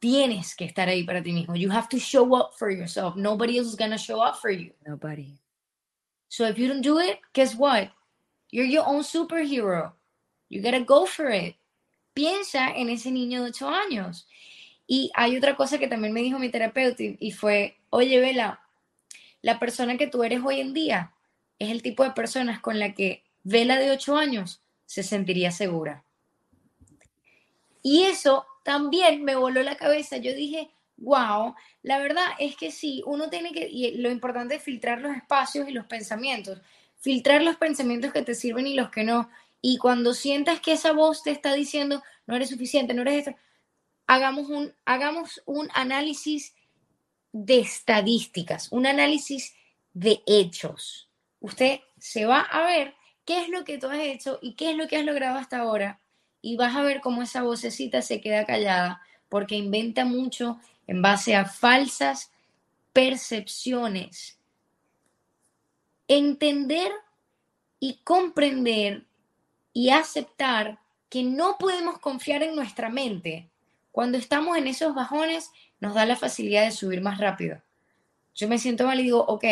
Tienes 0.00 0.54
que 0.54 0.64
estar 0.64 0.88
ahí 0.88 1.04
para 1.04 1.22
ti 1.22 1.32
mismo. 1.32 1.56
You 1.56 1.70
have 1.70 1.88
to 1.88 1.98
show 1.98 2.34
up 2.36 2.54
for 2.56 2.70
yourself. 2.70 3.16
Nobody 3.16 3.58
else 3.58 3.68
is 3.68 3.76
going 3.76 3.90
to 3.90 3.98
show 3.98 4.20
up 4.20 4.36
for 4.36 4.50
you. 4.50 4.72
Nobody. 4.86 5.38
So 6.28 6.46
if 6.46 6.58
you 6.58 6.68
don't 6.68 6.82
do 6.82 6.98
it, 6.98 7.18
guess 7.32 7.54
what? 7.54 7.90
You're 8.50 8.66
your 8.66 8.86
own 8.86 9.02
superhero. 9.02 9.92
You 10.48 10.62
got 10.62 10.72
to 10.72 10.84
go 10.84 11.04
for 11.04 11.28
it. 11.28 11.56
piensa 12.18 12.70
en 12.74 12.90
ese 12.90 13.12
niño 13.12 13.44
de 13.44 13.50
8 13.50 13.68
años. 13.68 14.26
Y 14.88 15.12
hay 15.14 15.36
otra 15.36 15.54
cosa 15.54 15.78
que 15.78 15.86
también 15.86 16.12
me 16.12 16.20
dijo 16.20 16.40
mi 16.40 16.48
terapeuta 16.48 17.00
y 17.00 17.30
fue, 17.30 17.78
oye, 17.90 18.18
Vela, 18.18 18.60
la 19.40 19.60
persona 19.60 19.96
que 19.96 20.08
tú 20.08 20.24
eres 20.24 20.40
hoy 20.44 20.58
en 20.58 20.74
día 20.74 21.14
es 21.60 21.70
el 21.70 21.80
tipo 21.80 22.02
de 22.02 22.10
personas 22.10 22.58
con 22.58 22.80
la 22.80 22.92
que 22.92 23.22
Vela 23.44 23.78
de 23.78 23.92
8 23.92 24.16
años 24.16 24.60
se 24.84 25.04
sentiría 25.04 25.52
segura. 25.52 26.02
Y 27.84 28.02
eso 28.02 28.44
también 28.68 29.24
me 29.24 29.34
voló 29.34 29.62
la 29.62 29.78
cabeza. 29.78 30.18
Yo 30.18 30.34
dije, 30.34 30.68
wow, 30.98 31.54
la 31.82 31.98
verdad 32.00 32.26
es 32.38 32.54
que 32.54 32.70
sí, 32.70 33.02
uno 33.06 33.30
tiene 33.30 33.50
que, 33.50 33.66
y 33.66 33.96
lo 33.96 34.10
importante 34.10 34.56
es 34.56 34.62
filtrar 34.62 35.00
los 35.00 35.16
espacios 35.16 35.66
y 35.66 35.72
los 35.72 35.86
pensamientos, 35.86 36.60
filtrar 36.98 37.40
los 37.42 37.56
pensamientos 37.56 38.12
que 38.12 38.20
te 38.20 38.34
sirven 38.34 38.66
y 38.66 38.74
los 38.74 38.90
que 38.90 39.04
no. 39.04 39.30
Y 39.62 39.78
cuando 39.78 40.12
sientas 40.12 40.60
que 40.60 40.72
esa 40.72 40.92
voz 40.92 41.22
te 41.22 41.30
está 41.30 41.54
diciendo, 41.54 42.02
no 42.26 42.36
eres 42.36 42.50
suficiente, 42.50 42.92
no 42.92 43.00
eres 43.00 43.26
esto, 43.26 43.40
hagamos 44.06 44.50
un, 44.50 44.74
hagamos 44.84 45.40
un 45.46 45.70
análisis 45.72 46.54
de 47.32 47.60
estadísticas, 47.60 48.70
un 48.70 48.86
análisis 48.86 49.54
de 49.94 50.20
hechos. 50.26 51.08
Usted 51.40 51.80
se 51.96 52.26
va 52.26 52.42
a 52.42 52.66
ver 52.66 52.94
qué 53.24 53.40
es 53.40 53.48
lo 53.48 53.64
que 53.64 53.78
tú 53.78 53.86
has 53.86 54.00
hecho 54.00 54.38
y 54.42 54.56
qué 54.56 54.72
es 54.72 54.76
lo 54.76 54.88
que 54.88 54.98
has 54.98 55.06
logrado 55.06 55.38
hasta 55.38 55.56
ahora 55.56 56.02
y 56.40 56.56
vas 56.56 56.76
a 56.76 56.82
ver 56.82 57.00
cómo 57.00 57.22
esa 57.22 57.42
vocecita 57.42 58.02
se 58.02 58.20
queda 58.20 58.44
callada 58.44 59.02
porque 59.28 59.56
inventa 59.56 60.04
mucho 60.04 60.58
en 60.86 61.02
base 61.02 61.36
a 61.36 61.44
falsas 61.44 62.32
percepciones. 62.92 64.38
Entender 66.06 66.90
y 67.78 68.00
comprender 68.04 69.06
y 69.72 69.90
aceptar 69.90 70.80
que 71.08 71.22
no 71.22 71.56
podemos 71.58 71.98
confiar 71.98 72.42
en 72.42 72.56
nuestra 72.56 72.88
mente. 72.88 73.50
Cuando 73.92 74.18
estamos 74.18 74.56
en 74.56 74.66
esos 74.66 74.94
bajones, 74.94 75.50
nos 75.80 75.94
da 75.94 76.06
la 76.06 76.16
facilidad 76.16 76.64
de 76.64 76.72
subir 76.72 77.00
más 77.00 77.18
rápido. 77.18 77.62
Yo 78.34 78.48
me 78.48 78.58
siento 78.58 78.86
mal 78.86 79.00
y 79.00 79.04
digo, 79.04 79.24
ok, 79.26 79.44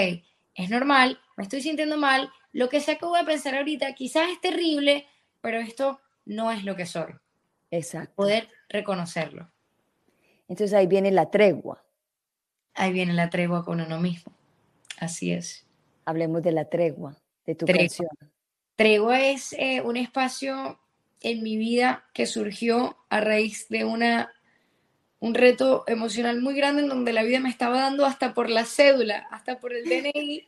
es 0.54 0.70
normal, 0.70 1.20
me 1.36 1.44
estoy 1.44 1.60
sintiendo 1.60 1.96
mal, 1.96 2.32
lo 2.52 2.68
que 2.68 2.80
sea 2.80 2.96
que 2.96 3.04
voy 3.04 3.18
a 3.18 3.24
pensar 3.24 3.54
ahorita 3.54 3.94
quizás 3.94 4.30
es 4.30 4.40
terrible, 4.40 5.06
pero 5.40 5.58
esto 5.58 6.00
no 6.26 6.52
es 6.52 6.64
lo 6.64 6.76
que 6.76 6.84
soy. 6.84 7.14
Exacto. 7.70 8.14
Poder 8.16 8.48
reconocerlo. 8.68 9.50
Entonces 10.48 10.74
ahí 10.74 10.86
viene 10.86 11.10
la 11.10 11.30
tregua. 11.30 11.84
Ahí 12.74 12.92
viene 12.92 13.14
la 13.14 13.30
tregua 13.30 13.64
con 13.64 13.80
uno 13.80 13.98
mismo. 13.98 14.32
Así 14.98 15.32
es. 15.32 15.66
Hablemos 16.04 16.42
de 16.42 16.52
la 16.52 16.68
tregua, 16.68 17.16
de 17.46 17.54
tu 17.54 17.66
canción. 17.66 18.08
Tregua 18.76 19.20
es 19.20 19.54
eh, 19.54 19.80
un 19.80 19.96
espacio 19.96 20.78
en 21.22 21.42
mi 21.42 21.56
vida 21.56 22.04
que 22.12 22.26
surgió 22.26 22.98
a 23.08 23.20
raíz 23.20 23.68
de 23.68 23.84
una 23.84 24.30
un 25.18 25.34
reto 25.34 25.84
emocional 25.86 26.40
muy 26.40 26.54
grande 26.54 26.82
en 26.82 26.88
donde 26.88 27.12
la 27.12 27.22
vida 27.22 27.40
me 27.40 27.48
estaba 27.48 27.80
dando 27.80 28.04
hasta 28.04 28.34
por 28.34 28.50
la 28.50 28.64
cédula, 28.64 29.26
hasta 29.30 29.58
por 29.58 29.72
el 29.72 29.84
DNI. 29.84 30.12
Y 30.14 30.46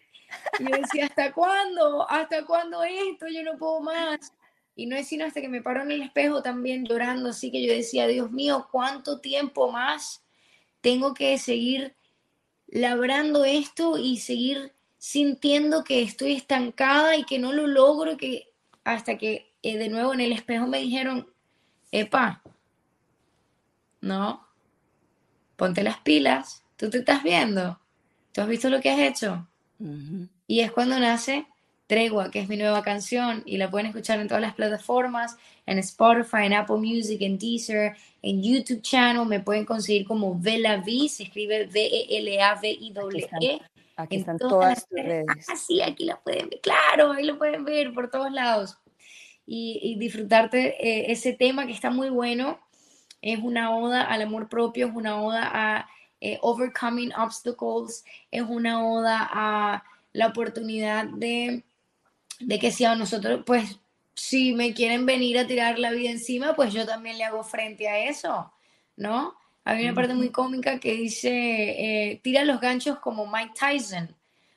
yo 0.60 0.76
decía, 0.76 1.06
¿hasta 1.10 1.32
cuándo? 1.32 2.08
¿Hasta 2.08 2.44
cuándo 2.44 2.84
esto? 2.84 3.26
Yo 3.28 3.42
no 3.42 3.56
puedo 3.56 3.80
más. 3.80 4.32
Y 4.78 4.86
no 4.86 4.94
es 4.94 5.08
sino 5.08 5.24
hasta 5.24 5.40
que 5.40 5.48
me 5.48 5.60
paro 5.60 5.82
en 5.82 5.90
el 5.90 6.02
espejo 6.02 6.40
también 6.40 6.86
llorando, 6.86 7.30
así 7.30 7.50
que 7.50 7.66
yo 7.66 7.72
decía, 7.72 8.06
Dios 8.06 8.30
mío, 8.30 8.68
¿cuánto 8.70 9.18
tiempo 9.18 9.72
más 9.72 10.22
tengo 10.80 11.14
que 11.14 11.36
seguir 11.38 11.96
labrando 12.68 13.44
esto 13.44 13.98
y 13.98 14.18
seguir 14.18 14.72
sintiendo 14.96 15.82
que 15.82 16.02
estoy 16.02 16.34
estancada 16.34 17.16
y 17.16 17.24
que 17.24 17.40
no 17.40 17.52
lo 17.52 17.66
logro, 17.66 18.16
que 18.16 18.52
hasta 18.84 19.18
que 19.18 19.52
eh, 19.64 19.78
de 19.78 19.88
nuevo 19.88 20.14
en 20.14 20.20
el 20.20 20.30
espejo 20.30 20.68
me 20.68 20.78
dijeron, 20.78 21.28
epa, 21.90 22.40
no, 24.00 24.46
ponte 25.56 25.82
las 25.82 25.98
pilas, 26.02 26.62
tú 26.76 26.88
te 26.88 26.98
estás 26.98 27.24
viendo, 27.24 27.80
tú 28.30 28.42
has 28.42 28.46
visto 28.46 28.70
lo 28.70 28.80
que 28.80 28.90
has 28.90 29.00
hecho. 29.00 29.48
Y 30.46 30.60
es 30.60 30.70
cuando 30.70 31.00
nace 31.00 31.48
Tregua, 31.88 32.30
que 32.30 32.38
es 32.40 32.48
mi 32.50 32.56
nueva 32.58 32.82
canción 32.82 33.42
y 33.46 33.56
la 33.56 33.70
pueden 33.70 33.86
escuchar 33.86 34.20
en 34.20 34.28
todas 34.28 34.42
las 34.42 34.54
plataformas, 34.54 35.38
en 35.64 35.78
Spotify, 35.78 36.44
en 36.44 36.52
Apple 36.52 36.76
Music, 36.76 37.22
en 37.22 37.38
Deezer, 37.38 37.96
en 38.20 38.42
YouTube 38.42 38.82
Channel, 38.82 39.26
me 39.26 39.40
pueden 39.40 39.64
conseguir 39.64 40.06
como 40.06 40.38
Vela 40.38 40.76
V, 40.76 41.08
se 41.08 41.22
escribe 41.24 41.66
V-E-L-A-V-I-W-E. 41.66 43.60
Aquí 43.96 44.16
están, 44.16 44.38
todas, 44.38 44.86
tus 44.86 44.98
redes. 44.98 45.26
Ah, 45.48 45.56
sí, 45.56 45.80
aquí 45.80 46.04
la 46.04 46.20
pueden 46.20 46.50
ver, 46.50 46.60
claro, 46.60 47.12
ahí 47.12 47.24
lo 47.24 47.38
pueden 47.38 47.64
ver 47.64 47.94
por 47.94 48.10
todos 48.10 48.30
lados. 48.30 48.78
Y, 49.46 49.96
disfrutarte 49.98 50.76
eh, 50.86 51.10
ese 51.10 51.32
tema 51.32 51.66
que 51.66 51.72
está 51.72 51.90
muy 51.90 52.10
bueno. 52.10 52.60
Es 53.22 53.38
una 53.38 53.74
oda 53.74 54.02
al 54.02 54.20
amor 54.20 54.50
propio, 54.50 54.88
es 54.88 54.94
una 54.94 55.20
oda 55.22 55.50
a 55.52 55.88
eh, 56.20 56.38
overcoming 56.42 57.14
obstacles, 57.14 58.04
es 58.30 58.42
una 58.42 58.86
oda 58.86 59.26
a 59.32 59.82
la 60.12 60.26
oportunidad 60.26 61.06
de 61.06 61.64
de 62.40 62.58
que 62.58 62.70
si 62.72 62.84
a 62.84 62.94
nosotros, 62.94 63.42
pues, 63.44 63.78
si 64.14 64.52
me 64.52 64.74
quieren 64.74 65.06
venir 65.06 65.38
a 65.38 65.46
tirar 65.46 65.78
la 65.78 65.90
vida 65.90 66.10
encima, 66.10 66.54
pues 66.54 66.72
yo 66.72 66.84
también 66.86 67.18
le 67.18 67.24
hago 67.24 67.44
frente 67.44 67.88
a 67.88 68.08
eso, 68.08 68.52
¿no? 68.96 69.36
Hay 69.64 69.84
una 69.84 69.94
parte 69.94 70.14
muy 70.14 70.30
cómica 70.30 70.80
que 70.80 70.94
dice, 70.94 71.30
eh, 71.30 72.20
tira 72.22 72.44
los 72.44 72.60
ganchos 72.60 72.98
como 73.00 73.26
Mike 73.26 73.52
Tyson, 73.58 74.16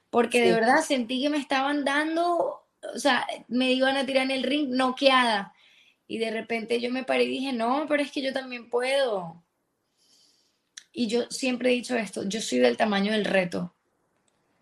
porque 0.10 0.42
de 0.42 0.54
verdad 0.54 0.82
sentí 0.82 1.22
que 1.22 1.30
me 1.30 1.38
estaban 1.38 1.84
dando, 1.84 2.64
o 2.94 3.00
sea, 3.00 3.28
me 3.50 3.74
iban 3.74 3.98
a 3.98 4.06
tirar 4.06 4.24
en 4.24 4.32
el 4.32 4.44
ring 4.44 4.70
noqueada. 4.70 5.54
Y 6.08 6.18
de 6.18 6.32
repente 6.32 6.80
yo 6.80 6.92
me 6.92 7.04
paré 7.04 7.24
y 7.26 7.30
dije, 7.30 7.54
no, 7.54 7.86
pero 7.88 8.02
es 8.02 8.12
que 8.12 8.22
yo 8.22 8.34
también 8.34 8.70
puedo. 8.70 9.44
Y 10.94 11.08
yo 11.08 11.30
siempre 11.30 11.72
he 11.72 11.76
dicho 11.76 11.96
esto, 11.96 12.24
yo 12.24 12.42
soy 12.42 12.60
del 12.60 12.78
tamaño 12.78 13.12
del 13.12 13.26
reto. 13.26 13.74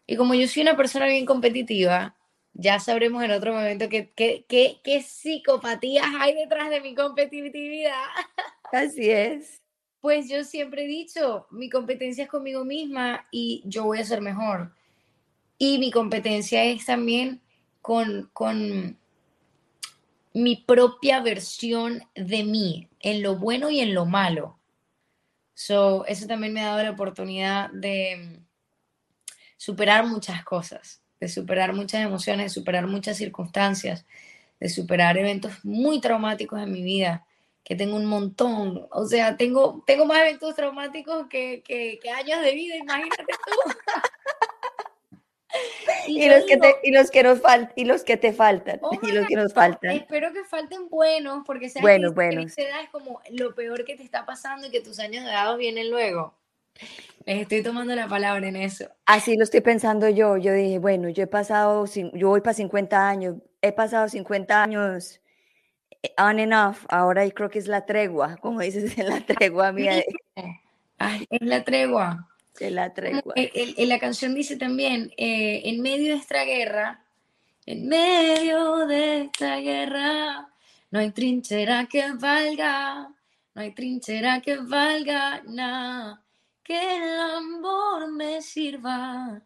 Y 0.08 0.16
como 0.16 0.34
yo 0.34 0.48
soy 0.48 0.64
una 0.64 0.76
persona 0.76 1.06
bien 1.06 1.26
competitiva, 1.26 2.16
ya 2.60 2.80
sabremos 2.80 3.24
en 3.24 3.32
otro 3.32 3.54
momento 3.54 3.88
qué, 3.88 4.12
qué, 4.14 4.46
qué, 4.48 4.82
qué 4.84 5.02
psicopatías 5.02 6.06
hay 6.20 6.36
detrás 6.36 6.70
de 6.70 6.82
mi 6.82 6.94
competitividad. 6.94 8.04
Así 8.72 9.10
es. 9.10 9.62
Pues 10.02 10.30
yo 10.30 10.44
siempre 10.44 10.84
he 10.84 10.88
dicho, 10.88 11.48
mi 11.52 11.70
competencia 11.70 12.26
es 12.26 12.30
conmigo 12.30 12.66
misma 12.66 13.26
y 13.32 13.64
yo 13.66 13.86
voy 13.86 14.00
a 14.00 14.06
ser 14.06 14.22
mejor. 14.22 14.74
Y 15.58 15.78
mi 15.78 15.92
competencia 15.92 16.64
es 16.66 16.86
también 16.86 17.42
con, 17.82 18.30
con 18.34 18.98
mi 20.34 20.56
propia 20.58 21.22
versión 21.22 22.04
de 22.16 22.44
mí, 22.44 22.90
en 23.00 23.24
lo 23.24 23.38
bueno 23.38 23.70
y 23.70 23.80
en 23.80 23.94
lo 23.94 24.06
malo. 24.06 24.58
So, 25.54 26.06
eso 26.06 26.28
también 26.28 26.54
me 26.54 26.62
ha 26.62 26.68
dado 26.68 26.84
la 26.84 26.92
oportunidad 26.92 27.70
de 27.72 28.40
superar 29.58 30.06
muchas 30.06 30.44
cosas 30.46 31.02
de 31.20 31.28
superar 31.28 31.74
muchas 31.74 32.02
emociones, 32.02 32.46
de 32.46 32.50
superar 32.50 32.88
muchas 32.88 33.18
circunstancias, 33.18 34.06
de 34.60 34.70
superar 34.70 35.18
eventos 35.18 35.54
muy 35.64 36.00
traumáticos 36.02 36.62
en 36.62 36.72
mi 36.72 36.82
vida, 36.82 37.26
que 37.64 37.76
tengo 37.76 37.96
un 37.96 38.06
montón. 38.06 38.88
O 38.92 39.06
sea, 39.06 39.38
tengo, 39.38 39.84
tengo 39.86 40.06
más 40.06 40.22
eventos 40.22 40.56
traumáticos 40.56 41.28
que, 41.28 41.62
que, 41.66 42.00
años 42.10 42.42
de 42.42 42.54
vida, 42.54 42.76
imagínate 42.76 43.26
tú. 43.26 43.72
y, 46.08 46.30
los 46.30 46.46
que 46.46 46.58
te, 46.58 46.76
y 46.84 46.92
los 46.92 47.12
que 47.12 47.24
nos 47.24 47.42
faltan 47.42 47.74
y 47.76 47.86
los 47.86 48.04
que 48.04 48.18
te 48.18 48.34
faltan 48.34 48.80
y 49.02 49.12
los 49.12 49.28
que 49.28 49.36
nos 49.36 49.52
faltan 49.52 49.92
espero 49.92 50.32
que 50.32 50.44
falten 50.44 50.90
buenos 50.90 51.44
porque 51.44 51.70
sabes 51.70 51.82
bueno, 51.82 52.14
bueno. 52.14 52.42
es 52.42 52.56
como 52.92 53.20
lo 53.32 53.56
peor 53.56 53.84
que 53.84 53.96
te 53.96 54.04
está 54.04 54.28
pasando 54.28 54.68
y 54.68 54.70
que 54.70 54.82
tus 54.82 55.00
años 55.00 55.26
de 55.26 55.32
edad 55.32 55.58
vienen 55.58 55.90
luego 55.90 56.36
estoy 57.26 57.62
tomando 57.64 57.96
la 57.96 58.08
palabra 58.08 58.48
en 58.48 58.56
eso. 58.56 58.86
Así 59.06 59.36
lo 59.38 59.44
estoy 59.44 59.62
pensando 59.62 60.10
yo. 60.10 60.38
Yo 60.38 60.54
dije, 60.54 60.80
bueno, 60.80 61.10
yo 61.10 61.24
he 61.24 61.28
pasado, 61.28 61.86
yo 61.86 62.30
voy 62.30 62.42
para 62.42 62.54
50 62.54 63.10
años, 63.10 63.36
he 63.62 63.72
pasado 63.72 64.08
50 64.08 64.64
años 64.64 65.22
eh, 66.02 66.12
on 66.18 66.40
and 66.40 66.54
off. 66.54 66.86
Ahora 66.90 67.30
creo 67.30 67.50
que 67.50 67.60
es 67.60 67.68
la 67.68 67.86
tregua, 67.86 68.38
como 68.38 68.62
dices, 68.62 68.84
es 68.98 69.06
la 69.08 69.22
tregua 69.22 69.72
mía. 69.72 70.04
es 71.30 71.42
la 71.42 71.64
tregua. 71.64 72.30
Es 72.60 72.72
la 72.72 72.94
tregua. 72.94 73.34
En 73.36 73.90
la 73.90 74.00
canción 74.00 74.34
dice 74.34 74.58
también, 74.58 75.12
eh, 75.16 75.62
en 75.66 75.82
medio 75.82 76.14
de 76.14 76.20
esta 76.20 76.44
guerra, 76.44 77.06
en 77.66 77.88
medio 77.88 78.88
de 78.88 79.22
esta 79.22 79.58
guerra, 79.58 80.50
no 80.92 81.00
hay 81.00 81.12
trinchera 81.12 81.86
que 81.86 82.12
valga, 82.14 83.14
no 83.54 83.62
hay 83.62 83.72
trinchera 83.72 84.42
que 84.42 84.58
valga 84.58 85.42
nada 85.48 86.22
que 86.70 86.98
el 86.98 87.20
amor 87.20 88.12
me 88.12 88.44
sirva, 88.44 89.42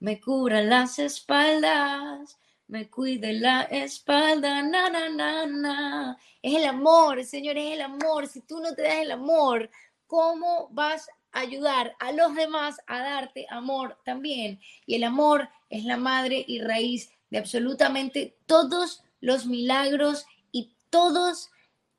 me 0.00 0.20
cubra 0.20 0.60
las 0.60 0.98
espaldas, 0.98 2.38
me 2.66 2.90
cuide 2.90 3.32
la 3.32 3.62
espalda, 3.62 4.60
na, 4.62 4.90
na, 4.90 5.08
na, 5.08 5.46
na. 5.46 6.18
Es 6.42 6.56
el 6.56 6.66
amor, 6.66 7.24
Señor, 7.24 7.56
es 7.56 7.72
el 7.72 7.80
amor. 7.80 8.26
Si 8.26 8.42
tú 8.42 8.60
no 8.60 8.74
te 8.74 8.82
das 8.82 8.96
el 8.96 9.12
amor, 9.12 9.70
¿cómo 10.06 10.68
vas 10.70 11.08
a 11.32 11.40
ayudar 11.40 11.96
a 12.00 12.12
los 12.12 12.34
demás 12.34 12.76
a 12.86 12.98
darte 12.98 13.46
amor 13.48 13.96
también? 14.04 14.60
Y 14.84 14.96
el 14.96 15.04
amor 15.04 15.48
es 15.70 15.86
la 15.86 15.96
madre 15.96 16.44
y 16.46 16.60
raíz 16.60 17.10
de 17.30 17.38
absolutamente 17.38 18.36
todos 18.44 19.02
los 19.22 19.46
milagros 19.46 20.26
y 20.52 20.76
todos 20.90 21.48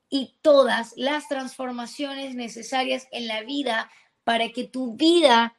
y 0.08 0.36
todas 0.42 0.92
las 0.96 1.26
transformaciones 1.26 2.36
necesarias 2.36 3.08
en 3.10 3.26
la 3.26 3.42
vida 3.42 3.90
para 4.30 4.50
que 4.50 4.62
tu 4.62 4.94
vida 4.94 5.56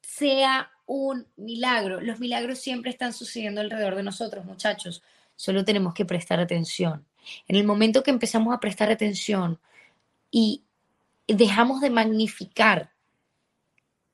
sea 0.00 0.70
un 0.86 1.26
milagro. 1.34 2.00
Los 2.00 2.20
milagros 2.20 2.60
siempre 2.60 2.92
están 2.92 3.12
sucediendo 3.12 3.60
alrededor 3.60 3.96
de 3.96 4.04
nosotros, 4.04 4.44
muchachos. 4.44 5.02
Solo 5.34 5.64
tenemos 5.64 5.94
que 5.94 6.04
prestar 6.04 6.38
atención. 6.38 7.04
En 7.48 7.56
el 7.56 7.64
momento 7.64 8.04
que 8.04 8.12
empezamos 8.12 8.54
a 8.54 8.60
prestar 8.60 8.88
atención 8.92 9.58
y 10.30 10.62
dejamos 11.26 11.80
de 11.80 11.90
magnificar 11.90 12.92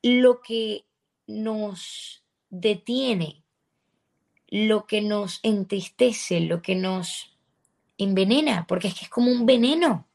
lo 0.03 0.40
que 0.40 0.86
nos 1.26 2.24
detiene, 2.48 3.42
lo 4.48 4.86
que 4.86 5.03
nos 5.03 5.40
entristece, 5.42 6.40
lo 6.40 6.62
que 6.62 6.74
nos 6.74 7.36
envenena, 7.98 8.64
porque 8.66 8.88
es 8.88 8.94
que 8.94 9.05
es 9.05 9.11
como 9.11 9.30
un 9.30 9.44
veneno. 9.44 10.09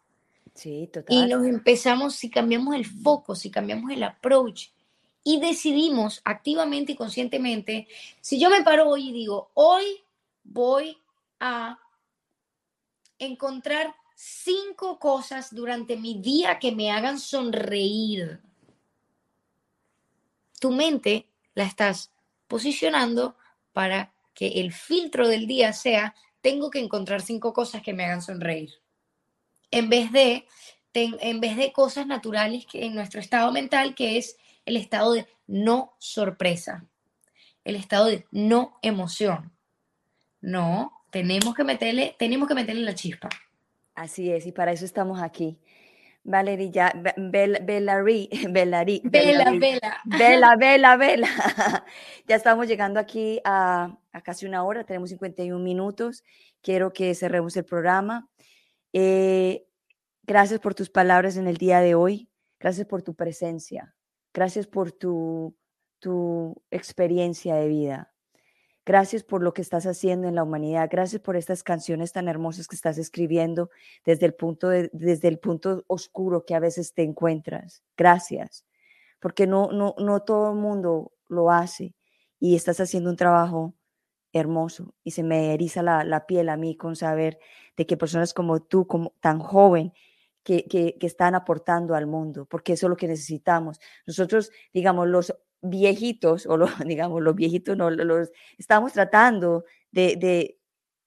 Sí, 0.56 0.90
total. 0.92 1.16
Y 1.16 1.28
nos 1.28 1.46
empezamos, 1.46 2.16
si 2.16 2.30
cambiamos 2.30 2.76
el 2.76 2.86
foco, 2.86 3.36
si 3.36 3.52
cambiamos 3.52 3.92
el 3.92 4.04
approach 4.04 4.70
y 5.24 5.40
decidimos 5.40 6.22
activamente 6.24 6.94
y 6.94 6.96
conscientemente, 6.96 7.88
si 8.22 8.40
yo 8.40 8.50
me 8.50 8.64
paro 8.64 8.90
hoy 8.90 9.10
y 9.10 9.14
digo, 9.14 9.52
hoy 9.54 9.84
voy 10.44 10.98
a 11.40 11.78
encontrar 13.20 13.94
cinco 14.16 14.98
cosas 14.98 15.54
durante 15.54 15.98
mi 15.98 16.22
día 16.22 16.58
que 16.58 16.72
me 16.72 16.90
hagan 16.90 17.20
sonreír. 17.20 18.40
Tu 20.60 20.72
mente 20.72 21.28
la 21.54 21.66
estás 21.66 22.12
posicionando 22.48 23.36
para 23.74 24.14
que 24.34 24.48
el 24.62 24.72
filtro 24.72 25.28
del 25.28 25.48
día 25.48 25.74
sea, 25.74 26.16
tengo 26.42 26.70
que 26.70 26.80
encontrar 26.80 27.22
cinco 27.22 27.52
cosas 27.52 27.82
que 27.82 27.94
me 27.94 28.06
hagan 28.06 28.22
sonreír. 28.22 28.85
En 29.76 29.90
vez 29.90 30.10
de, 30.14 30.48
en 30.94 31.42
vez 31.42 31.58
de 31.58 31.74
cosas 31.74 32.08
naturales 32.08 32.66
que 32.66 32.86
en 32.86 32.96
nuestro 32.96 33.20
estado 33.20 33.52
mental, 33.52 33.94
que 33.94 34.18
es 34.18 34.38
el 34.66 34.78
estado 34.78 35.12
de 35.12 35.28
no 35.48 35.96
sorpresa, 36.00 36.86
el 37.66 37.76
estado 37.76 38.06
de 38.06 38.26
no 38.32 38.80
emoción. 38.82 39.52
No, 40.40 40.94
tenemos 41.12 41.54
que 41.56 41.66
meterle, 41.66 42.16
tenemos 42.18 42.48
que 42.48 42.56
meterle 42.56 42.84
la 42.84 42.96
chispa. 42.96 43.28
Así 43.96 44.32
es, 44.32 44.46
y 44.46 44.54
para 44.54 44.72
eso 44.72 44.86
estamos 44.86 45.22
aquí. 45.22 45.60
Valerie, 46.24 46.72
ya, 46.72 46.94
Bella, 47.18 47.60
Bella, 47.62 48.02
Bella, 48.50 48.84
Bella, 50.06 50.56
Bella, 50.56 50.96
Bella. 50.98 51.86
ya 52.28 52.36
estamos 52.38 52.68
llegando 52.68 53.00
aquí 53.00 53.42
a, 53.44 53.98
a, 54.14 54.22
casi 54.22 54.46
una 54.46 54.64
hora, 54.64 54.86
tenemos 54.86 55.10
51 55.10 55.62
minutos. 55.62 56.24
Quiero 56.62 56.94
que 56.94 57.14
cerremos 57.14 57.58
el 57.58 57.66
programa. 57.66 58.30
Eh, 58.98 59.68
gracias 60.24 60.62
por 60.62 60.74
tus 60.74 60.90
palabras 60.90 61.36
en 61.36 61.48
el 61.48 61.58
día 61.58 61.82
de 61.82 61.96
hoy. 61.96 62.30
Gracias 62.62 62.88
por 62.88 63.02
tu 63.02 63.14
presencia. 63.14 63.94
Gracias 64.34 64.68
por 64.68 64.94
tu, 64.94 65.54
tu 66.00 66.64
experiencia 66.72 67.56
de 67.56 67.68
vida. 67.68 68.14
Gracias 68.86 69.26
por 69.26 69.44
lo 69.44 69.54
que 69.54 69.62
estás 69.62 69.86
haciendo 69.86 70.30
en 70.30 70.36
la 70.36 70.44
humanidad. 70.44 70.88
Gracias 70.90 71.22
por 71.22 71.36
estas 71.36 71.62
canciones 71.62 72.14
tan 72.14 72.30
hermosas 72.30 72.70
que 72.70 72.78
estás 72.78 72.98
escribiendo 72.98 73.70
desde 74.06 74.28
el 74.28 74.34
punto, 74.34 74.70
desde 74.70 75.28
el 75.28 75.40
punto 75.40 75.84
oscuro 75.88 76.46
que 76.46 76.56
a 76.56 76.62
veces 76.62 76.94
te 76.94 77.04
encuentras. 77.04 77.84
Gracias, 77.98 78.64
porque 79.20 79.46
no, 79.46 79.74
no, 79.74 79.96
no 79.98 80.22
todo 80.22 80.54
el 80.54 80.58
mundo 80.58 81.12
lo 81.28 81.52
hace 81.52 81.96
y 82.40 82.56
estás 82.56 82.80
haciendo 82.80 83.10
un 83.10 83.18
trabajo 83.18 83.76
hermoso 84.32 84.94
y 85.04 85.12
se 85.12 85.24
me 85.24 85.54
eriza 85.54 85.82
la, 85.82 86.06
la 86.06 86.26
piel 86.26 86.48
a 86.48 86.56
mí 86.56 86.78
con 86.78 86.96
saber 86.96 87.40
de 87.78 87.86
que 87.86 87.98
personas 87.98 88.34
como 88.34 88.62
tú, 88.62 88.88
como 88.88 89.14
tan 89.22 89.40
joven, 89.40 89.94
que, 90.46 90.66
que, 90.66 90.96
están 91.08 91.34
aportando 91.34 91.96
al 91.96 92.06
mundo, 92.06 92.46
porque 92.46 92.74
eso 92.74 92.86
es 92.86 92.90
lo 92.92 92.96
que 92.98 93.08
necesitamos. 93.08 93.80
Nosotros, 94.06 94.52
digamos, 94.74 95.08
los 95.08 95.36
viejitos, 95.62 96.46
o 96.46 96.56
lo, 96.56 96.68
digamos, 96.86 97.22
los 97.22 97.36
viejitos 97.36 97.76
no, 97.76 97.90
los 97.90 98.32
estamos 98.58 98.94
tratando 98.94 99.66
de, 99.92 100.16
de, 100.18 100.60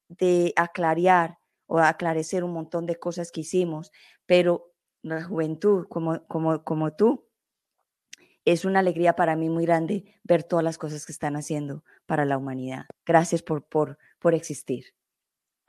de 0.09 0.53
aclarear 0.57 1.39
o 1.67 1.79
aclarecer 1.79 2.43
un 2.43 2.53
montón 2.53 2.85
de 2.87 2.97
cosas 2.97 3.31
que 3.31 3.43
hicimos, 3.43 3.93
pero 4.27 4.73
la 5.03 5.23
juventud 5.23 5.87
como, 5.89 6.27
como, 6.27 6.65
como 6.65 6.93
tú, 6.95 7.29
es 8.45 8.65
una 8.65 8.81
alegría 8.81 9.15
para 9.15 9.37
mí 9.37 9.51
muy 9.51 9.67
grande 9.67 10.19
ver 10.25 10.43
todas 10.43 10.65
las 10.65 10.79
cosas 10.79 11.05
que 11.07 11.13
están 11.13 11.37
haciendo 11.37 11.85
para 12.07 12.25
la 12.25 12.39
humanidad. 12.39 12.87
Gracias 13.05 13.43
por, 13.43 13.63
por, 13.63 13.99
por 14.19 14.35
existir. 14.35 14.98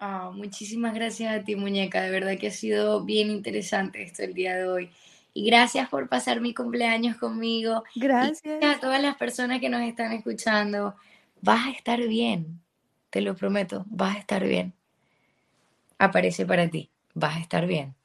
Oh, 0.02 0.32
muchísimas 0.32 0.94
gracias 0.94 1.34
a 1.34 1.44
ti, 1.44 1.56
muñeca. 1.56 2.02
De 2.02 2.12
verdad 2.12 2.38
que 2.38 2.48
ha 2.48 2.52
sido 2.52 3.04
bien 3.04 3.30
interesante 3.30 4.02
esto 4.02 4.24
el 4.24 4.34
día 4.34 4.56
de 4.56 4.68
hoy. 4.68 4.92
Y 5.34 5.46
gracias 5.46 5.90
por 5.90 6.08
pasar 6.08 6.42
mi 6.42 6.54
cumpleaños 6.54 7.18
conmigo. 7.18 7.84
Gracias. 7.96 8.62
Y 8.62 8.66
a 8.66 8.80
todas 8.80 9.02
las 9.02 9.16
personas 9.18 9.60
que 9.60 9.70
nos 9.70 9.82
están 9.82 10.12
escuchando. 10.14 10.96
Vas 11.42 11.68
a 11.68 11.72
estar 11.72 12.00
bien, 12.08 12.60
te 13.10 13.22
lo 13.22 13.36
prometo, 13.36 13.86
vas 13.88 14.16
a 14.16 14.20
estar 14.20 14.44
bien. 14.46 14.74
Aparece 15.98 16.46
para 16.46 16.70
ti, 16.70 16.90
vas 17.14 17.38
a 17.38 17.40
estar 17.40 17.68
bien. 17.68 17.96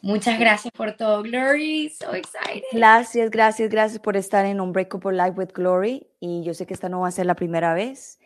Muchas 0.00 0.38
gracias 0.38 0.72
por 0.72 0.92
todo, 0.92 1.22
Glory. 1.22 1.88
So 1.90 2.12
excited. 2.14 2.64
Gracias, 2.72 3.30
gracias, 3.30 3.70
gracias 3.70 4.00
por 4.00 4.16
estar 4.16 4.44
en 4.46 4.60
Unbreakable 4.60 5.16
Life 5.16 5.38
with 5.38 5.52
Glory. 5.54 6.08
Y 6.18 6.42
yo 6.42 6.54
sé 6.54 6.66
que 6.66 6.74
esta 6.74 6.88
no 6.88 7.00
va 7.00 7.08
a 7.08 7.12
ser 7.12 7.26
la 7.26 7.36
primera 7.36 7.72
vez. 7.72 8.18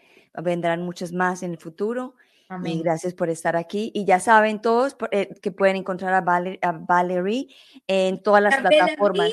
Vendrán 0.43 0.83
muchas 0.83 1.13
más 1.13 1.43
en 1.43 1.51
el 1.51 1.59
futuro. 1.59 2.15
Amén. 2.49 2.73
Y 2.73 2.83
gracias 2.83 3.15
por 3.15 3.29
estar 3.29 3.57
aquí. 3.57 3.91
Y 3.95 4.05
ya 4.05 4.21
saben 4.21 4.61
todos 4.61 4.97
eh, 5.11 5.35
que 5.41 5.51
pueden 5.51 5.77
encontrar 5.77 6.15
a, 6.15 6.21
Valerie, 6.21 6.59
a 6.63 6.73
Valerie 6.73 7.49
en 7.87 8.23
todas 8.23 8.43
las 8.43 8.63
La 8.63 8.69
plataformas. 8.69 9.31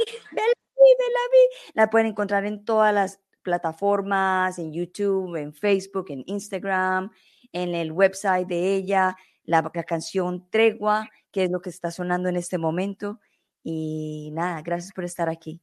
La 1.73 1.89
pueden 1.89 2.07
encontrar 2.07 2.45
en 2.45 2.65
todas 2.65 2.93
las 2.93 3.19
plataformas, 3.43 4.57
en 4.57 4.73
YouTube, 4.73 5.35
en 5.35 5.53
Facebook, 5.53 6.07
en 6.09 6.23
Instagram, 6.25 7.11
en 7.51 7.75
el 7.75 7.91
website 7.91 8.47
de 8.47 8.75
ella, 8.75 9.15
la, 9.43 9.69
la 9.73 9.83
canción 9.83 10.49
Tregua, 10.49 11.09
que 11.31 11.43
es 11.43 11.51
lo 11.51 11.61
que 11.61 11.69
está 11.69 11.91
sonando 11.91 12.29
en 12.29 12.37
este 12.37 12.57
momento. 12.57 13.19
Y 13.63 14.31
nada, 14.33 14.61
gracias 14.61 14.91
por 14.93 15.03
estar 15.03 15.29
aquí. 15.29 15.61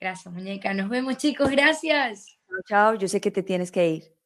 Gracias, 0.00 0.32
muñeca. 0.32 0.72
Nos 0.74 0.88
vemos, 0.88 1.16
chicos. 1.16 1.50
Gracias. 1.50 2.38
Chao, 2.66 2.94
yo 2.94 3.08
sé 3.08 3.20
que 3.20 3.30
te 3.30 3.42
tienes 3.42 3.70
que 3.70 3.88
ir. 3.88 4.16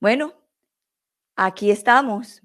Bueno, 0.00 0.34
aquí 1.36 1.70
estamos. 1.70 2.42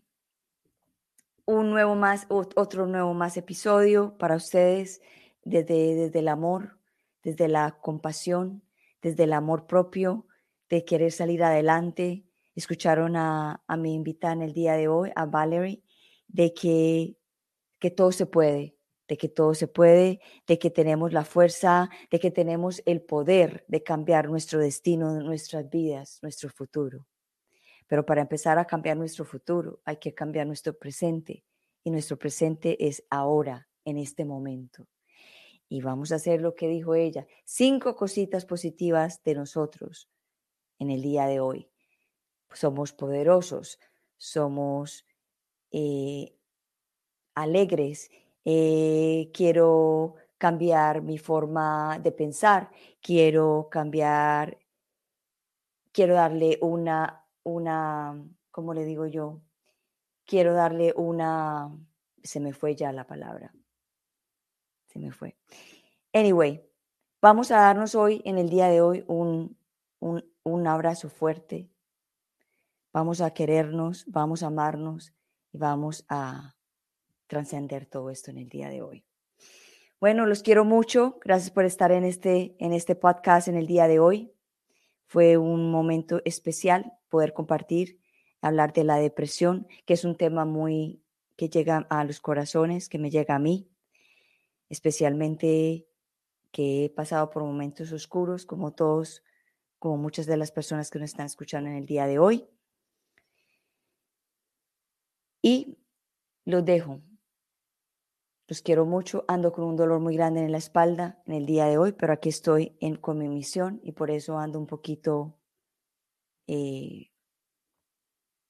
Un 1.46 1.72
nuevo 1.72 1.96
más, 1.96 2.28
otro 2.30 2.86
nuevo 2.86 3.14
más 3.14 3.36
episodio 3.38 4.16
para 4.18 4.36
ustedes 4.36 5.02
desde, 5.44 5.96
desde 5.96 6.20
el 6.20 6.28
amor, 6.28 6.78
desde 7.24 7.48
la 7.48 7.80
compasión, 7.82 8.62
desde 9.02 9.24
el 9.24 9.34
amor 9.34 9.66
propio, 9.66 10.28
de 10.70 10.86
querer 10.86 11.12
salir 11.12 11.44
adelante. 11.44 12.24
Escucharon 12.56 13.16
a, 13.16 13.64
a 13.68 13.78
mi 13.78 13.96
invitada 13.96 14.34
en 14.34 14.44
el 14.44 14.54
día 14.54 14.74
de 14.74 14.88
hoy, 14.88 15.12
a 15.16 15.26
Valerie, 15.26 15.82
de 16.28 16.54
que, 16.54 17.18
que 17.80 17.90
todo 17.90 18.12
se 18.12 18.28
puede, 18.28 18.78
de 19.08 19.18
que 19.18 19.28
todo 19.28 19.56
se 19.56 19.68
puede, 19.68 20.22
de 20.46 20.60
que 20.60 20.70
tenemos 20.70 21.14
la 21.14 21.26
fuerza, 21.26 21.90
de 22.12 22.20
que 22.20 22.30
tenemos 22.30 22.84
el 22.86 23.02
poder 23.02 23.66
de 23.68 23.82
cambiar 23.82 24.30
nuestro 24.30 24.60
destino, 24.60 25.20
nuestras 25.20 25.68
vidas, 25.68 26.20
nuestro 26.22 26.50
futuro. 26.50 27.08
Pero 27.90 28.06
para 28.06 28.22
empezar 28.22 28.60
a 28.60 28.66
cambiar 28.66 28.96
nuestro 28.98 29.26
futuro 29.26 29.82
hay 29.84 29.98
que 29.98 30.14
cambiar 30.14 30.46
nuestro 30.46 30.78
presente 30.78 31.44
y 31.84 31.90
nuestro 31.90 32.18
presente 32.18 32.88
es 32.88 33.04
ahora, 33.10 33.68
en 33.84 33.98
este 33.98 34.26
momento. 34.26 34.88
Y 35.68 35.82
vamos 35.82 36.12
a 36.12 36.16
hacer 36.16 36.40
lo 36.40 36.54
que 36.54 36.68
dijo 36.68 36.94
ella, 36.94 37.26
cinco 37.46 37.96
cositas 37.96 38.46
positivas 38.46 39.24
de 39.24 39.34
nosotros 39.34 40.08
en 40.78 40.92
el 40.92 41.02
día 41.02 41.26
de 41.26 41.40
hoy. 41.40 41.68
Somos 42.54 42.94
poderosos, 42.94 43.80
somos 44.18 45.08
eh, 45.72 46.36
alegres, 47.34 48.12
eh, 48.46 49.32
quiero 49.34 50.14
cambiar 50.38 51.02
mi 51.02 51.18
forma 51.18 51.98
de 51.98 52.12
pensar, 52.12 52.70
quiero 53.02 53.68
cambiar, 53.72 54.60
quiero 55.92 56.14
darle 56.14 56.60
una 56.62 57.19
una, 57.44 58.22
¿cómo 58.52 58.74
le 58.74 58.86
digo 58.86 59.06
yo? 59.06 59.42
Quiero 60.26 60.54
darle 60.54 60.94
una, 60.96 61.72
se 62.24 62.40
me 62.40 62.54
fue 62.54 62.76
ya 62.76 62.92
la 62.92 63.08
palabra, 63.08 63.54
se 64.88 65.00
me 65.00 65.12
fue. 65.12 65.38
Anyway, 66.14 66.64
vamos 67.22 67.52
a 67.52 67.58
darnos 67.58 67.96
hoy, 67.96 68.22
en 68.26 68.38
el 68.38 68.50
día 68.50 68.68
de 68.68 68.82
hoy, 68.82 69.04
un, 69.08 69.58
un, 70.00 70.24
un 70.44 70.68
abrazo 70.68 71.10
fuerte. 71.10 71.70
Vamos 72.92 73.22
a 73.22 73.34
querernos, 73.34 74.06
vamos 74.08 74.44
a 74.44 74.48
amarnos 74.48 75.14
y 75.52 75.58
vamos 75.58 76.06
a 76.10 76.56
trascender 77.28 77.86
todo 77.86 78.10
esto 78.10 78.32
en 78.32 78.40
el 78.40 78.50
día 78.50 78.70
de 78.70 78.82
hoy. 78.82 79.06
Bueno, 80.00 80.26
los 80.26 80.44
quiero 80.44 80.64
mucho. 80.64 81.20
Gracias 81.22 81.52
por 81.52 81.66
estar 81.66 81.92
en 81.92 82.06
este, 82.06 82.56
en 82.60 82.72
este 82.72 82.96
podcast 82.96 83.48
en 83.48 83.56
el 83.56 83.68
día 83.68 83.88
de 83.88 84.00
hoy. 84.00 84.34
Fue 85.10 85.38
un 85.38 85.72
momento 85.72 86.22
especial 86.24 86.94
poder 87.10 87.34
compartir, 87.34 88.00
hablar 88.42 88.74
de 88.74 88.84
la 88.84 88.98
depresión, 88.98 89.68
que 89.88 89.96
es 89.96 90.06
un 90.06 90.16
tema 90.16 90.46
muy 90.46 91.02
que 91.36 91.50
llega 91.50 91.88
a 91.90 92.04
los 92.04 92.20
corazones, 92.20 92.90
que 92.90 93.00
me 93.00 93.10
llega 93.10 93.34
a 93.34 93.40
mí, 93.40 93.68
especialmente 94.70 95.88
que 96.52 96.86
he 96.86 96.90
pasado 96.92 97.32
por 97.32 97.44
momentos 97.44 97.92
oscuros, 97.92 98.46
como 98.46 98.76
todos, 98.76 99.24
como 99.80 99.98
muchas 99.98 100.28
de 100.28 100.38
las 100.38 100.52
personas 100.52 100.92
que 100.92 101.00
nos 101.00 101.10
están 101.10 101.26
escuchando 101.26 101.72
en 101.72 101.78
el 101.78 101.88
día 101.88 102.06
de 102.06 102.20
hoy. 102.20 102.48
Y 105.42 105.80
los 106.46 106.64
dejo. 106.64 107.02
Los 108.50 108.64
quiero 108.64 108.84
mucho. 108.84 109.26
Ando 109.28 109.52
con 109.52 109.64
un 109.64 109.76
dolor 109.76 110.00
muy 110.00 110.16
grande 110.16 110.42
en 110.42 110.52
la 110.52 110.58
espalda 110.58 111.22
en 111.28 111.36
el 111.36 111.46
día 111.46 111.66
de 111.66 111.78
hoy, 111.78 111.92
pero 111.92 112.14
aquí 112.14 112.30
estoy 112.30 112.76
en, 112.80 112.96
con 112.96 113.20
mi 113.20 113.30
misión 113.30 113.80
y 113.84 113.92
por 113.92 114.10
eso 114.10 114.40
ando 114.40 114.58
un 114.58 114.66
poquito 114.66 115.38
eh, 116.48 117.12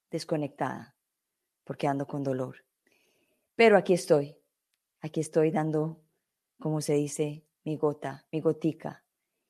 desconectada, 0.09 0.95
porque 1.65 1.85
ando 1.85 2.07
con 2.07 2.23
dolor. 2.23 2.63
Pero 3.55 3.75
aquí 3.75 3.93
estoy. 3.93 4.37
Aquí 5.01 5.19
estoy 5.19 5.51
dando, 5.51 6.01
como 6.61 6.79
se 6.79 6.93
dice, 6.93 7.45
mi 7.65 7.75
gota, 7.75 8.25
mi 8.31 8.39
gotica, 8.39 9.03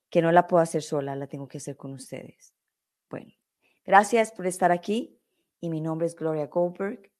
que 0.09 0.23
no 0.23 0.31
la 0.31 0.47
puedo 0.47 0.63
hacer 0.63 0.81
sola, 0.81 1.15
la 1.15 1.27
tengo 1.27 1.47
que 1.47 1.59
hacer 1.59 1.77
con 1.77 1.93
ustedes. 1.93 2.55
Bueno, 3.07 3.31
gracias 3.85 4.31
por 4.31 4.47
estar 4.47 4.71
aquí 4.71 5.21
y 5.59 5.69
mi 5.69 5.79
nombre 5.79 6.07
es 6.07 6.15
Gloria 6.15 6.47
Goldberg. 6.47 7.11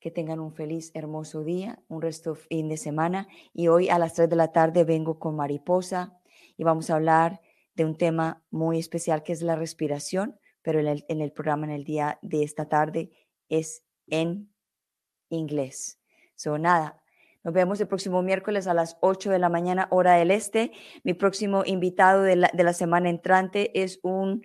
Que 0.00 0.10
tengan 0.10 0.40
un 0.40 0.52
feliz, 0.52 0.90
hermoso 0.94 1.42
día, 1.42 1.82
un 1.88 2.02
resto 2.02 2.34
fin 2.34 2.68
de 2.68 2.76
semana. 2.76 3.28
Y 3.52 3.68
hoy 3.68 3.88
a 3.88 3.98
las 3.98 4.14
3 4.14 4.28
de 4.28 4.36
la 4.36 4.52
tarde 4.52 4.84
vengo 4.84 5.18
con 5.18 5.36
Mariposa 5.36 6.20
y 6.56 6.64
vamos 6.64 6.90
a 6.90 6.96
hablar 6.96 7.40
de 7.74 7.84
un 7.84 7.96
tema 7.96 8.42
muy 8.50 8.78
especial 8.78 9.22
que 9.22 9.32
es 9.32 9.42
la 9.42 9.56
respiración, 9.56 10.38
pero 10.62 10.80
en 10.80 10.86
el, 10.86 11.04
en 11.08 11.20
el 11.20 11.32
programa 11.32 11.66
en 11.66 11.72
el 11.72 11.84
día 11.84 12.18
de 12.22 12.42
esta 12.42 12.68
tarde 12.68 13.10
es 13.48 13.84
en 14.06 14.52
inglés. 15.28 16.00
So, 16.34 16.58
nada, 16.58 17.02
nos 17.46 17.54
vemos 17.54 17.80
el 17.80 17.86
próximo 17.86 18.22
miércoles 18.22 18.66
a 18.66 18.74
las 18.74 18.96
8 19.00 19.30
de 19.30 19.38
la 19.38 19.48
mañana, 19.48 19.86
hora 19.90 20.14
del 20.14 20.30
este. 20.30 20.72
Mi 21.04 21.14
próximo 21.14 21.62
invitado 21.64 22.22
de 22.22 22.36
la, 22.36 22.50
de 22.52 22.64
la 22.64 22.72
semana 22.72 23.08
entrante 23.08 23.70
es 23.80 24.00
un 24.02 24.42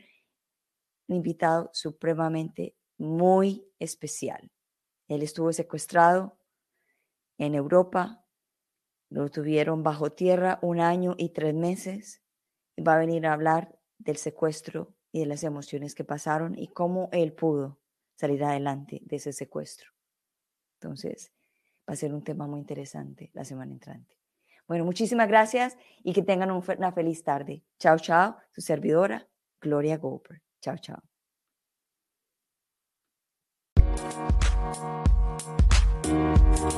invitado 1.08 1.70
supremamente 1.74 2.76
muy 2.98 3.66
especial. 3.80 4.52
Él 5.12 5.24
estuvo 5.24 5.52
secuestrado 5.52 6.38
en 7.38 7.56
Europa, 7.56 8.26
lo 9.10 9.30
tuvieron 9.30 9.84
bajo 9.84 10.12
tierra 10.12 10.58
un 10.62 10.80
año 10.80 11.16
y 11.18 11.30
tres 11.30 11.54
meses 11.54 12.22
va 12.80 12.96
a 12.96 13.00
venir 13.00 13.26
a 13.26 13.34
hablar 13.34 13.78
del 13.98 14.18
secuestro 14.18 14.94
y 15.12 15.20
de 15.20 15.26
las 15.26 15.44
emociones 15.44 15.96
que 15.96 16.06
pasaron 16.06 16.58
y 16.58 16.70
cómo 16.70 17.10
él 17.12 17.34
pudo 17.34 17.80
salir 18.16 18.44
adelante 18.44 19.02
de 19.04 19.18
ese 19.18 19.34
secuestro. 19.34 19.92
Entonces, 20.80 21.34
va 21.90 21.94
a 21.94 21.98
ser 21.98 22.14
un 22.14 22.24
tema 22.24 22.48
muy 22.48 22.60
interesante 22.60 23.32
la 23.34 23.44
semana 23.44 23.74
entrante. 23.74 24.18
Bueno, 24.66 24.86
muchísimas 24.86 25.28
gracias 25.28 25.78
y 26.04 26.14
que 26.14 26.24
tengan 26.24 26.52
una 26.52 26.92
feliz 26.94 27.24
tarde. 27.24 27.64
Chao, 27.78 28.00
chao. 28.00 28.38
Su 28.52 28.62
servidora, 28.62 29.28
Gloria 29.60 29.98
Goldberg. 29.98 30.42
Chao, 30.62 30.78
chao. 30.78 31.11
We'll 36.62 36.70
be 36.70 36.78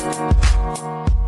right. 0.00 1.23